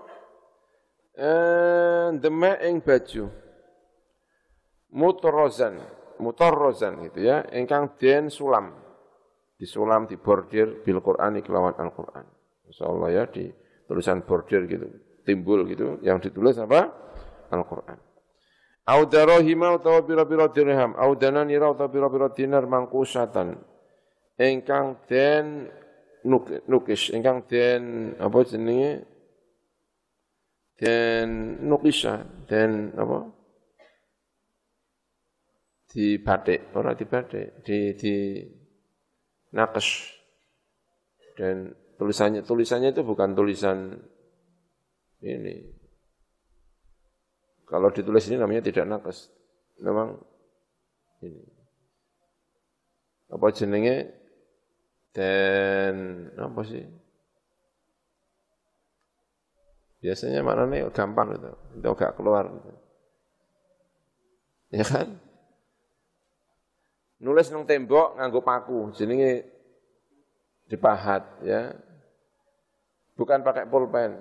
eh, 1.16 2.08
demek 2.16 2.58
ing 2.64 2.80
baju. 2.80 3.28
Mutarrazan 4.94 5.82
mutarrazan 6.20 7.02
gitu 7.08 7.24
ya 7.24 7.42
ingkang 7.54 7.96
den 7.98 8.30
sulam. 8.30 8.74
Disulam 9.54 10.10
di 10.10 10.18
bordir 10.18 10.82
bil 10.82 10.98
Qur'an 10.98 11.38
kelawan 11.38 11.78
Al-Qur'an. 11.78 12.26
Insyaallah 12.66 13.08
ya 13.14 13.24
di 13.30 13.48
tulisan 13.86 14.26
bordir 14.26 14.66
gitu 14.66 14.86
timbul 15.24 15.64
gitu 15.70 15.98
yang 16.04 16.20
ditulis 16.20 16.58
apa? 16.60 16.90
Al-Qur'an. 17.50 17.98
Au 18.84 19.08
darahima 19.08 19.72
utawa 19.72 20.04
pira-pira 20.04 20.52
dirham 20.52 20.92
au 21.00 21.16
dananira 21.16 21.72
utawa 21.72 21.88
pira-pira 21.88 22.28
dinar 22.28 22.68
mangkusatan. 22.68 23.56
Ingkang 24.36 25.00
den 25.08 25.72
nukis 26.68 27.08
ingkang 27.08 27.48
den 27.48 28.12
apa 28.20 28.44
jenenge? 28.44 29.08
Den 30.76 31.62
nukisa 31.64 32.28
den 32.44 32.92
apa 32.98 33.33
di 35.94 36.18
batik 36.18 36.74
ora 36.74 36.98
di 36.98 37.06
batik 37.06 37.62
di 37.62 37.94
di 37.94 38.14
nakes 39.54 40.10
dan 41.38 41.70
tulisannya 41.94 42.42
tulisannya 42.42 42.90
itu 42.90 43.06
bukan 43.06 43.38
tulisan 43.38 43.94
ini 45.22 45.54
kalau 47.70 47.94
ditulis 47.94 48.26
ini 48.26 48.42
namanya 48.42 48.66
tidak 48.66 48.90
nakes 48.90 49.30
memang 49.78 50.18
ini 51.22 51.54
apa 53.30 53.46
jenenge 53.54 54.24
dan 55.14 55.94
apa 56.34 56.60
sih? 56.66 56.82
Biasanya 60.02 60.44
maknanya 60.44 60.90
gampang 60.92 61.32
itu, 61.32 61.50
itu 61.80 61.88
gak 61.96 62.18
keluar. 62.18 62.50
Ya 64.74 64.82
kan? 64.82 65.22
Nulis 67.24 67.48
nang 67.48 67.64
tembok 67.64 68.20
nganggo 68.20 68.44
paku, 68.44 68.92
jenenge 68.92 69.48
dipahat 70.68 71.24
ya. 71.40 71.72
Bukan 73.16 73.40
pakai 73.40 73.64
pulpen. 73.64 74.20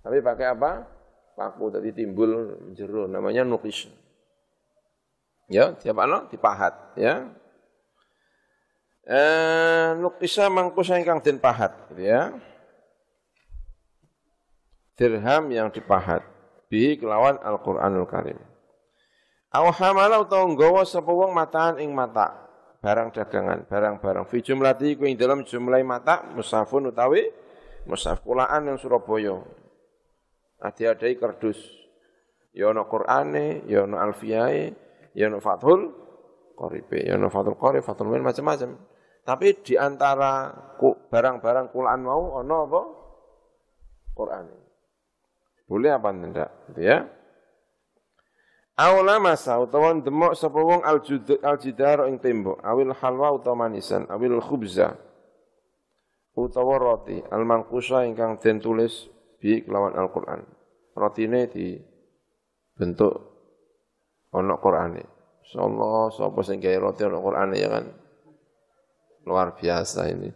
Tapi 0.00 0.24
pakai 0.24 0.56
apa? 0.56 0.88
Paku 1.36 1.68
tadi 1.68 1.92
timbul 1.92 2.56
jero 2.72 3.04
namanya 3.04 3.44
nukis. 3.44 3.92
Ya, 5.52 5.76
tiap 5.76 6.00
ano 6.00 6.24
dipahat 6.32 6.96
ya. 6.96 7.28
Eh, 9.04 9.88
lukisa 10.00 10.48
mangkusa 10.48 10.96
ingkang 10.96 11.20
den 11.20 11.36
pahat 11.36 11.76
gitu 11.92 12.08
ya. 12.08 12.32
Dirham 14.96 15.52
yang 15.52 15.68
dipahat 15.68 16.24
bi 16.72 16.96
kelawan 16.96 17.36
Al-Qur'anul 17.44 18.08
Karim. 18.08 18.40
Aw 19.54 19.66
hamala 19.70 20.18
utawa 20.18 20.50
nggawa 20.50 20.82
sapa 20.82 21.14
wong 21.14 21.30
mataan 21.30 21.78
ing 21.78 21.94
mata 21.94 22.44
barang 22.84 23.16
dagangan, 23.16 23.64
barang-barang 23.64 24.28
fi 24.28 24.44
jumlati 24.44 24.98
ku 24.98 25.08
ing 25.08 25.16
dalam 25.16 25.46
jumlah 25.46 25.80
mata 25.86 26.26
musafun 26.36 26.92
utawi 26.92 27.32
musaf 27.88 28.20
kulaan 28.20 28.68
yang 28.68 28.76
Surabaya. 28.76 29.40
Adi-adai 30.60 31.16
kardus. 31.16 31.60
Ya 32.54 32.70
ana 32.70 32.86
Qur'ane, 32.86 33.66
ya 33.66 33.84
ana 33.84 34.04
alfiyae, 34.04 34.72
ya 35.16 35.26
ana 35.26 35.42
Fathul 35.42 35.90
Qaribe, 36.54 37.02
ya 37.02 37.18
ana 37.18 37.28
Fathul 37.28 37.58
Qarib, 37.58 37.82
Fathul 37.82 38.08
macam-macam. 38.14 38.78
Tapi 39.24 39.48
di 39.64 39.74
antara 39.74 40.52
barang-barang 40.82 41.72
kulaan 41.72 42.00
mau 42.04 42.36
ono 42.40 42.56
apa? 42.68 42.82
Quran. 44.14 44.44
Boleh 45.64 45.90
apa 45.96 46.08
tidak? 46.12 46.50
Gitu 46.70 46.80
ya. 46.84 46.98
Aula 48.74 49.22
masa 49.22 49.54
utawa 49.62 49.94
demok 49.94 50.34
sapa 50.34 50.58
wong 50.58 50.82
aljidar 50.82 52.10
ing 52.10 52.18
tembok, 52.18 52.58
awil 52.58 52.90
halwa 52.90 53.30
utawa 53.30 53.70
manisan, 53.70 54.02
awil 54.10 54.42
khubza 54.42 54.98
utawa 56.34 56.82
roti 56.82 57.22
al 57.30 57.46
mangkusa 57.46 58.02
ingkang 58.02 58.34
den 58.42 58.58
tulis 58.58 59.06
bi 59.38 59.62
kelawan 59.62 59.94
Al-Qur'an. 59.94 60.42
Rotine 60.98 61.46
di 61.46 61.78
bentuk 62.74 63.14
ana 64.34 64.58
Qur'ane. 64.58 65.06
Insyaallah 65.46 66.10
sapa 66.10 66.42
sing 66.42 66.58
gawe 66.58 66.90
roti 66.90 67.06
ana 67.06 67.22
Qur'ane 67.22 67.54
ya 67.54 67.70
kan. 67.70 67.86
Luar 69.22 69.54
biasa 69.54 70.10
ini. 70.10 70.34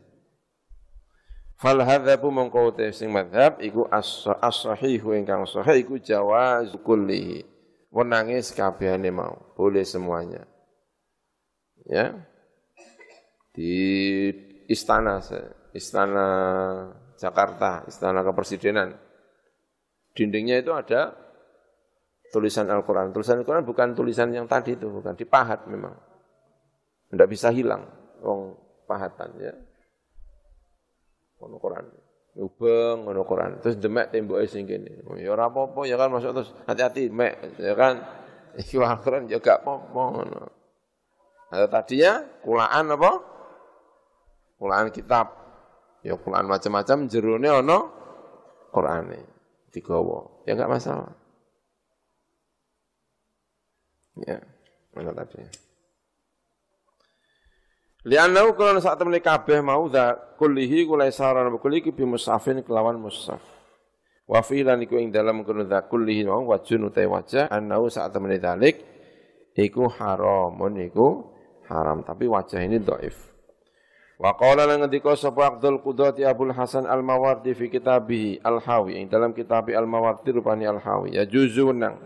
Fal 1.59 1.83
hadzabu 1.83 2.31
mongko 2.31 2.71
sing 2.95 3.11
madhab 3.11 3.59
iku 3.59 3.91
as-sahihu 3.91 5.11
ingkang 5.19 5.43
sahih 5.43 5.83
iku 5.83 5.99
jawaz 5.99 6.71
kullihi 6.87 7.58
menangis 7.93 8.53
kabehane 8.53 9.09
mau, 9.09 9.55
boleh 9.57 9.85
semuanya. 9.85 10.45
Ya. 11.89 12.15
Di 13.57 13.75
istana 14.69 15.19
istana 15.73 16.27
Jakarta, 17.19 17.83
istana 17.89 18.23
kepresidenan. 18.23 18.95
Dindingnya 20.15 20.63
itu 20.63 20.71
ada 20.75 21.15
tulisan 22.31 22.69
Al-Quran. 22.71 23.11
Tulisan 23.11 23.43
Al-Quran 23.43 23.65
bukan 23.67 23.89
tulisan 23.97 24.31
yang 24.31 24.47
tadi 24.47 24.79
itu, 24.79 24.87
bukan 24.87 25.17
dipahat 25.19 25.67
memang. 25.67 25.97
Tidak 27.09 27.29
bisa 27.31 27.49
hilang, 27.51 27.89
wong 28.21 28.55
pahatan 28.85 29.33
ya. 29.41 29.55
Quran 31.39 31.87
ubeng 32.37 33.07
ngono 33.07 33.23
Quran. 33.25 33.63
Terus 33.65 33.81
demek 33.81 34.13
temboke 34.13 34.45
sing 34.51 34.69
kene. 34.69 35.05
Oh, 35.09 35.17
ya 35.17 35.33
ora 35.33 35.49
apa-apa 35.49 35.89
ya 35.89 35.97
kan 35.97 36.13
masuk 36.13 36.37
terus 36.37 36.51
hati-hati 36.69 37.09
mek 37.09 37.57
ya 37.57 37.73
kan. 37.73 38.03
Iki 38.61 38.75
Al-Qur'an 38.83 39.31
ya 39.31 39.39
gak 39.39 39.63
apa-apa 39.63 40.03
ngono. 40.13 40.43
Ada 41.49 41.67
tadinya 41.71 42.27
kulaan 42.43 42.93
apa? 42.93 43.13
Kulaan 44.59 44.91
kitab. 44.91 45.27
Ya 46.03 46.19
kulaan 46.19 46.51
macam-macam 46.51 47.07
jerone 47.07 47.49
ono 47.49 47.79
Qur'ane 48.75 49.21
digawa. 49.73 50.45
Ya 50.45 50.59
enggak 50.59 50.73
masalah. 50.75 51.13
Ya, 54.27 54.43
mana 54.91 55.15
tadi? 55.15 55.68
Lianau 58.07 58.55
kalau 58.55 58.79
saat 58.79 58.95
temen 58.95 59.19
kabeh 59.19 59.59
mau 59.59 59.91
da 59.91 60.15
kulihi 60.15 60.87
kulai 60.87 61.11
saran 61.11 61.51
kulihi 61.59 61.91
musafin 62.07 62.63
kelawan 62.63 62.95
musaf. 62.95 63.43
Wa 64.23 64.39
filan 64.39 64.79
iku 64.87 65.03
ing 65.03 65.11
dalam 65.11 65.43
kono 65.43 65.67
da 65.67 65.83
kulihi 65.83 66.23
mau 66.23 66.47
wajun 66.47 66.87
utai 66.95 67.11
wajah 67.11 67.51
anau 67.51 67.91
saat 67.91 68.15
temen 68.15 68.39
dalik 68.39 68.79
iku 69.59 69.91
haramun 69.91 70.79
iku 70.79 71.27
haram 71.67 72.07
tapi 72.07 72.31
wajah 72.31 72.63
ini 72.63 72.79
dhaif. 72.79 73.19
Wa 74.19 74.39
qala 74.39 74.67
lan 74.67 74.87
ngendika 74.87 75.19
sapa 75.19 75.59
Abdul 75.59 75.83
Qudrati 75.83 76.23
Abdul 76.23 76.55
Hasan 76.55 76.87
Al-Mawardi 76.87 77.55
fi 77.55 77.67
kitabihi 77.67 78.43
Al-Hawi 78.47 78.99
ing 78.99 79.07
dalam 79.11 79.35
kitab 79.35 79.71
Al-Mawardi 79.71 80.35
rupani 80.39 80.67
Al-Hawi 80.67 81.19
ya 81.19 81.27
juzu 81.27 81.71
nang 81.75 81.99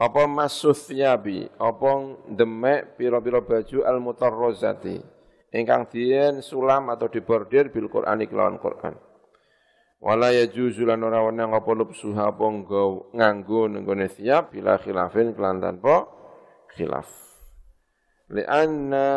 apa 0.00 0.24
masuh 0.24 0.80
nyabi, 0.96 1.44
apa 1.60 1.90
demek 2.24 2.96
pira-pira 2.96 3.44
baju 3.44 3.84
al 3.84 4.00
mutarrozati 4.00 4.96
ingkang 5.52 5.92
dien 5.92 6.40
sulam 6.40 6.88
atau 6.88 7.12
dibordir 7.12 7.68
bil 7.68 7.92
Qur'ani 7.92 8.24
kelawan 8.24 8.56
Qur'an. 8.56 8.96
Wala 10.00 10.32
yajuzu 10.32 10.88
lan 10.88 11.04
ora 11.04 11.20
wenang 11.20 11.52
apa 11.52 11.68
lubsuha 11.76 12.32
apa 12.32 12.44
nganggo 13.12 13.68
nenggone 13.68 14.08
siap 14.08 14.56
bila 14.56 14.80
khilafin 14.80 15.36
kelan 15.36 15.60
tanpa 15.60 16.08
khilaf. 16.72 17.28
anna 18.48 19.08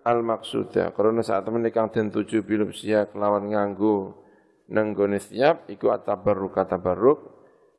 al 0.00 0.24
maksuda 0.24 0.96
karena 0.96 1.20
saat 1.20 1.44
temen 1.44 1.68
kang 1.68 1.92
den 1.92 2.08
tuju 2.08 2.40
bil 2.46 2.64
kelawan 2.72 3.52
nganggo 3.52 4.16
nenggone 4.72 5.20
siap 5.20 5.68
iku 5.68 5.92
atabarruk 5.92 6.56
atabarruk 6.56 7.18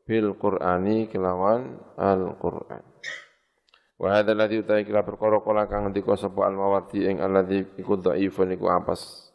bil 0.05 0.37
Qur'ani 0.37 1.09
kelawan 1.09 1.81
Al-Qur'an. 1.97 2.85
Wa 3.97 4.07
hadza 4.11 4.35
alladhi 4.35 4.61
utai 4.61 4.85
kila 4.85 5.01
perkara 5.01 5.41
kala 5.41 5.65
kang 5.65 5.89
ngendika 5.89 6.13
sapa 6.19 6.45
al-mawardi 6.45 7.09
ing 7.09 7.23
alladhi 7.23 7.63
iku 7.79 7.95
dhaifun 7.95 8.53
iku 8.53 8.67
apas 8.67 9.31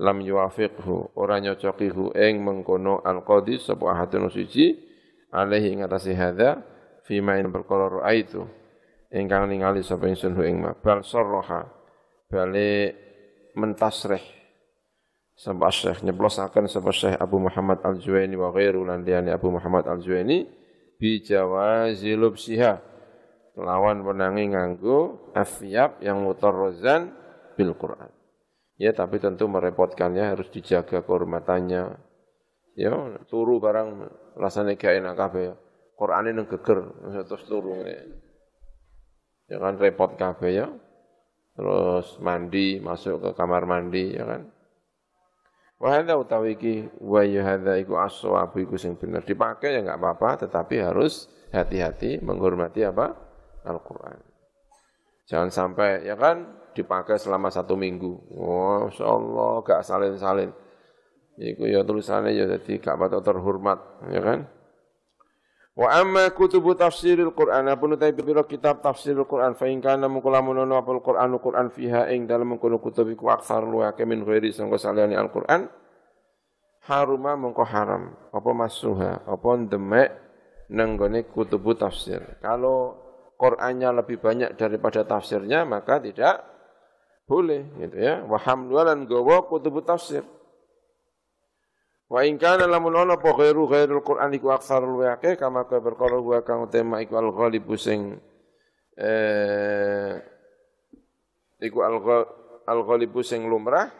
lam 0.00 0.24
yuwafiqhu 0.24 1.12
ora 1.12 1.38
nyocokihu 1.38 2.16
ing 2.16 2.40
mengkono 2.40 3.04
al-qadi 3.04 3.60
sapa 3.60 3.92
ahadun 3.92 4.32
suci 4.32 4.80
alaihi 5.28 5.76
ing 5.76 5.80
atase 5.84 6.16
hadza 6.16 6.64
fi 7.04 7.20
ma 7.20 7.36
in 7.36 7.52
perkara 7.52 8.00
raaitu 8.00 8.48
ingkang 9.12 9.44
ningali 9.52 9.84
sapa 9.84 10.08
ingsun 10.08 10.40
ing 10.40 10.56
ma. 10.56 10.72
Bal 10.72 11.04
sarraha 11.04 11.68
bale 12.32 12.96
mentasrih 13.60 14.37
Sampai 15.38 15.70
Syekh 15.70 16.02
nyeblosaken 16.02 16.66
sampai 16.66 16.90
Syekh 16.90 17.14
Abu 17.14 17.38
Muhammad 17.38 17.78
Al-Juwaini 17.86 18.34
wa 18.34 18.50
ghairu 18.50 18.82
lan 18.82 19.06
Abu 19.30 19.54
Muhammad 19.54 19.86
Al-Juwaini 19.86 20.42
bi 20.98 21.22
lubsiha 22.18 22.82
lawan 23.54 24.02
menangi 24.02 24.50
nganggo 24.50 25.30
afyab 25.38 26.02
yang 26.02 26.26
mutarrazan 26.26 27.14
bil 27.54 27.70
Quran. 27.78 28.10
Ya 28.82 28.90
tapi 28.90 29.22
tentu 29.22 29.46
merepotkannya 29.46 30.26
harus 30.26 30.50
dijaga 30.50 31.06
kehormatannya. 31.06 31.82
Ya 32.74 32.90
turu 33.30 33.62
barang 33.62 34.10
rasanya 34.38 34.74
gak 34.74 35.02
enak 35.02 35.14
kabeh 35.14 35.42
ya. 35.50 35.54
Quran 35.94 36.34
ini 36.34 36.42
geger 36.50 36.78
terus 37.26 37.46
turu 37.46 37.78
ya. 37.86 38.02
ya 39.54 39.56
kan 39.62 39.78
repot 39.78 40.18
kabeh 40.18 40.50
ya. 40.50 40.66
Terus 41.54 42.18
mandi 42.22 42.82
masuk 42.82 43.22
ke 43.22 43.30
kamar 43.38 43.66
mandi 43.66 44.18
ya 44.18 44.26
kan 44.26 44.57
Wa 45.78 45.94
hadza 45.94 46.18
utawi 46.18 46.58
iki 46.58 46.90
wa 46.98 47.22
ya 47.22 47.46
hadza 47.46 47.78
iku 47.78 48.02
as-shawabu 48.02 48.58
iku 48.66 48.74
sing 48.74 48.98
bener 48.98 49.22
dipakai 49.22 49.78
ya 49.78 49.86
enggak 49.86 50.02
apa-apa 50.02 50.46
tetapi 50.46 50.82
harus 50.82 51.30
hati-hati 51.54 52.18
menghormati 52.18 52.82
apa? 52.82 53.14
Al-Qur'an. 53.62 54.18
Jangan 55.28 55.50
sampai 55.54 56.02
ya 56.02 56.18
kan 56.18 56.58
dipakai 56.72 57.18
selama 57.18 57.50
satu 57.52 57.74
minggu. 57.74 58.10
Oh, 58.34 58.88
Allah 59.02 59.52
gak 59.66 59.82
salin-salin. 59.84 60.50
Iku 61.38 61.70
ya 61.70 61.86
tulisannya 61.86 62.34
ya 62.34 62.50
jadi 62.58 62.82
gak 62.82 62.98
patut 62.98 63.22
terhormat, 63.22 63.78
ya 64.10 64.18
kan? 64.22 64.50
Wa 65.78 66.02
amma 66.02 66.26
kutubu 66.34 66.74
tafsiril 66.74 67.30
Qur'an 67.30 67.70
apa 67.70 67.86
utai 67.86 68.10
pira 68.10 68.42
kitab 68.42 68.82
tafsiril 68.82 69.22
Qur'an 69.30 69.54
fa 69.54 69.70
in 69.70 69.78
kana 69.78 70.10
mukulamun 70.10 70.66
ana 70.66 70.82
apa 70.82 70.90
Qur'an 70.98 71.30
Qur'an 71.38 71.70
fiha 71.70 72.10
ing 72.10 72.26
dalem 72.26 72.58
mengkono 72.58 72.82
kutub 72.82 73.06
iku 73.06 73.30
aksar 73.30 73.62
luwake 73.62 74.02
min 74.02 74.26
ghairi 74.26 74.50
sangka 74.50 74.74
saliyane 74.74 75.14
Al-Qur'an 75.14 75.70
haruma 76.90 77.38
mengko 77.38 77.62
haram. 77.62 78.10
Apa 78.34 78.50
masuha? 78.50 79.22
Apa 79.22 79.54
demek 79.70 80.10
nenggone 80.66 81.30
kutubu 81.30 81.78
tafsir? 81.78 82.26
Kalau 82.42 82.98
Qur'annya 83.38 84.02
lebih 84.02 84.18
banyak 84.18 84.58
daripada 84.58 85.06
tafsirnya 85.06 85.62
maka 85.62 86.02
tidak 86.02 86.42
boleh 87.22 87.70
gitu 87.78 88.02
ya. 88.02 88.26
Wa 88.26 88.42
hamlulan 88.50 89.06
gawa 89.06 89.46
kutubu 89.46 89.86
tafsir 89.86 90.26
Wa 92.08 92.24
in 92.24 92.40
kana 92.40 92.64
lamun 92.64 92.96
ana 92.96 93.20
apa 93.20 93.36
ghairu 93.36 93.68
ghairul 93.68 94.00
Qur'an 94.00 94.32
iku 94.32 94.48
aksarul 94.48 95.04
waqi 95.04 95.36
kama 95.36 95.68
ka 95.68 95.76
perkara 95.76 96.16
wa 96.16 96.40
kang 96.40 96.64
tema 96.72 97.04
iku 97.04 97.20
al 97.20 97.28
ghalibu 97.36 97.76
sing 97.76 98.16
eh 98.96 100.16
iku 101.60 101.84
al 101.84 102.00
al 102.64 102.80
sing 103.20 103.44
lumrah 103.44 103.92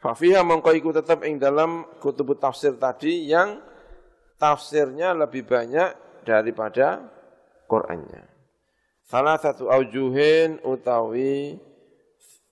fa 0.00 0.16
fiha 0.16 0.40
mongko 0.40 0.72
iku 0.72 0.96
tetep 0.96 1.20
ing 1.28 1.36
dalam 1.36 1.84
kutub 2.00 2.32
tafsir 2.40 2.72
tadi 2.80 3.28
yang 3.28 3.60
tafsirnya 4.40 5.12
lebih 5.12 5.44
banyak 5.44 6.24
daripada 6.24 7.12
Qur'annya. 7.68 8.24
Salah 9.04 9.36
satu 9.36 9.68
aujuhin 9.68 10.64
utawi 10.64 11.60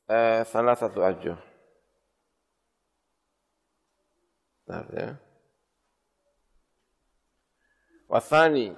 eh, 0.04 0.42
salah 0.44 0.76
satu 0.76 1.00
aujuh. 1.00 1.53
Ya. 4.64 5.20
Wasani, 8.08 8.72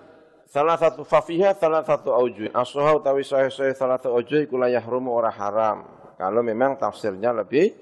salah 0.50 0.74
satu 0.74 1.06
fafiha 1.06 1.54
salah 1.54 1.86
satu 1.86 2.10
aujuh. 2.10 2.50
Asuha 2.50 2.98
utawi 2.98 3.22
sahih 3.22 3.54
sahih 3.54 3.74
salah 3.74 3.98
satu 3.98 4.18
aujuh 4.18 4.42
ikulah 4.46 4.66
yahrumu 4.66 5.14
ora 5.14 5.30
haram. 5.30 5.86
Kalau 6.18 6.42
memang 6.42 6.74
tafsirnya 6.80 7.30
lebih 7.30 7.74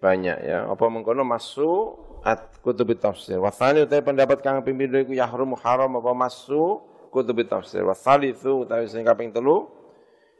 banyak 0.00 0.38
ya. 0.40 0.64
Apa 0.72 0.88
mengkono 0.88 1.20
masuk 1.20 2.22
at 2.24 2.60
kutub 2.64 2.88
tafsir. 2.96 3.36
Wasani 3.36 3.84
utawi 3.84 4.04
pendapat 4.04 4.40
kang 4.40 4.64
pimpinan 4.64 5.04
iku 5.04 5.12
yahrumu 5.12 5.56
haram 5.60 6.00
apa 6.00 6.12
masuk 6.16 7.08
kutub 7.12 7.36
tafsir. 7.44 7.84
Wasali 7.84 8.32
itu 8.32 8.64
utawi 8.64 8.88
sing 8.88 9.04
kaping 9.04 9.36
telu 9.36 9.68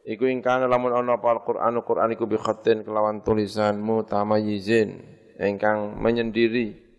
iku 0.08 0.24
ing 0.24 0.40
kana 0.40 0.64
lamun 0.64 0.96
ana 0.96 1.20
apa 1.20 1.36
Al-Qur'an 1.36 1.76
Al-Qur'an 1.76 2.08
iku 2.16 2.24
bi 2.24 2.40
khatin 2.40 2.80
kelawan 2.80 3.20
tulisan 3.20 3.76
mutamayyizin 3.76 4.96
ingkang 5.36 6.00
menyendiri 6.00 6.89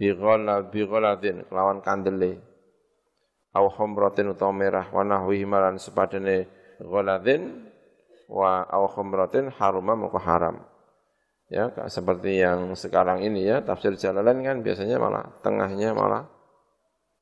bighala 0.00 0.72
bighaladin 0.72 1.44
kelawan 1.44 1.84
kandele 1.84 2.40
au 3.52 3.68
humratin 3.68 4.32
utawa 4.32 4.56
merah 4.56 4.88
wa 4.88 5.04
nahwihi 5.04 5.44
malan 5.44 5.76
sepadane 5.76 6.48
ghaladin 6.80 7.68
wa 8.32 8.64
au 8.64 8.88
humratin 8.88 9.52
haruma 9.52 9.92
moko 9.92 10.16
haram. 10.16 10.64
Ya, 11.50 11.66
seperti 11.90 12.38
yang 12.38 12.78
sekarang 12.78 13.26
ini 13.26 13.42
ya, 13.42 13.58
tafsir 13.58 13.98
Jalalain 13.98 14.38
kan 14.46 14.62
biasanya 14.62 15.02
malah 15.02 15.34
tengahnya 15.42 15.90
malah 15.90 16.30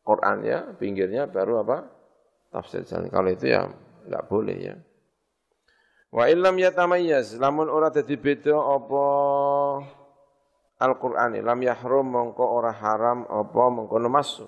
Quran 0.04 0.44
ya, 0.44 0.68
pinggirnya 0.76 1.24
baru 1.32 1.64
apa? 1.64 1.88
Tafsir 2.52 2.84
Jalalain. 2.84 3.08
Kalau 3.08 3.30
itu 3.32 3.48
ya 3.48 3.64
enggak 4.04 4.24
boleh 4.28 4.56
ya. 4.60 4.76
Wa 6.12 6.28
illam 6.28 6.60
yatamayyaz, 6.60 7.40
lamun 7.40 7.72
ora 7.72 7.88
dadi 7.88 8.20
beda 8.20 8.52
apa 8.52 9.04
Al-Qur'an 10.78 11.34
lam 11.34 11.58
yahrum 11.58 12.06
mongko 12.06 12.44
ora 12.54 12.70
haram 12.70 13.26
apa 13.26 13.62
mengkono 13.66 14.06
masuk. 14.06 14.46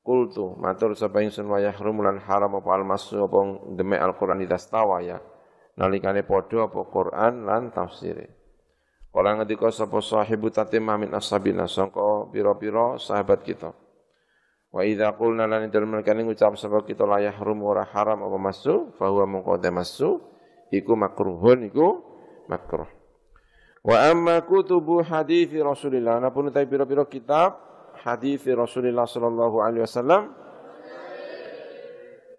Kultu 0.00 0.56
matur 0.56 0.96
sapa 0.96 1.20
ingsun 1.20 1.44
wa 1.44 1.60
yahrum 1.60 2.00
lan 2.00 2.24
haram 2.24 2.56
apa 2.56 2.70
al-masu 2.72 3.20
apa 3.28 3.68
demek 3.76 4.00
Al-Qur'an 4.00 4.40
idastawa 4.40 5.04
ya. 5.04 5.20
Nalikane 5.76 6.24
padha 6.24 6.72
apa 6.72 6.80
Qur'an 6.88 7.44
lan 7.44 7.68
tafsire. 7.68 8.40
Kala 9.12 9.36
ngendika 9.36 9.68
sapa 9.68 10.00
sahibu 10.00 10.48
tatimah 10.48 10.96
min 10.96 11.12
ashabina 11.12 11.68
sangka 11.68 12.32
pira-pira 12.32 12.96
sahabat 12.96 13.44
kita. 13.44 13.76
Wa 14.70 14.86
idza 14.86 15.12
qulna 15.18 15.50
lan 15.50 15.66
dalem 15.68 16.00
kene 16.00 16.24
ngucap 16.24 16.54
sapa 16.56 16.80
kita 16.86 17.04
la 17.04 17.20
yahrum 17.20 17.60
ora 17.66 17.84
haram 17.90 18.24
apa 18.24 18.38
masu 18.40 18.94
fa 18.96 19.10
huwa 19.10 19.26
mongko 19.26 19.58
masu 19.68 20.22
iku 20.72 20.96
makruhun 20.96 21.68
iku 21.68 22.00
makruh. 22.46 22.99
Wa 23.80 24.12
amma 24.12 24.44
kutubu 24.44 25.00
hadithi 25.00 25.56
Rasulillah. 25.64 26.20
Napun 26.20 26.52
utai 26.52 26.68
pira-pira 26.68 27.08
kitab 27.08 27.56
hadithi 28.04 28.52
Rasulillah 28.52 29.08
sallallahu 29.08 29.56
alaihi 29.64 29.84
wasallam. 29.84 30.36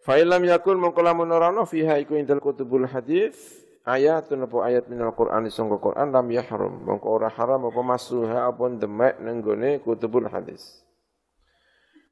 Fa 0.02 0.18
illam 0.18 0.42
yakun 0.46 0.82
mongko 0.82 1.02
lamun 1.02 1.30
ora 1.30 1.54
ono 1.54 1.66
fiha 1.66 2.02
iku 2.02 2.18
indal 2.18 2.42
kutubul 2.42 2.90
hadis 2.90 3.38
ayatun 3.86 4.50
apa 4.50 4.58
ayat 4.66 4.90
minal 4.90 5.14
Qur'an 5.14 5.46
sangka 5.46 5.78
Qur'an 5.78 6.10
lam 6.10 6.26
yahrum 6.34 6.82
mongko 6.90 7.22
ora 7.22 7.30
haram 7.30 7.70
apa 7.70 7.82
masuha 7.86 8.50
apa 8.50 8.66
demek 8.82 9.22
nenggone 9.22 9.78
kutubul 9.86 10.26
hadis. 10.26 10.82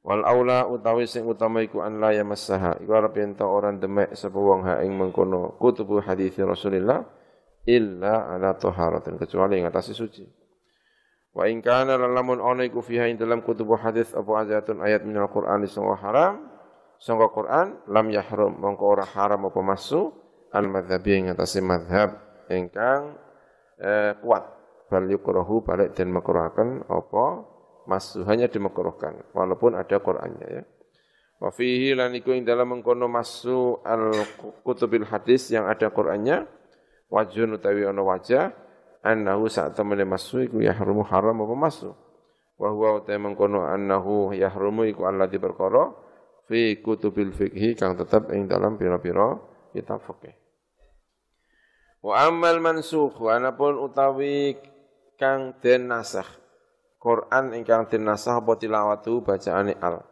Wal 0.05 0.21
aula 0.21 0.69
utawi 0.69 1.09
sing 1.09 1.25
utama 1.25 1.65
iku 1.65 1.81
an 1.81 1.97
la 1.97 2.13
yamassaha 2.13 2.77
iku 2.81 2.93
arep 2.93 3.13
ento 3.25 3.49
ora 3.49 3.73
demek 3.73 4.13
sapa 4.13 4.37
wong 4.37 4.69
mengkono 4.93 5.57
kutubul 5.57 6.05
hadis 6.05 6.37
Rasulillah 6.37 7.18
illa 7.69 8.33
ala 8.33 8.57
taharatin 8.57 9.21
kecuali 9.21 9.61
yang 9.61 9.69
atas 9.69 9.93
suci. 9.93 10.25
Wa 11.29 11.45
in 11.45 11.61
kana 11.61 11.93
lamun 11.95 12.41
ana 12.41 12.65
iku 12.65 12.81
fiha 12.81 13.05
ing 13.05 13.21
dalam 13.21 13.45
kutub 13.45 13.69
hadis 13.77 14.17
apa 14.17 14.41
ayatun 14.41 14.81
ayat 14.81 15.05
minal 15.05 15.29
Qur'an 15.29 15.61
sing 15.69 15.85
haram 15.85 16.49
sangka 16.97 17.29
Quran 17.31 17.79
lam 17.85 18.07
yahrum 18.09 18.57
mongko 18.59 18.83
ora 18.97 19.05
haram 19.05 19.45
apa 19.47 19.61
masu 19.61 20.09
al 20.51 20.65
madzhabi 20.67 21.21
ing 21.21 21.25
atas 21.29 21.55
mazhab 21.61 22.17
ingkang 22.49 23.13
eh, 23.77 24.17
kuat 24.19 24.43
bal 24.89 25.05
yukrahu 25.05 25.61
balik 25.61 25.93
dan 25.93 26.09
makruhaken 26.09 26.83
apa 26.89 27.25
masu 27.85 28.25
hanya 28.25 28.49
dimakruhkan 28.49 29.21
walaupun 29.31 29.77
ada 29.77 30.01
Qur'annya 30.01 30.47
ya. 30.49 30.63
Wa 31.39 31.55
fihi 31.55 31.95
lan 31.95 32.11
iku 32.19 32.35
ing 32.35 32.43
dalam 32.43 32.73
mengkono 32.73 33.07
masu 33.07 33.79
al 33.87 34.11
kutubil 34.65 35.07
hadis 35.07 35.47
yang 35.53 35.69
ada 35.71 35.87
Qur'annya 35.87 36.58
wajhun 37.09 37.57
utawi 37.57 37.85
ana 37.85 38.01
wajah 38.05 38.53
annahu 39.03 39.49
sak 39.49 39.75
temene 39.75 40.05
masu 40.05 40.45
iku 40.45 40.61
yahrumu 40.61 41.03
haram 41.05 41.41
apa 41.43 41.55
masu? 41.57 41.91
Wa 42.55 42.69
huwa 42.71 43.01
utawi 43.01 43.17
mengkono 43.17 43.65
annahu 43.65 44.31
yahrumu 44.31 44.85
iku 44.87 45.09
alladzi 45.09 45.41
perkara 45.41 45.91
fi 46.47 46.79
kutubil 46.79 47.33
fikhi 47.33 47.75
kang 47.75 47.97
tetep 47.97 48.31
ing 48.31 48.45
dalam 48.45 48.77
pira-pira 48.77 49.37
kitab 49.73 50.01
fikih 50.05 50.33
wa 51.99 52.15
ammal 52.23 52.63
mansukh 52.63 53.19
anapun 53.27 53.75
utawi 53.79 54.55
kang 55.19 55.59
den 55.59 55.91
nasakh. 55.91 56.27
Quran 56.99 57.55
ingkang 57.55 57.87
den 57.87 58.07
nasakh 58.07 58.43
apa 58.43 58.59
tilawatu 58.59 59.23
bacaane 59.23 59.75
al? 59.79 60.03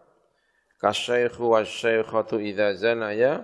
Kasyaikhu 0.80 1.52
wasyaikhatu 1.52 2.39
idza 2.39 2.76
zanaya 2.78 3.43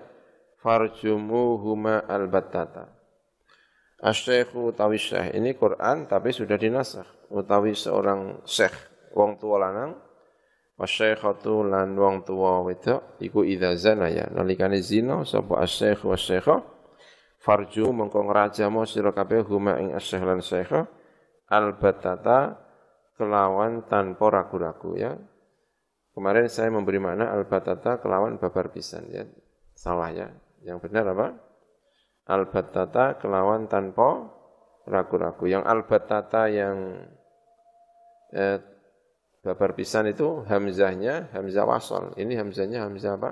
farjumuhuma 0.61 2.07
albattata 2.07 2.87
Asyikhu 4.03 4.75
utawi 4.75 4.99
syekh. 4.99 5.31
Ini 5.31 5.55
Quran 5.55 6.11
tapi 6.11 6.35
sudah 6.35 6.59
dinasakh. 6.59 7.31
Utawi 7.31 7.71
seorang 7.71 8.43
syekh. 8.43 8.75
Wong 9.15 9.39
tua 9.39 9.63
lanang. 9.63 9.95
Wasyikhatu 10.75 11.63
lan 11.63 11.95
wong 11.95 12.27
tua 12.27 12.59
wedok. 12.67 13.15
Iku 13.23 13.47
idza 13.47 13.71
zana 13.79 14.11
ya. 14.11 14.27
Nalikane 14.27 14.83
zina 14.83 15.23
sapa 15.23 15.63
asyikh 15.63 16.03
wasyikhah 16.03 16.59
farju 17.39 17.91
mengko 17.95 18.27
ngrajamo 18.27 18.83
sira 18.83 19.15
kabeh 19.15 19.47
huma 19.47 19.79
ing 19.79 19.95
asyikh 19.95 20.23
lan 20.23 20.39
syekh 20.43 20.71
albatata 21.47 22.59
kelawan 23.15 23.87
tanpa 23.87 24.25
ragu-ragu 24.27 24.99
ya. 24.99 25.15
Kemarin 26.11 26.51
saya 26.51 26.69
memberi 26.75 26.99
makna 26.99 27.31
albatata 27.31 28.03
kelawan 28.03 28.35
babar 28.35 28.67
pisan 28.67 29.07
ya. 29.07 29.23
Salah 29.71 30.11
ya. 30.11 30.27
Yang 30.59 30.91
benar 30.91 31.07
apa 31.15 31.52
al-battata 32.27 33.19
kelawan 33.19 33.67
tanpa 33.67 34.31
ragu-ragu. 34.87 35.43
Yang 35.47 35.63
al-battata 35.67 36.47
yang 36.51 36.77
eh, 38.31 38.59
babar 39.43 39.75
pisan 39.75 40.07
itu 40.07 40.43
hamzahnya 40.47 41.31
hamzah 41.35 41.65
wasol. 41.67 42.15
Ini 42.15 42.39
hamzahnya 42.39 42.87
hamzah 42.87 43.19
apa? 43.19 43.31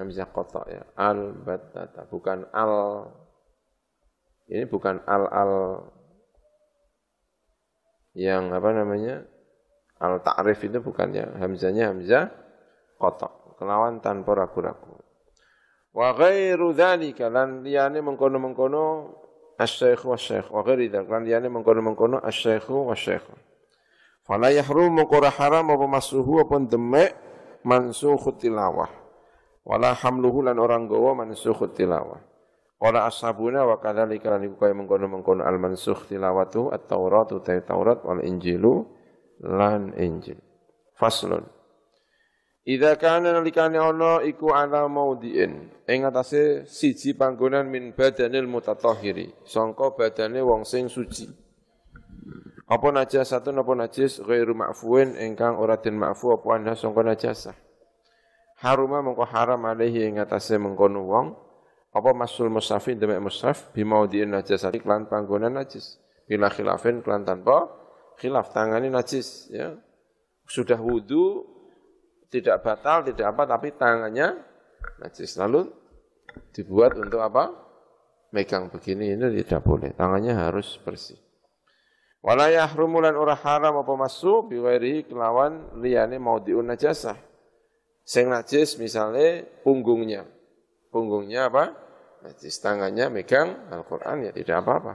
Hamzah 0.00 0.28
kotok 0.32 0.66
ya. 0.72 0.82
Al-battata 0.96 2.08
bukan 2.08 2.48
al 2.52 2.74
ini 4.48 4.64
bukan 4.68 5.04
al-al 5.04 5.84
yang 8.12 8.52
apa 8.52 8.68
namanya? 8.72 9.24
Al 10.02 10.18
ta'rif 10.20 10.60
itu 10.66 10.82
bukan 10.82 11.14
ya. 11.14 11.28
Hamzahnya 11.38 11.92
hamzah 11.92 12.32
kotok. 12.96 13.56
Kelawan 13.60 14.02
tanpa 14.02 14.34
ragu-ragu. 14.34 14.98
Wa 15.92 16.16
ghairu 16.16 16.72
dzalika 16.72 17.28
lan 17.28 17.60
liyane 17.60 18.00
mengkono-mengkono 18.00 19.12
asy-syaikh 19.60 20.08
wa 20.08 20.16
syekh 20.16 20.48
wa 20.48 20.64
ghairi 20.64 20.88
dzalika 20.88 21.20
lan 21.20 21.24
liyane 21.28 21.48
mengkono-mengkono 21.52 22.16
asy-syaikh 22.24 22.72
wa 22.72 22.96
syekh. 22.96 23.28
Fala 24.24 24.48
yahrum 24.48 24.96
maqara 24.96 25.28
haram 25.28 25.68
apa 25.68 25.84
masuhu 25.84 26.40
apa 26.40 26.56
demek 26.64 27.12
mansukh 27.68 28.32
tilawah. 28.40 28.88
Wala 29.62 29.92
hamluhu 29.92 30.42
lan 30.42 30.56
orang 30.56 30.88
gawa 30.88 31.12
mansukh 31.22 31.68
tilawah. 31.76 32.18
Qala 32.82 33.06
ashabuna 33.06 33.62
wa 33.62 33.78
kadzalika 33.78 34.26
lan 34.32 34.48
iku 34.48 34.58
kaya 34.58 34.74
mengkono-mengkono 34.74 35.46
al 35.46 35.60
mansukh 35.60 36.10
tilawatu 36.10 36.74
at-Taurat 36.74 37.30
utai 37.30 37.62
Taurat 37.62 38.02
wal 38.02 38.24
Injilu 38.26 38.88
lan 39.44 39.94
Injil. 39.94 40.40
Faslun. 40.98 41.46
Idza 42.62 42.94
kana 42.94 43.34
nalikane 43.34 43.74
ana 43.74 44.22
iku 44.22 44.54
ala 44.54 44.86
maudhi'in 44.86 45.66
ing 45.90 46.00
atase 46.06 46.62
siji 46.70 47.10
panggonan 47.10 47.66
min 47.66 47.90
badanil 47.90 48.46
mutatahhiri 48.46 49.34
sangka 49.42 49.90
badane 49.98 50.38
wong 50.38 50.62
sing 50.62 50.86
suci. 50.86 51.26
Apa 52.70 52.94
najasatun 52.94 53.58
apa 53.58 53.72
najis 53.74 54.22
ghairu 54.22 54.54
ma'fuin 54.54 55.18
ingkang 55.18 55.58
ora 55.58 55.74
den 55.82 55.98
ma'fu 55.98 56.38
apa 56.38 56.46
ana 56.54 56.78
sangka 56.78 57.02
najasah. 57.02 57.56
Haruma 58.62 59.02
mengko 59.02 59.26
haram 59.26 59.66
alaihi 59.66 60.06
ing 60.06 60.22
atase 60.22 60.54
mengkono 60.54 61.02
wong 61.02 61.34
apa 61.90 62.14
masul 62.14 62.46
musafin 62.46 62.94
demek 62.94 63.26
musaf 63.26 63.74
bimaudhi'in 63.74 64.38
najasati 64.38 64.86
lan 64.86 65.10
panggonan 65.10 65.58
najis. 65.58 65.98
Bila 66.30 66.46
khilafin 66.46 67.02
kelan 67.02 67.26
tanpa 67.26 67.66
khilaf 68.22 68.54
tangani 68.54 68.86
najis 68.86 69.50
ya. 69.50 69.74
Sudah 70.46 70.78
wudu 70.78 71.50
tidak 72.32 72.64
batal, 72.64 73.04
tidak 73.04 73.36
apa, 73.36 73.44
tapi 73.44 73.76
tangannya 73.76 74.40
najis. 75.04 75.36
Lalu 75.36 75.68
dibuat 76.56 76.96
untuk 76.96 77.20
apa? 77.20 77.52
Megang 78.32 78.72
begini 78.72 79.12
ini 79.12 79.44
tidak 79.44 79.60
boleh. 79.60 79.92
Tangannya 79.92 80.32
harus 80.32 80.80
bersih. 80.80 81.20
Wala 82.24 82.48
yahrumu 82.48 83.02
lan 83.02 83.12
ora 83.18 83.36
haram 83.36 83.82
apa 83.82 83.92
masu 83.98 84.48
biwairi 84.48 85.04
kelawan 85.04 85.76
liyane 85.82 86.16
diun 86.16 86.64
najasah. 86.64 87.18
Sing 88.06 88.32
najis 88.32 88.80
misalnya 88.80 89.44
punggungnya. 89.60 90.24
Punggungnya 90.88 91.52
apa? 91.52 91.76
Najis 92.24 92.62
tangannya 92.62 93.10
megang 93.12 93.68
Al-Qur'an 93.68 94.24
ya 94.24 94.32
tidak 94.32 94.64
apa-apa. 94.64 94.94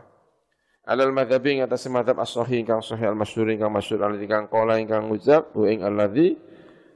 Alal 0.87 1.11
madhabi 1.11 1.59
ing 1.59 1.67
atas 1.67 1.83
madhab 1.91 2.15
as-sahih 2.23 2.63
ingkang 2.63 2.79
sahih 2.79 3.11
al-masyhur 3.11 3.51
ingkang 3.51 3.67
masyhur 3.67 4.07
alladzi 4.07 4.23
kang 4.23 4.47
qala 4.47 4.79
ingkang 4.79 5.11
ngucap 5.11 5.51
wa 5.51 5.67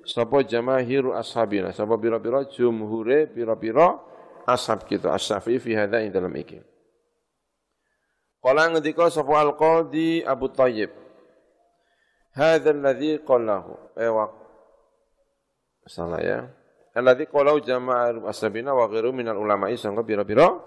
sapa 0.06 0.44
jamahiru 0.46 1.14
ashabina 1.14 1.72
sapa 1.72 1.98
pira-pira 1.98 2.46
jumhure 2.50 3.30
pira-pira 3.30 4.00
ashab 4.48 4.86
kita 4.90 5.14
asy 5.14 5.58
fi 5.62 5.72
hadza 5.78 6.02
ing 6.02 6.12
dalam 6.12 6.34
iki 6.38 6.60
Qala 8.42 8.74
ngendika 8.74 9.06
sapa 9.14 9.38
al-qadi 9.38 10.26
Abu 10.26 10.50
Thayyib 10.50 10.90
Hadza 12.34 12.74
alladhi 12.74 13.22
qalahu 13.22 13.78
ewa 13.94 14.42
Salah 15.90 16.22
ya. 16.22 16.40
Alladzi 16.92 17.26
qalau 17.32 17.58
ashabina 18.28 18.76
wa 18.76 18.86
ghairu 18.86 19.16
minal 19.16 19.40
ulama'i 19.40 19.80
sangka 19.80 20.04
bira-bira 20.04 20.60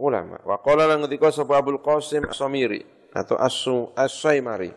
ulama. 0.00 0.40
Wa 0.42 0.58
qala 0.64 0.88
lan 0.88 1.04
ngendika 1.04 1.30
sapa 1.30 1.60
Abdul 1.60 1.78
Qasim 1.84 2.26
As-Samiri 2.26 3.12
atau 3.12 3.36
As-Su 3.36 3.92
As-Saimari. 3.94 4.72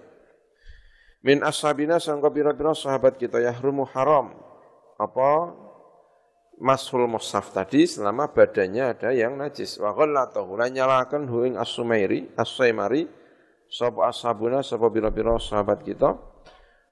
Min 1.24 1.40
ashabina 1.40 2.04
sangka 2.04 2.28
bira-bira 2.28 2.76
sahabat 2.76 3.16
kita 3.16 3.40
yahrumu 3.40 3.88
haram. 3.96 4.36
Apa 5.00 5.56
mashul 6.60 7.08
mushaf 7.08 7.56
tadi 7.56 7.88
selama 7.88 8.28
badannya 8.28 8.92
ada 8.92 9.10
yang 9.16 9.40
najis. 9.40 9.80
Wa 9.80 9.96
ghallatahu 9.96 10.60
lan 10.60 10.76
nyalakan 10.76 11.32
hu 11.32 11.48
ing 11.48 11.56
As-Sumairi, 11.56 12.36
As-Saimari 12.36 13.08
sapa 13.72 14.12
ashabuna 14.12 14.62
sapa 14.62 14.92
bira-bira 14.92 15.40
sahabat 15.40 15.82
kita 15.82 16.14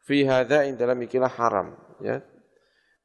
fi 0.02 0.26
hadza 0.26 0.66
ing 0.66 0.80
dalam 0.82 0.98
ikilah 0.98 1.30
haram 1.30 1.78
ya 2.02 2.26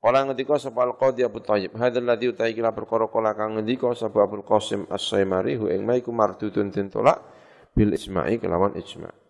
Kala 0.07 0.23
ngendika 0.23 0.55
sapa 0.55 0.87
Al-Qadhi 0.87 1.27
Abu 1.27 1.43
Thayyib, 1.43 1.75
hadzal 1.75 2.07
ladzi 2.07 2.31
utai 2.31 2.55
kila 2.55 2.71
perkara 2.71 3.11
kala 3.11 3.35
kang 3.35 3.59
ngendika 3.59 3.91
sapa 3.91 4.23
Abdul 4.23 4.47
Qasim 4.47 4.87
As-Saimari 4.87 5.59
hu 5.59 5.67
maiku 5.83 6.15
mardudun 6.15 6.71
den 6.71 6.87
bil 7.75 7.91
isma'i 7.91 8.39
kelawan 8.39 8.79
ijma'. 8.79 9.26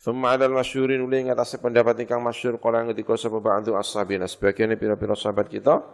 Thumma 0.00 0.32
ada 0.32 0.48
al-masyhurin 0.48 1.04
uli 1.04 1.28
ngatasé 1.28 1.60
pendapat 1.60 2.00
ingkang 2.00 2.24
masyhur 2.24 2.56
kala 2.56 2.88
ngendika 2.88 3.20
sapa 3.20 3.36
ba'du 3.36 3.76
as-sabina 3.76 4.24
sebagian 4.24 4.72
pira-pira 4.80 5.12
sahabat 5.12 5.52
kita 5.52 5.84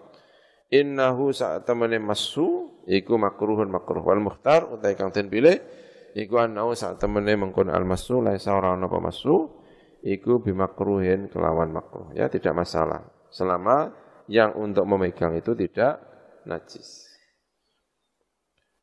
innahu 0.71 1.35
sa'tamane 1.35 1.99
masu 1.99 2.71
iku 2.87 3.19
makruhun 3.19 3.67
makruh 3.67 4.07
wal 4.07 4.23
mukhtar 4.23 4.71
utai 4.71 4.95
kang 4.95 5.11
den 5.11 5.27
pilih 5.27 5.59
iku 6.15 6.39
anau 6.39 6.71
sa'tamane 6.71 7.35
mengkon 7.35 7.67
al-masu 7.67 8.23
laisa 8.23 8.55
ora 8.55 8.79
ana 8.79 8.87
apa 8.87 9.03
masu 9.03 9.51
iku 10.07 10.39
bimakruhin 10.39 11.27
kelawan 11.27 11.75
makruh. 11.75 12.15
Ya 12.15 12.31
tidak 12.31 12.55
masalah. 12.55 13.03
Selama 13.35 13.91
yang 14.31 14.55
untuk 14.55 14.87
memegang 14.87 15.35
itu 15.35 15.59
tidak 15.59 15.99
najis. 16.47 17.06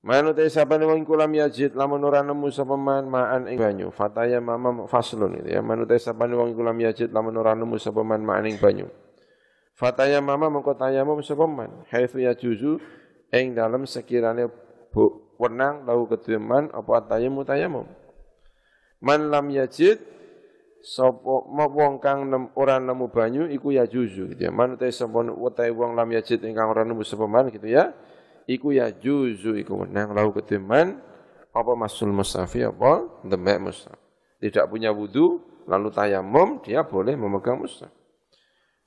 Manu 0.03 0.35
te 0.35 0.43
sabane 0.51 0.83
wong 0.83 1.07
kulam 1.07 1.31
yajid 1.31 1.79
lamun 1.79 2.03
ora 2.03 2.19
nemu 2.19 2.51
sapa 2.51 2.75
man 2.75 3.07
ma'an 3.07 3.47
ing 3.47 3.55
banyu. 3.55 3.87
Fataya 3.87 4.43
mama 4.43 4.83
faslun 4.83 5.39
itu 5.39 5.55
ya. 5.55 5.63
Manu 5.63 5.87
te 5.87 5.95
sabane 5.95 6.35
wong 6.35 6.51
kulam 6.51 6.75
yajid 6.75 7.15
lamun 7.15 7.39
ora 7.39 7.55
nemu 7.55 7.79
sapa 7.79 8.03
man 8.03 8.19
ma'an 8.19 8.43
ing 8.43 8.59
banyu. 8.59 8.91
Fataya 9.79 10.19
mama 10.19 10.51
mengko 10.51 10.75
tayamum 10.75 11.23
sapa 11.23 11.47
man. 11.47 11.87
Haitsu 11.87 12.19
yajuzu 12.19 12.83
ing 13.31 13.55
dalem 13.55 13.87
sekirane 13.87 14.51
bu 14.91 15.33
wenang 15.39 15.87
lau 15.87 16.03
keduman 16.05 16.67
apa 16.75 17.07
tayamum 17.07 17.47
tayamum. 17.47 17.87
Man 18.99 19.31
lam 19.31 19.55
yajid 19.55 20.03
sapa 20.83 21.47
wong 21.71 22.03
kang 22.03 22.27
nem, 22.27 22.51
ora 22.59 22.75
nemu 22.75 23.07
banyu 23.07 23.47
iku 23.47 23.71
ya 23.71 23.87
juzu 23.87 24.35
gitu 24.35 24.41
ya. 24.45 24.51
Manute 24.51 24.91
sampun 24.91 25.31
utahe 25.31 25.71
wong 25.71 25.95
lam 25.95 26.11
yajid 26.11 26.43
ingkang 26.43 26.67
ora 26.67 26.83
nemu 26.83 27.07
sapa 27.07 27.23
man 27.23 27.47
gitu 27.49 27.71
ya. 27.71 27.95
Iku 28.49 28.75
ya 28.75 28.91
juzu 28.91 29.55
iku 29.55 29.87
menang 29.87 30.11
lau 30.11 30.35
ketiman 30.35 30.99
apa 31.53 31.71
masul 31.77 32.11
musafi 32.11 32.65
apa 32.65 33.23
demek 33.23 33.59
musaf. 33.61 33.95
Tidak 34.43 34.67
punya 34.67 34.91
wudu 34.91 35.39
lalu 35.69 35.89
tayamum 35.93 36.59
dia 36.59 36.83
boleh 36.83 37.15
memegang 37.15 37.63
musaf. 37.63 37.91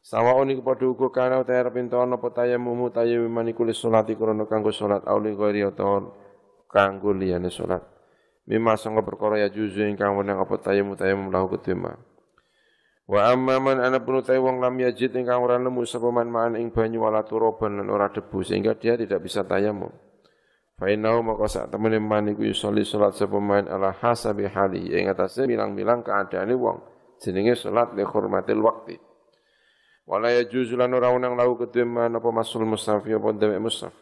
Sawaun 0.04 0.52
iku 0.54 0.62
padha 0.62 0.86
uga 0.86 1.08
kana 1.10 1.42
utahe 1.42 1.66
pinto 1.72 1.98
ana 1.98 2.20
apa 2.20 2.28
tayamum 2.30 2.92
tayamum 2.92 3.42
iku 3.48 3.64
salat 3.72 4.06
krana 4.12 4.44
kanggo 4.44 4.70
salat 4.70 5.02
auli 5.08 5.32
ghairi 5.34 5.66
utawa 5.66 6.12
kanggo 6.68 7.16
liyane 7.16 7.48
salat. 7.48 7.82
Mima 8.46 8.78
sangka 8.78 9.02
perkara 9.02 9.42
ya 9.42 9.50
juzu 9.50 9.82
ingkang 9.90 10.14
wenang 10.14 10.38
apa 10.38 10.54
tayamu 10.62 10.94
tayamu 10.94 11.34
lahu 11.34 11.50
ketima. 11.58 11.98
Wa 13.06 13.30
amma 13.30 13.62
man 13.62 13.78
ana 13.78 14.02
pun 14.02 14.18
wong 14.18 14.58
lam 14.58 14.74
yajid 14.82 15.14
ingkang 15.14 15.38
ora 15.38 15.62
nemu 15.62 15.86
sapa 15.86 16.10
man 16.10 16.26
ma'an 16.26 16.58
ing 16.58 16.74
banyu 16.74 17.06
wala 17.06 17.22
turoban 17.22 17.78
lan 17.78 17.86
ora 17.86 18.10
debu 18.10 18.42
sehingga 18.42 18.74
dia 18.74 18.98
tidak 18.98 19.22
bisa 19.22 19.46
tayamum. 19.46 19.94
Fa 20.74 20.90
innahu 20.90 21.22
maka 21.22 21.46
sak 21.46 21.70
temene 21.70 22.02
man 22.02 22.34
iku 22.34 22.42
yusolli 22.42 22.82
salat 22.82 23.14
sapa 23.14 23.38
man 23.38 23.70
ala 23.70 23.94
hasabi 23.94 24.50
hali 24.50 24.90
ing 24.90 25.06
atase 25.06 25.46
bilang-bilang 25.46 26.02
keadaane 26.02 26.50
wong 26.58 26.82
jenenge 27.22 27.54
salat 27.54 27.94
li 27.94 28.02
hormatil 28.02 28.58
waqti. 28.58 28.98
Wala 30.10 30.34
yajuzu 30.42 30.74
lan 30.74 30.90
ora 30.90 31.14
unang 31.14 31.38
lahu 31.38 31.62
ketima 31.62 32.10
apa 32.10 32.28
masul 32.34 32.66
mustafi 32.66 33.14
apa 33.14 33.30
demek 33.38 33.62
mustaf. 33.62 33.94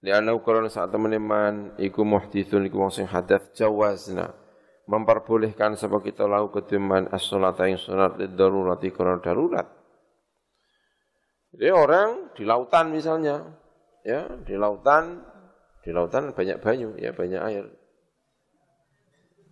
Lianna 0.00 0.32
ukurana 0.32 0.72
saat 0.72 0.88
temen 0.88 1.12
iman 1.20 1.76
iku 1.76 2.00
muhdithun 2.00 2.64
iku 2.64 2.80
wong 2.80 2.90
sing 2.90 3.04
hadath 3.04 3.52
jawazna 3.52 4.41
memperbolehkan 4.86 5.78
sebab 5.78 6.02
kita 6.02 6.26
lau 6.26 6.50
ketiman 6.50 7.06
as-salat 7.14 7.54
yang 7.62 7.78
salat 7.78 8.18
darurati 8.34 8.90
karena 8.90 9.22
darurat. 9.22 9.66
Jadi 11.52 11.68
orang 11.68 12.32
di 12.32 12.42
lautan 12.48 12.90
misalnya, 12.90 13.44
ya 14.02 14.24
di 14.40 14.56
lautan, 14.56 15.20
di 15.84 15.92
lautan 15.92 16.32
banyak 16.32 16.58
banyu, 16.64 16.96
ya 16.96 17.12
banyak 17.12 17.40
air. 17.44 17.64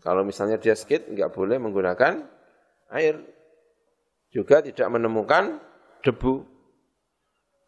Kalau 0.01 0.25
misalnya 0.25 0.57
dia 0.57 0.73
sakit, 0.73 1.13
nggak 1.13 1.31
boleh 1.37 1.61
menggunakan 1.61 2.25
air. 2.97 3.21
Juga 4.33 4.65
tidak 4.65 4.89
menemukan 4.89 5.61
debu. 6.01 6.49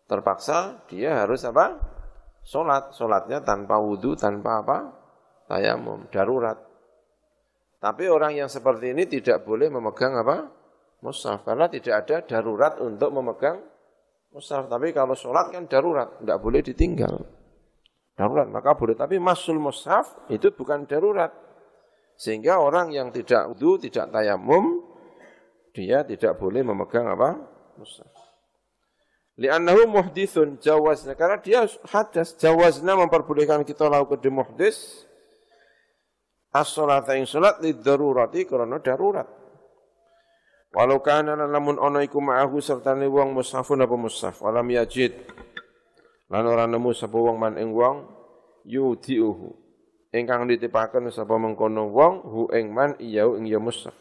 Terpaksa 0.09 0.89
dia 0.89 1.25
harus 1.25 1.45
apa? 1.45 1.77
Sholat, 2.43 2.97
sholatnya 2.97 3.45
tanpa 3.45 3.79
wudhu, 3.79 4.17
tanpa 4.17 4.65
apa? 4.65 4.79
Tayamum, 5.47 6.09
darurat. 6.09 6.72
Tapi 7.83 8.07
orang 8.07 8.39
yang 8.39 8.47
seperti 8.47 8.95
ini 8.95 9.11
tidak 9.11 9.43
boleh 9.43 9.67
memegang 9.67 10.15
apa? 10.15 10.47
Mushaf, 11.03 11.43
karena 11.43 11.67
tidak 11.67 12.07
ada 12.07 12.23
darurat 12.23 12.79
untuk 12.79 13.11
memegang 13.11 13.59
mushaf. 14.31 14.71
Tapi 14.71 14.95
kalau 14.95 15.19
sholat 15.19 15.51
kan 15.51 15.67
darurat, 15.67 16.23
tidak 16.23 16.39
boleh 16.39 16.63
ditinggal. 16.63 17.27
Darurat, 18.15 18.47
maka 18.47 18.79
boleh. 18.79 18.95
Tapi 18.95 19.19
masul 19.19 19.59
mushaf 19.59 20.31
itu 20.31 20.55
bukan 20.55 20.87
darurat. 20.87 21.35
Sehingga 22.15 22.63
orang 22.63 22.95
yang 22.95 23.11
tidak 23.11 23.51
wudhu, 23.51 23.83
tidak 23.83 24.15
tayamum, 24.15 24.79
dia 25.75 26.07
tidak 26.07 26.39
boleh 26.39 26.63
memegang 26.63 27.11
apa? 27.11 27.35
Mushaf. 27.83 28.15
Li'annahu 29.43 29.91
muhdithun 29.91 30.63
jawazna. 30.63 31.19
Karena 31.19 31.43
dia 31.43 31.67
hadas. 31.91 32.39
Jawazna 32.39 32.95
memperbolehkan 32.95 33.67
kita 33.67 33.91
lakukan 33.91 34.23
di 34.23 34.31
muhdis. 34.31 35.03
As-salata 36.53 37.17
yang 37.17 37.25
salat 37.25 37.65
li 37.65 37.73
darurati 37.73 38.45
karena 38.45 38.77
darurat. 38.77 39.25
Walau 40.73 41.01
kana 41.01 41.33
lamun 41.37 41.81
ono 41.81 42.01
iku 42.01 42.21
ma'ahu 42.21 42.61
serta 42.61 42.93
ni 42.93 43.09
wong 43.09 43.37
mushafun 43.37 43.81
apa 43.81 43.97
mushaf. 43.97 44.45
Walam 44.45 44.69
yajid. 44.69 45.17
Lan 46.29 46.45
ora 46.49 46.69
nemu 46.69 46.93
sapa 46.93 47.17
wong 47.17 47.37
man 47.41 47.57
ing 47.57 47.73
wong 47.73 48.09
yudiuhu. 48.69 49.53
Ingkang 50.13 50.45
ditipaken 50.49 51.09
sapa 51.09 51.41
mengkono 51.41 51.89
wong 51.89 52.15
hu 52.25 52.41
ing 52.53 52.73
man 52.73 53.01
iyau 53.01 53.37
ing 53.41 53.49
ya 53.49 53.57
mushaf. 53.57 53.97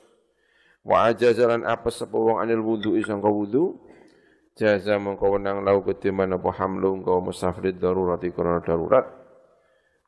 Wa 0.83 1.11
ajazalan 1.11 1.63
apa 1.63 1.87
sapa 1.87 2.15
wong 2.15 2.39
anil 2.39 2.63
wudu 2.63 2.99
sangka 3.03 3.31
wudu 3.31 3.79
jaza 4.59 4.99
mengko 4.99 5.39
wenang 5.39 5.63
lau 5.63 5.79
ketiman 5.87 6.35
apa 6.35 6.51
hamlu 6.51 6.99
engko 6.99 7.23
musafrid 7.23 7.79
darurati 7.79 8.35
karena 8.35 8.59
darurat 8.59 9.20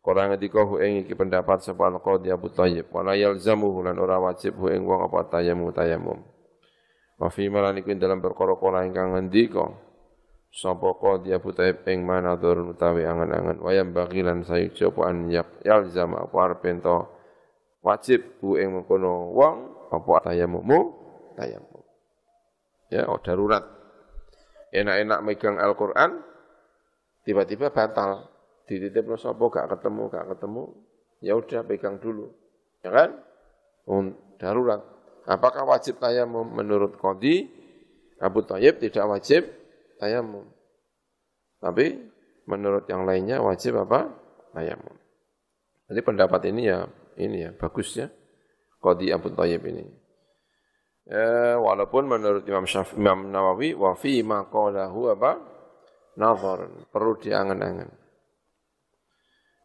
Korang 0.03 0.35
ngendika 0.35 0.67
hu 0.67 0.83
ing 0.83 1.07
iki 1.07 1.15
pendapat 1.15 1.63
sapa 1.63 1.87
al-qadhi 1.87 2.27
Abu 2.27 2.51
Thayyib 2.51 2.91
wala 2.91 3.15
yalzamu 3.15 3.71
lan 3.79 3.95
ora 3.95 4.19
wajib 4.19 4.59
hu 4.59 4.67
ing 4.67 4.83
wong 4.83 5.07
apa 5.07 5.31
tayamu 5.31 5.71
tayamum 5.71 6.19
wa 7.15 7.27
fi 7.31 7.47
malan 7.47 7.79
iku 7.79 7.95
dalam 7.95 8.19
perkara 8.19 8.59
kala 8.59 8.83
ingkang 8.83 9.15
ngendika 9.15 9.63
sapa 10.51 10.99
qadhi 10.99 11.31
Abu 11.31 11.55
Thayyib 11.55 11.87
mana 12.03 12.35
durun 12.35 12.75
utawi 12.75 13.07
angan-angan? 13.07 13.63
Wayam 13.63 13.95
bagilan 13.95 14.43
sayu 14.43 14.75
coba 14.75 15.15
an 15.15 15.31
yalzam 15.63 16.19
apa 16.19 16.35
arep 16.51 16.83
wajib 17.79 18.43
hu 18.43 18.59
ing 18.59 18.75
mengkono 18.75 19.31
wong 19.31 19.55
apa 19.87 20.27
tayamumu 20.27 20.99
tayamum 21.39 21.73
ya 22.93 23.09
oh, 23.09 23.17
darurat. 23.17 23.65
Enak-enak 24.73 25.19
megang 25.25 25.57
Al-Quran, 25.57 26.21
tiba-tiba 27.25 27.73
batal. 27.73 28.29
Dititip 28.63 29.03
lo 29.03 29.19
sopo 29.19 29.51
gak 29.51 29.67
ketemu, 29.75 30.07
gak 30.07 30.25
ketemu, 30.35 30.63
ya 31.19 31.35
udah 31.35 31.61
pegang 31.67 31.99
dulu. 31.99 32.31
Ya 32.83 32.91
kan? 32.91 33.09
Darurat. 34.39 34.81
Apakah 35.27 35.67
wajib 35.67 35.99
tayamum? 35.99 36.47
Menurut 36.51 36.99
Qadi, 36.99 37.47
Abu 38.19 38.43
Tayyib 38.43 38.79
tidak 38.79 39.07
wajib 39.07 39.47
tayamum. 39.99 40.47
Tapi 41.59 41.95
menurut 42.47 42.87
yang 42.91 43.07
lainnya 43.07 43.39
wajib 43.39 43.79
apa? 43.79 44.11
Tayamum. 44.51 44.95
Jadi 45.87 45.99
pendapat 46.03 46.41
ini 46.51 46.67
ya 46.67 46.87
ini 47.19 47.47
ya 47.47 47.51
bagus 47.55 47.95
ya. 47.95 48.11
Qadi 48.83 49.15
Abu 49.15 49.31
Tayyib 49.31 49.63
ini. 49.63 50.03
Ya, 51.03 51.59
walaupun 51.59 52.07
menurut 52.07 52.47
Imam 52.47 52.63
Syafi'i, 52.63 52.95
Imam 52.95 53.27
Nawawi, 53.27 53.75
wa 53.75 53.91
fi 53.91 54.23
ma 54.23 54.47
apa? 54.47 55.31
Nazar, 56.15 56.87
perlu 56.87 57.19
diangan-angan. 57.19 58.02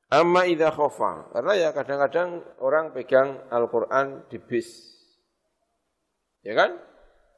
Amma 0.09 0.49
idza 0.49 0.73
khafa, 0.73 1.37
karena 1.37 1.53
ya 1.53 1.69
kadang-kadang 1.77 2.41
orang 2.65 2.97
pegang 2.97 3.45
Al-Qur'an 3.53 4.25
di 4.33 4.41
bis. 4.41 4.89
Ya 6.41 6.57
kan? 6.57 6.81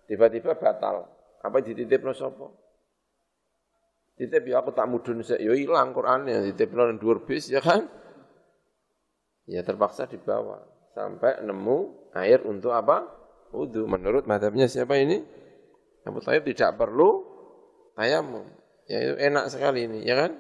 Tiba-tiba 0.07 0.55
batal. 0.55 1.07
Apa 1.43 1.59
dititipno 1.67 2.15
sapa? 2.15 2.47
Titip 4.15 4.45
ya 4.47 4.61
aku 4.61 4.71
tak 4.77 4.85
mudun 4.87 5.25
sik 5.25 5.41
ya 5.41 5.51
ilang 5.57 5.97
Qur'ane 5.97 6.31
dititipno 6.47 6.87
nang 6.87 7.01
dhuwur 7.01 7.25
bis 7.27 7.51
ya 7.51 7.59
kan? 7.59 7.89
Ya 9.49 9.67
terpaksa 9.67 10.07
dibawa 10.07 10.63
sampai 10.95 11.43
nemu 11.43 12.11
air 12.15 12.45
untuk 12.47 12.71
apa? 12.71 13.09
Wudu. 13.51 13.91
Menurut 13.91 14.31
madhabnya 14.31 14.71
siapa 14.71 14.95
ini? 14.95 15.25
Abu 16.07 16.23
Tayyib 16.23 16.47
tidak 16.55 16.79
perlu 16.79 17.27
tayamum. 17.99 18.47
Ya 18.87 18.99
itu 19.03 19.15
enak 19.19 19.51
sekali 19.51 19.87
ini, 19.87 20.07
ya 20.07 20.15
kan? 20.19 20.39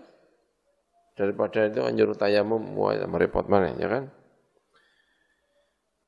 Daripada 1.20 1.68
itu 1.68 1.84
nyuruh 1.84 2.16
tayamum, 2.16 2.80
merepot 3.04 3.44
mana, 3.44 3.76
ya 3.76 3.92
kan? 3.92 4.08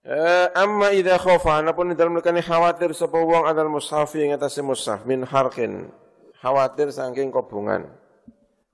Eh, 0.03 0.49
amma 0.59 0.91
idza 0.91 1.15
khafa 1.15 1.63
anapun 1.63 1.95
dalam 1.95 2.19
lekani 2.19 2.43
khawatir 2.43 2.91
sapa 2.91 3.23
wong 3.23 3.47
adal 3.47 3.71
mushafi 3.71 4.27
ing 4.27 4.35
atase 4.35 4.59
mushaf 4.59 5.07
min 5.07 5.23
harkin 5.23 5.95
khawatir 6.43 6.91
saking 6.91 7.31
kobongan 7.31 7.87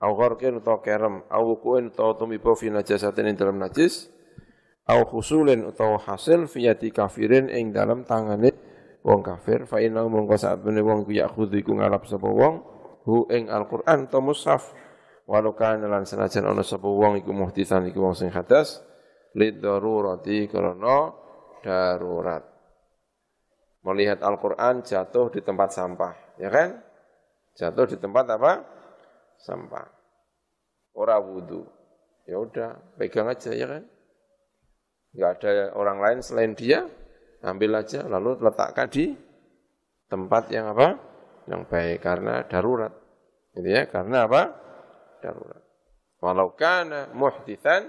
au 0.01 0.17
gharqin 0.17 0.57
utawa 0.57 0.81
kerem 0.81 1.21
au 1.29 1.53
wukuin 1.53 1.93
utawa 1.93 2.17
tumiba 2.17 2.57
fi 2.57 2.73
najasatin 2.73 3.29
ing 3.29 3.37
dalam 3.37 3.61
najis 3.61 4.09
au 4.89 5.05
khusulin 5.05 5.69
utawa 5.69 6.01
hasil 6.01 6.49
fi 6.49 6.65
yati 6.65 6.89
kafirin 6.89 7.45
ing 7.53 7.77
dalam 7.77 8.09
tangane 8.09 8.49
wong 9.05 9.21
kafir. 9.21 9.69
Fa 9.69 9.77
inna 9.85 10.01
saat 10.33 10.65
wong 10.65 11.05
ku 11.05 11.13
yakhudhu 11.13 11.61
iku 11.61 11.77
ngalap 11.77 12.09
sapa 12.09 12.25
wong 12.25 12.65
hu 13.05 13.29
ing 13.29 13.53
Al-Qur'an 13.53 14.09
utawa 14.09 14.33
mushaf 14.33 14.73
walau 15.29 15.53
kana 15.53 15.85
lan 15.85 16.09
senajan 16.09 16.49
ana 16.49 16.65
sapa 16.65 16.89
wong 16.89 17.21
iku 17.21 17.29
muhdisan 17.29 17.85
iku 17.85 18.01
wong 18.01 18.17
sing 18.17 18.33
hadas 18.33 18.81
lid 19.37 19.61
darurati 19.61 20.49
karena 20.49 21.13
darurat. 21.61 22.43
Melihat 23.85 24.19
Al-Quran 24.25 24.83
jatuh 24.83 25.31
di 25.31 25.39
tempat 25.39 25.71
sampah, 25.71 26.13
ya 26.35 26.49
kan? 26.51 26.81
Jatuh 27.55 27.85
di 27.87 27.97
tempat 28.01 28.25
apa? 28.27 28.59
Sampah. 29.39 29.87
Ora 30.97 31.15
wudhu. 31.21 31.63
Ya 32.27 32.37
udah, 32.37 32.75
pegang 32.99 33.31
aja 33.31 33.55
ya 33.55 33.65
kan? 33.65 33.83
Enggak 35.15 35.31
ada 35.41 35.73
orang 35.73 35.97
lain 36.03 36.19
selain 36.21 36.53
dia, 36.53 36.85
ambil 37.41 37.81
aja 37.81 38.05
lalu 38.05 38.37
letakkan 38.43 38.91
di 38.91 39.15
tempat 40.11 40.51
yang 40.51 40.75
apa? 40.75 40.99
Yang 41.47 41.61
baik 41.71 41.99
karena 42.03 42.45
darurat. 42.45 42.93
Gitu 43.55 43.69
ya, 43.73 43.87
karena 43.89 44.27
apa? 44.27 44.68
Darurat. 45.19 45.63
Walau 46.19 46.55
kana 46.55 47.11
muhdithan 47.15 47.87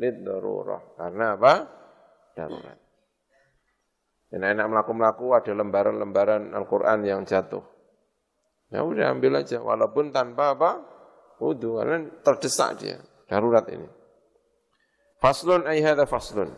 lid 0.00 0.24
darurah. 0.24 0.80
Karena 0.96 1.36
apa? 1.36 1.54
Darurat. 2.32 2.78
Dan 4.32 4.48
enak 4.48 4.66
melaku-melaku 4.72 5.36
ada 5.36 5.52
lembaran-lembaran 5.52 6.56
Al-Quran 6.56 7.04
yang 7.04 7.20
jatuh. 7.28 7.60
Ya 8.72 8.80
udah 8.80 9.12
ambil 9.12 9.44
aja, 9.44 9.60
walaupun 9.60 10.08
tanpa 10.08 10.56
apa? 10.56 10.80
Wudhu, 11.36 11.76
karena 11.76 12.08
terdesak 12.24 12.80
dia. 12.80 12.96
Darurat 13.28 13.68
ini. 13.68 13.84
Faslun 15.20 15.68
ayhada 15.68 16.08
faslun. 16.08 16.48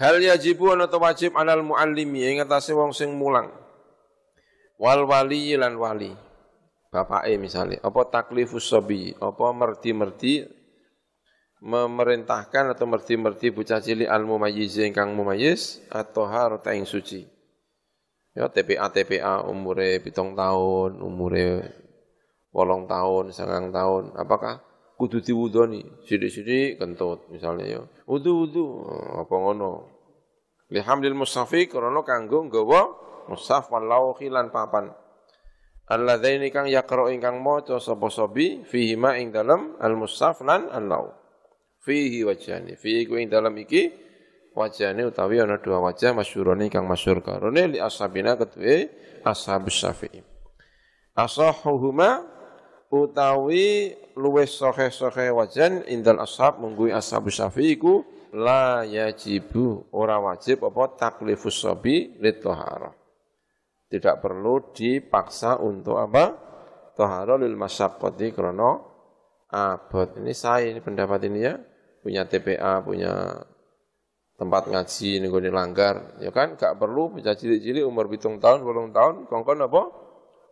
Hal 0.00 0.16
yajibu 0.22 0.72
atau 0.72 1.02
wajib 1.02 1.36
alal 1.36 1.60
muallimi 1.60 2.38
atase 2.40 2.72
wong 2.72 2.96
sing 2.96 3.12
mulang. 3.12 3.52
Wal 4.78 5.04
wali 5.04 5.58
lan 5.58 5.74
wali. 5.74 6.14
Bapake 6.88 7.36
misalnya, 7.36 7.84
apa 7.84 8.08
taklifus 8.08 8.72
sabi, 8.72 9.12
apa 9.20 9.52
merti-merti 9.52 10.40
memerintahkan 11.60 12.72
atau 12.72 12.88
merti-merti 12.88 13.52
bocah 13.52 13.82
cilik 13.82 14.08
al 14.08 14.24
mumayyiz 14.24 14.80
ingkang 14.80 15.12
mumayyiz 15.12 15.84
atau 15.92 16.24
harta 16.24 16.72
ing 16.72 16.88
suci. 16.88 17.28
Ya 18.32 18.48
TPA 18.48 18.88
TPA 18.88 19.44
umure 19.44 20.00
pitung 20.00 20.32
tahun, 20.32 21.02
umure 21.02 21.76
wolong 22.54 22.86
tahun, 22.88 23.34
sangang 23.36 23.74
tahun, 23.74 24.14
apakah 24.16 24.62
kudu 24.96 25.20
diwudoni 25.20 25.84
sithik-sithik 26.06 26.80
kentut 26.80 27.26
misalnya 27.28 27.66
ya. 27.66 27.80
Wudu-wudu 28.08 28.64
apa 29.18 29.34
ngono. 29.34 29.98
Lihamdil 30.72 31.16
musafi 31.16 31.68
krana 31.68 32.00
kanggo 32.04 32.48
nggawa 32.48 33.07
musaf 33.28 33.68
walau 33.70 34.16
khilan 34.16 34.48
papan. 34.48 34.90
Alladzaini 35.88 36.52
kang 36.52 36.68
yaqra 36.68 37.08
ingkang 37.08 37.40
maca 37.40 37.80
sapa 37.80 38.12
sabi 38.12 38.60
fihi 38.64 38.92
ma 38.96 39.16
ing 39.16 39.32
dalem 39.32 39.72
al 39.80 39.96
musaf 39.96 40.44
lan 40.44 40.68
al-lau 40.68 41.16
fihi 41.80 42.28
wajhani 42.28 42.76
fihi 42.76 43.08
ku 43.08 43.16
ing 43.16 43.32
dalam 43.32 43.56
iki 43.56 43.88
wajhane 44.52 45.08
utawi 45.08 45.40
ana 45.40 45.56
dua 45.56 45.80
wajah 45.80 46.12
masyhurane 46.12 46.68
kang 46.68 46.84
masyhur 46.84 47.24
karone 47.24 47.72
li 47.72 47.78
ashabina 47.80 48.36
kedue 48.36 48.92
ashabus 49.24 49.80
syafi'i. 49.80 50.20
Asahuhuma 51.16 52.20
utawi 52.92 53.96
luwes 54.12 54.60
sohe-sohe 54.60 55.32
wajan 55.32 55.88
indal 55.88 56.20
ashab 56.20 56.60
munggui 56.60 56.92
ashabus 56.92 57.40
syafi'i 57.40 57.80
ku 57.80 58.04
la 58.34 58.84
yajibu 58.84 59.88
ora 59.96 60.20
wajib 60.20 60.68
apa 60.68 61.00
taklifus 61.00 61.64
sabi 61.64 62.12
litohara 62.20 62.97
tidak 63.88 64.20
perlu 64.20 64.72
dipaksa 64.76 65.60
untuk 65.60 65.96
apa 65.96 66.36
tohara 66.92 67.40
lil 67.40 67.56
masyaqqati 67.56 68.36
krana 68.36 68.84
abot 69.48 70.12
ini 70.20 70.36
saya 70.36 70.68
ini 70.68 70.80
pendapat 70.84 71.24
ini 71.24 71.40
ya 71.40 71.56
punya 72.08 72.24
TPA, 72.24 72.80
punya 72.80 73.12
tempat 74.38 74.70
ngaji 74.70 75.20
nih 75.20 75.28
gue 75.28 75.50
langgar, 75.50 76.16
ya 76.22 76.30
kan? 76.30 76.54
Gak 76.54 76.78
perlu 76.78 77.12
bisa 77.12 77.34
cilik-cilik 77.34 77.84
umur 77.84 78.06
hitung 78.08 78.38
tahun, 78.38 78.62
bolong 78.62 78.94
tahun, 78.94 79.26
kongkon 79.26 79.66
apa? 79.66 79.82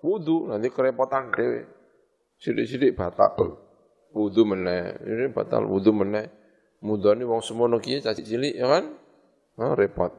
Wudu, 0.03 0.51
nanti 0.51 0.69
kerepotan 0.69 1.33
dewe. 1.33 1.65
Cilik-cilik 2.43 2.93
batal. 2.93 3.57
Wudu 4.13 4.43
meneh, 4.45 5.01
ini 5.07 5.33
batal 5.33 5.65
wudu 5.65 5.97
meneh. 5.97 6.29
Mudani 6.85 7.25
wong 7.25 7.41
semono 7.41 7.81
kiye 7.81 8.05
caci 8.05 8.21
cilik 8.21 8.53
ya 8.53 8.69
kan? 8.69 8.85
Nah, 9.57 9.73
repot. 9.73 10.13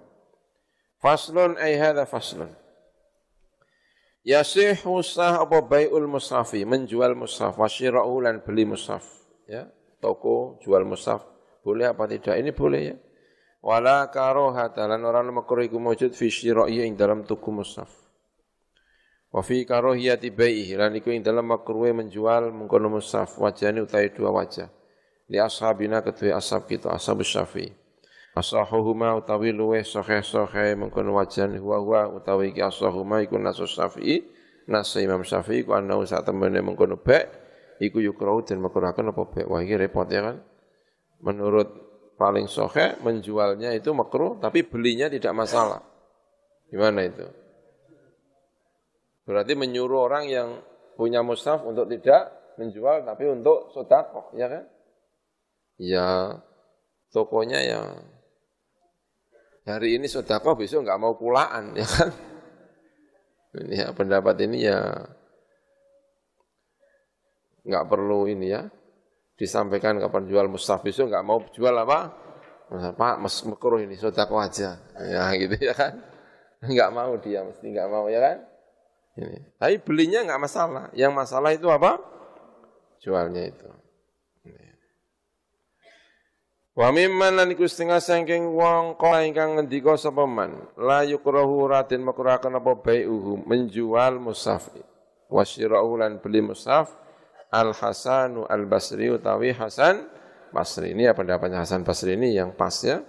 Faslun 0.97 1.53
ay 1.61 1.77
hadza 1.77 2.09
faslun. 2.09 2.49
Yasihu 4.27 4.99
sah 5.07 5.39
apa 5.39 5.63
bai'ul 5.63 6.03
musafi, 6.03 6.67
menjual 6.67 7.15
mushaf 7.15 7.55
wa 7.55 7.71
syira'u 7.71 8.19
lan 8.19 8.43
beli 8.43 8.67
mushaf, 8.67 9.07
ya 9.47 9.71
toko 10.03 10.59
jual 10.59 10.83
mushaf 10.83 11.23
boleh 11.63 11.87
apa 11.87 12.11
tidak? 12.11 12.35
Ini 12.35 12.51
boleh 12.51 12.81
ya. 12.91 12.95
Wala 13.63 14.07
karohata 14.11 14.83
lan 14.83 15.03
orang 15.07 15.31
makruh 15.31 15.63
iku 15.63 15.79
mujud 15.79 16.11
fi 16.11 16.27
syira'i 16.27 16.83
ing 16.83 16.99
dalam 16.99 17.23
tuku 17.23 17.55
mushaf. 17.55 17.87
Wa 19.31 19.39
fi 19.43 19.63
karohiyati 19.63 20.31
bai'i 20.35 20.75
lan 20.75 20.95
iku 20.99 21.11
ing 21.11 21.23
dalam 21.23 21.47
makruh 21.47 21.87
menjual 21.95 22.51
mengkono 22.51 22.99
mushaf 22.99 23.39
wajane 23.39 23.79
utawi 23.79 24.11
dua 24.11 24.31
wajah. 24.31 24.67
Li 25.31 25.39
ashabina 25.39 26.03
kedua 26.03 26.39
ashab 26.39 26.67
kita 26.67 26.91
ashab 26.91 27.23
syafi'i. 27.23 27.86
Asahuhuma 28.37 29.17
utawi 29.17 29.49
luweh 29.49 29.81
sohe-sohe 29.81 30.77
mengkono 30.77 31.17
wajan 31.17 31.57
huwa 31.57 31.81
huwa 31.81 32.01
utawi 32.21 32.53
ki 32.53 32.61
asahuhuma 32.61 33.25
iku 33.25 33.41
nasus 33.41 33.73
syafi'i 33.73 34.21
nasa 34.69 35.01
Imam 35.01 35.25
Syafi'i 35.25 35.65
ku 35.65 35.73
anau 35.73 36.05
saat 36.05 36.29
temene 36.29 36.61
mengkono 36.61 37.01
baik 37.01 37.33
iku 37.81 37.97
yukrau 37.97 38.45
dan 38.45 38.61
makruhakan 38.61 39.09
apa 39.09 39.25
baik. 39.25 39.47
Wah, 39.49 39.65
repot 39.65 40.05
ya 40.05 40.21
kan. 40.21 40.37
Menurut 41.25 41.65
paling 42.13 42.45
sohe 42.45 43.01
menjualnya 43.01 43.73
itu 43.73 43.89
makruh 43.89 44.37
tapi 44.37 44.61
belinya 44.69 45.09
tidak 45.09 45.33
masalah. 45.33 45.81
Gimana 46.69 47.09
itu? 47.09 47.25
Berarti 49.25 49.57
menyuruh 49.57 50.13
orang 50.13 50.29
yang 50.29 50.49
punya 50.93 51.25
mushaf 51.25 51.65
untuk 51.65 51.89
tidak 51.89 52.53
menjual 52.61 53.01
tapi 53.01 53.25
untuk 53.29 53.73
sodakoh, 53.73 54.29
ya 54.37 54.45
kan? 54.45 54.63
Ya 55.77 56.07
tokonya 57.09 57.59
ya 57.65 57.81
hari 59.67 59.99
ini 59.99 60.07
sodakoh 60.07 60.55
besok 60.55 60.87
nggak 60.87 60.99
mau 60.99 61.19
pulaan, 61.19 61.73
ya 61.79 61.83
kan? 61.83 62.09
Ini 63.57 63.75
ya 63.83 63.87
pendapat 63.91 64.35
ini 64.47 64.63
ya 64.63 64.79
nggak 67.67 67.85
perlu 67.91 68.31
ini 68.31 68.47
ya. 68.55 68.63
Disampaikan 69.37 70.01
kapan 70.01 70.25
jual 70.25 70.47
mustaf 70.49 70.81
besok 70.81 71.11
nggak 71.11 71.25
mau 71.27 71.43
jual 71.51 71.75
apa? 71.75 72.15
Pak 72.67 73.15
mas 73.21 73.43
mekruh 73.45 73.83
ini 73.83 73.95
sodako 73.99 74.39
aja. 74.39 74.79
Ya 74.97 75.29
gitu 75.35 75.55
ya 75.55 75.71
kan? 75.71 76.03
Nggak 76.67 76.89
mau 76.91 77.15
dia 77.21 77.45
mesti 77.45 77.63
nggak 77.69 77.87
mau 77.87 78.11
ya 78.11 78.19
kan? 78.19 78.37
Ini. 79.15 79.39
Tapi 79.55 79.75
belinya 79.79 80.25
nggak 80.25 80.41
masalah. 80.41 80.91
Yang 80.91 81.13
masalah 81.15 81.55
itu 81.55 81.69
apa? 81.71 82.01
Jualnya 82.99 83.45
itu 83.47 83.69
Wa 86.77 86.93
mimman 86.93 87.41
lan 87.41 87.49
iku 87.49 87.65
setengah 87.65 87.97
saking 87.97 88.53
wong 88.53 89.01
kala 89.01 89.25
ingkang 89.25 89.57
ngendika 89.57 89.97
sapa 89.97 90.29
man 90.29 90.61
la 90.77 91.01
yukrahu 91.01 91.65
ratin 91.65 92.05
makruhaken 92.05 92.53
apa 92.53 92.77
bai'uhu 92.77 93.49
menjual 93.49 94.21
musaf 94.21 94.69
wasyira'u 95.25 95.97
lan 95.97 96.21
beli 96.21 96.45
musaf 96.45 96.93
Al-Hasanu 97.49 98.45
Al-Basri 98.45 99.09
utawi 99.09 99.57
Hasan 99.57 100.05
Basri. 100.53 100.93
Ini 100.93 101.09
ya 101.09 101.13
pendapatnya 101.17 101.65
Hasan 101.65 101.81
Basri 101.81 102.13
ini 102.13 102.37
yang 102.37 102.53
pas 102.53 102.77
ya. 102.85 103.01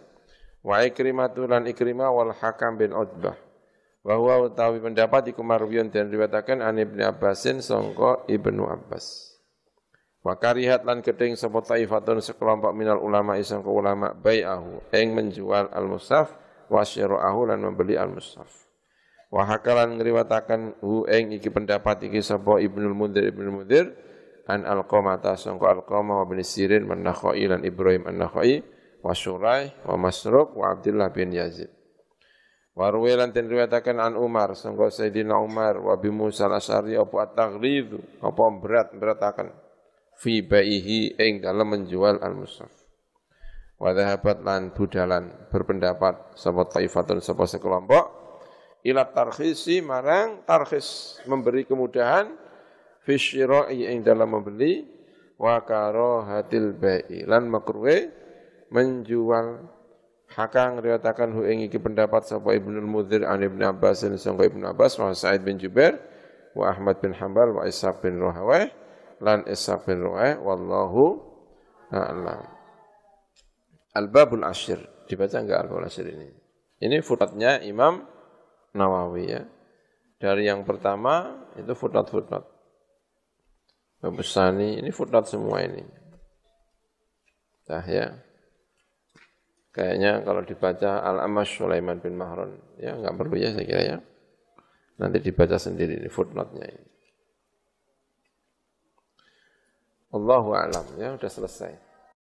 Wa 0.64 0.81
Ikrimah 0.89 1.29
lan 1.37 1.69
Ikrimah 1.69 2.09
wal 2.09 2.33
Hakam 2.33 2.81
bin 2.81 2.97
Utbah. 2.97 3.37
Bahwa 4.01 4.49
utawi 4.49 4.81
pendapat 4.81 5.37
iku 5.37 5.45
marwiyon 5.45 5.93
dan 5.93 6.09
riwayataken 6.09 6.64
an 6.64 6.81
Ibnu 6.81 7.05
Abbasin 7.05 7.61
sangka 7.61 8.25
Ibnu 8.31 8.64
Abbas. 8.64 9.38
Wa 10.29 10.37
karihat 10.37 10.85
lan 10.85 11.01
gedeng 11.01 11.41
sapa 11.41 11.64
taifatun 11.64 12.20
sekelompok 12.20 12.76
minal 12.76 13.01
ulama 13.01 13.41
isang 13.41 13.64
ke 13.64 13.70
ulama 13.72 14.12
bai'ahu 14.12 14.93
ing 14.93 15.16
menjual 15.16 15.72
al-mushaf 15.72 16.37
wa 16.68 16.85
syira'ahu 16.85 17.49
lan 17.49 17.64
membeli 17.64 17.97
al-mushaf. 17.97 18.68
Wa 19.33 19.49
hakalan 19.49 19.97
hu 20.85 21.09
ing 21.09 21.33
iki 21.33 21.49
pendapat 21.49 22.12
iki 22.12 22.20
sapa 22.20 22.61
Ibnu 22.61 22.93
Mundzir 22.93 23.24
Ibnu 23.24 23.57
Mundzir 23.57 23.89
an 24.53 24.68
al-qamata 24.68 25.33
sangka 25.33 25.72
al-qamah 25.81 26.20
wa 26.20 26.24
bin 26.29 26.45
Sirin 26.45 26.85
man 26.85 27.01
Nakhai 27.01 27.49
lan 27.49 27.64
Ibrahim 27.64 28.05
an-Nakhai 28.12 28.61
wa 29.01 29.16
Syurai 29.16 29.72
wa 29.89 29.97
Masruq 29.97 30.61
wa 30.61 30.76
Abdullah 30.76 31.09
bin 31.09 31.33
Yazid. 31.33 31.72
Wa 32.76 32.93
ruwilan 32.93 33.33
ten 33.33 33.49
riwayataken 33.49 33.97
an 33.97 34.12
Umar 34.12 34.53
sangka 34.53 34.93
Sayyidina 34.93 35.41
Umar 35.41 35.81
wa 35.81 35.97
bi 35.97 36.12
Musa 36.12 36.53
al-Asy'ari 36.53 37.01
apa 37.01 37.16
at-taghlid 37.16 37.97
apa 38.20 38.45
berat 38.61 38.93
beratakan 38.93 39.68
fi 40.19 40.43
baihi 40.43 41.14
ing 41.14 41.47
dalam 41.47 41.71
menjual 41.71 42.19
al-mushaf. 42.19 42.71
Wa 43.79 43.95
dhahabat 43.95 44.43
lan 44.43 44.75
budalan 44.75 45.31
berpendapat 45.55 46.35
sapa 46.35 46.66
taifatun 46.66 47.23
sapa 47.23 47.47
sekelompok. 47.47 48.19
Ila 48.83 49.07
tarkhisi 49.07 49.79
marang 49.79 50.43
tarkhis 50.43 51.19
memberi 51.31 51.62
kemudahan 51.62 52.35
fi 53.07 53.14
syira'i 53.14 53.87
ing 53.87 54.03
dalam 54.03 54.35
membeli. 54.35 54.99
Wa 55.39 55.62
karahatil 55.62 56.75
bai'i 56.75 57.23
lan 57.23 57.47
makruhe 57.47 58.11
menjual. 58.75 59.79
Hakang 60.29 60.83
riwayatakan 60.83 61.33
hu 61.33 61.47
ing 61.47 61.64
iki 61.64 61.81
pendapat 61.81 62.27
sapa 62.27 62.53
Ibnu 62.53 62.85
Mudhir 62.85 63.25
an 63.25 63.41
Ibnu 63.41 63.64
Abbas 63.64 64.05
dan 64.05 64.19
sangka 64.21 64.45
Ibnu 64.45 64.66
Abbas 64.66 65.01
wa 65.01 65.14
Sa'id 65.16 65.41
bin 65.41 65.57
Jubair 65.57 65.97
wa 66.53 66.69
Ahmad 66.69 67.01
bin 67.01 67.16
Hambal 67.16 67.55
wa 67.57 67.64
Ishaq 67.64 68.05
bin 68.05 68.21
Rahawai 68.21 68.69
lan 69.23 69.47
bin 69.47 69.99
Rahawai 70.05 70.39
wallahu 70.43 71.05
a'lam 71.91 72.43
Al-Babul 73.97 74.45
Ashir 74.47 74.79
dibaca 75.11 75.41
enggak 75.41 75.66
Al-Babul 75.66 75.87
Ashir 75.89 76.07
ini 76.07 76.29
ini 76.85 77.03
footnote 77.03 77.66
Imam 77.66 78.05
Nawawi 78.75 79.25
ya 79.27 79.43
dari 80.19 80.47
yang 80.47 80.62
pertama 80.66 81.47
itu 81.59 81.73
footnote-footnote 81.75 82.59
Babusani, 83.99 84.79
ini 84.79 84.95
footnote 84.95 85.27
semua 85.27 85.59
ini. 85.66 85.83
Nah 87.66 87.85
ya. 87.85 88.14
Kayaknya 89.75 90.23
kalau 90.23 90.43
dibaca 90.43 91.03
Al-Amash 91.03 91.59
Sulaiman 91.59 92.03
bin 92.03 92.19
Mahron, 92.19 92.59
ya 92.83 92.99
nggak 92.99 93.14
perlu 93.14 93.35
ya 93.39 93.55
saya 93.55 93.66
kira 93.66 93.83
ya. 93.83 93.99
Nanti 94.99 95.23
dibaca 95.23 95.55
sendiri 95.59 95.99
ini 96.03 96.11
footnote-nya 96.11 96.66
ini. 96.66 96.87
Allahu 100.09 100.56
a'lam 100.56 100.86
ya, 100.96 101.12
sudah 101.16 101.32
selesai. 101.32 101.88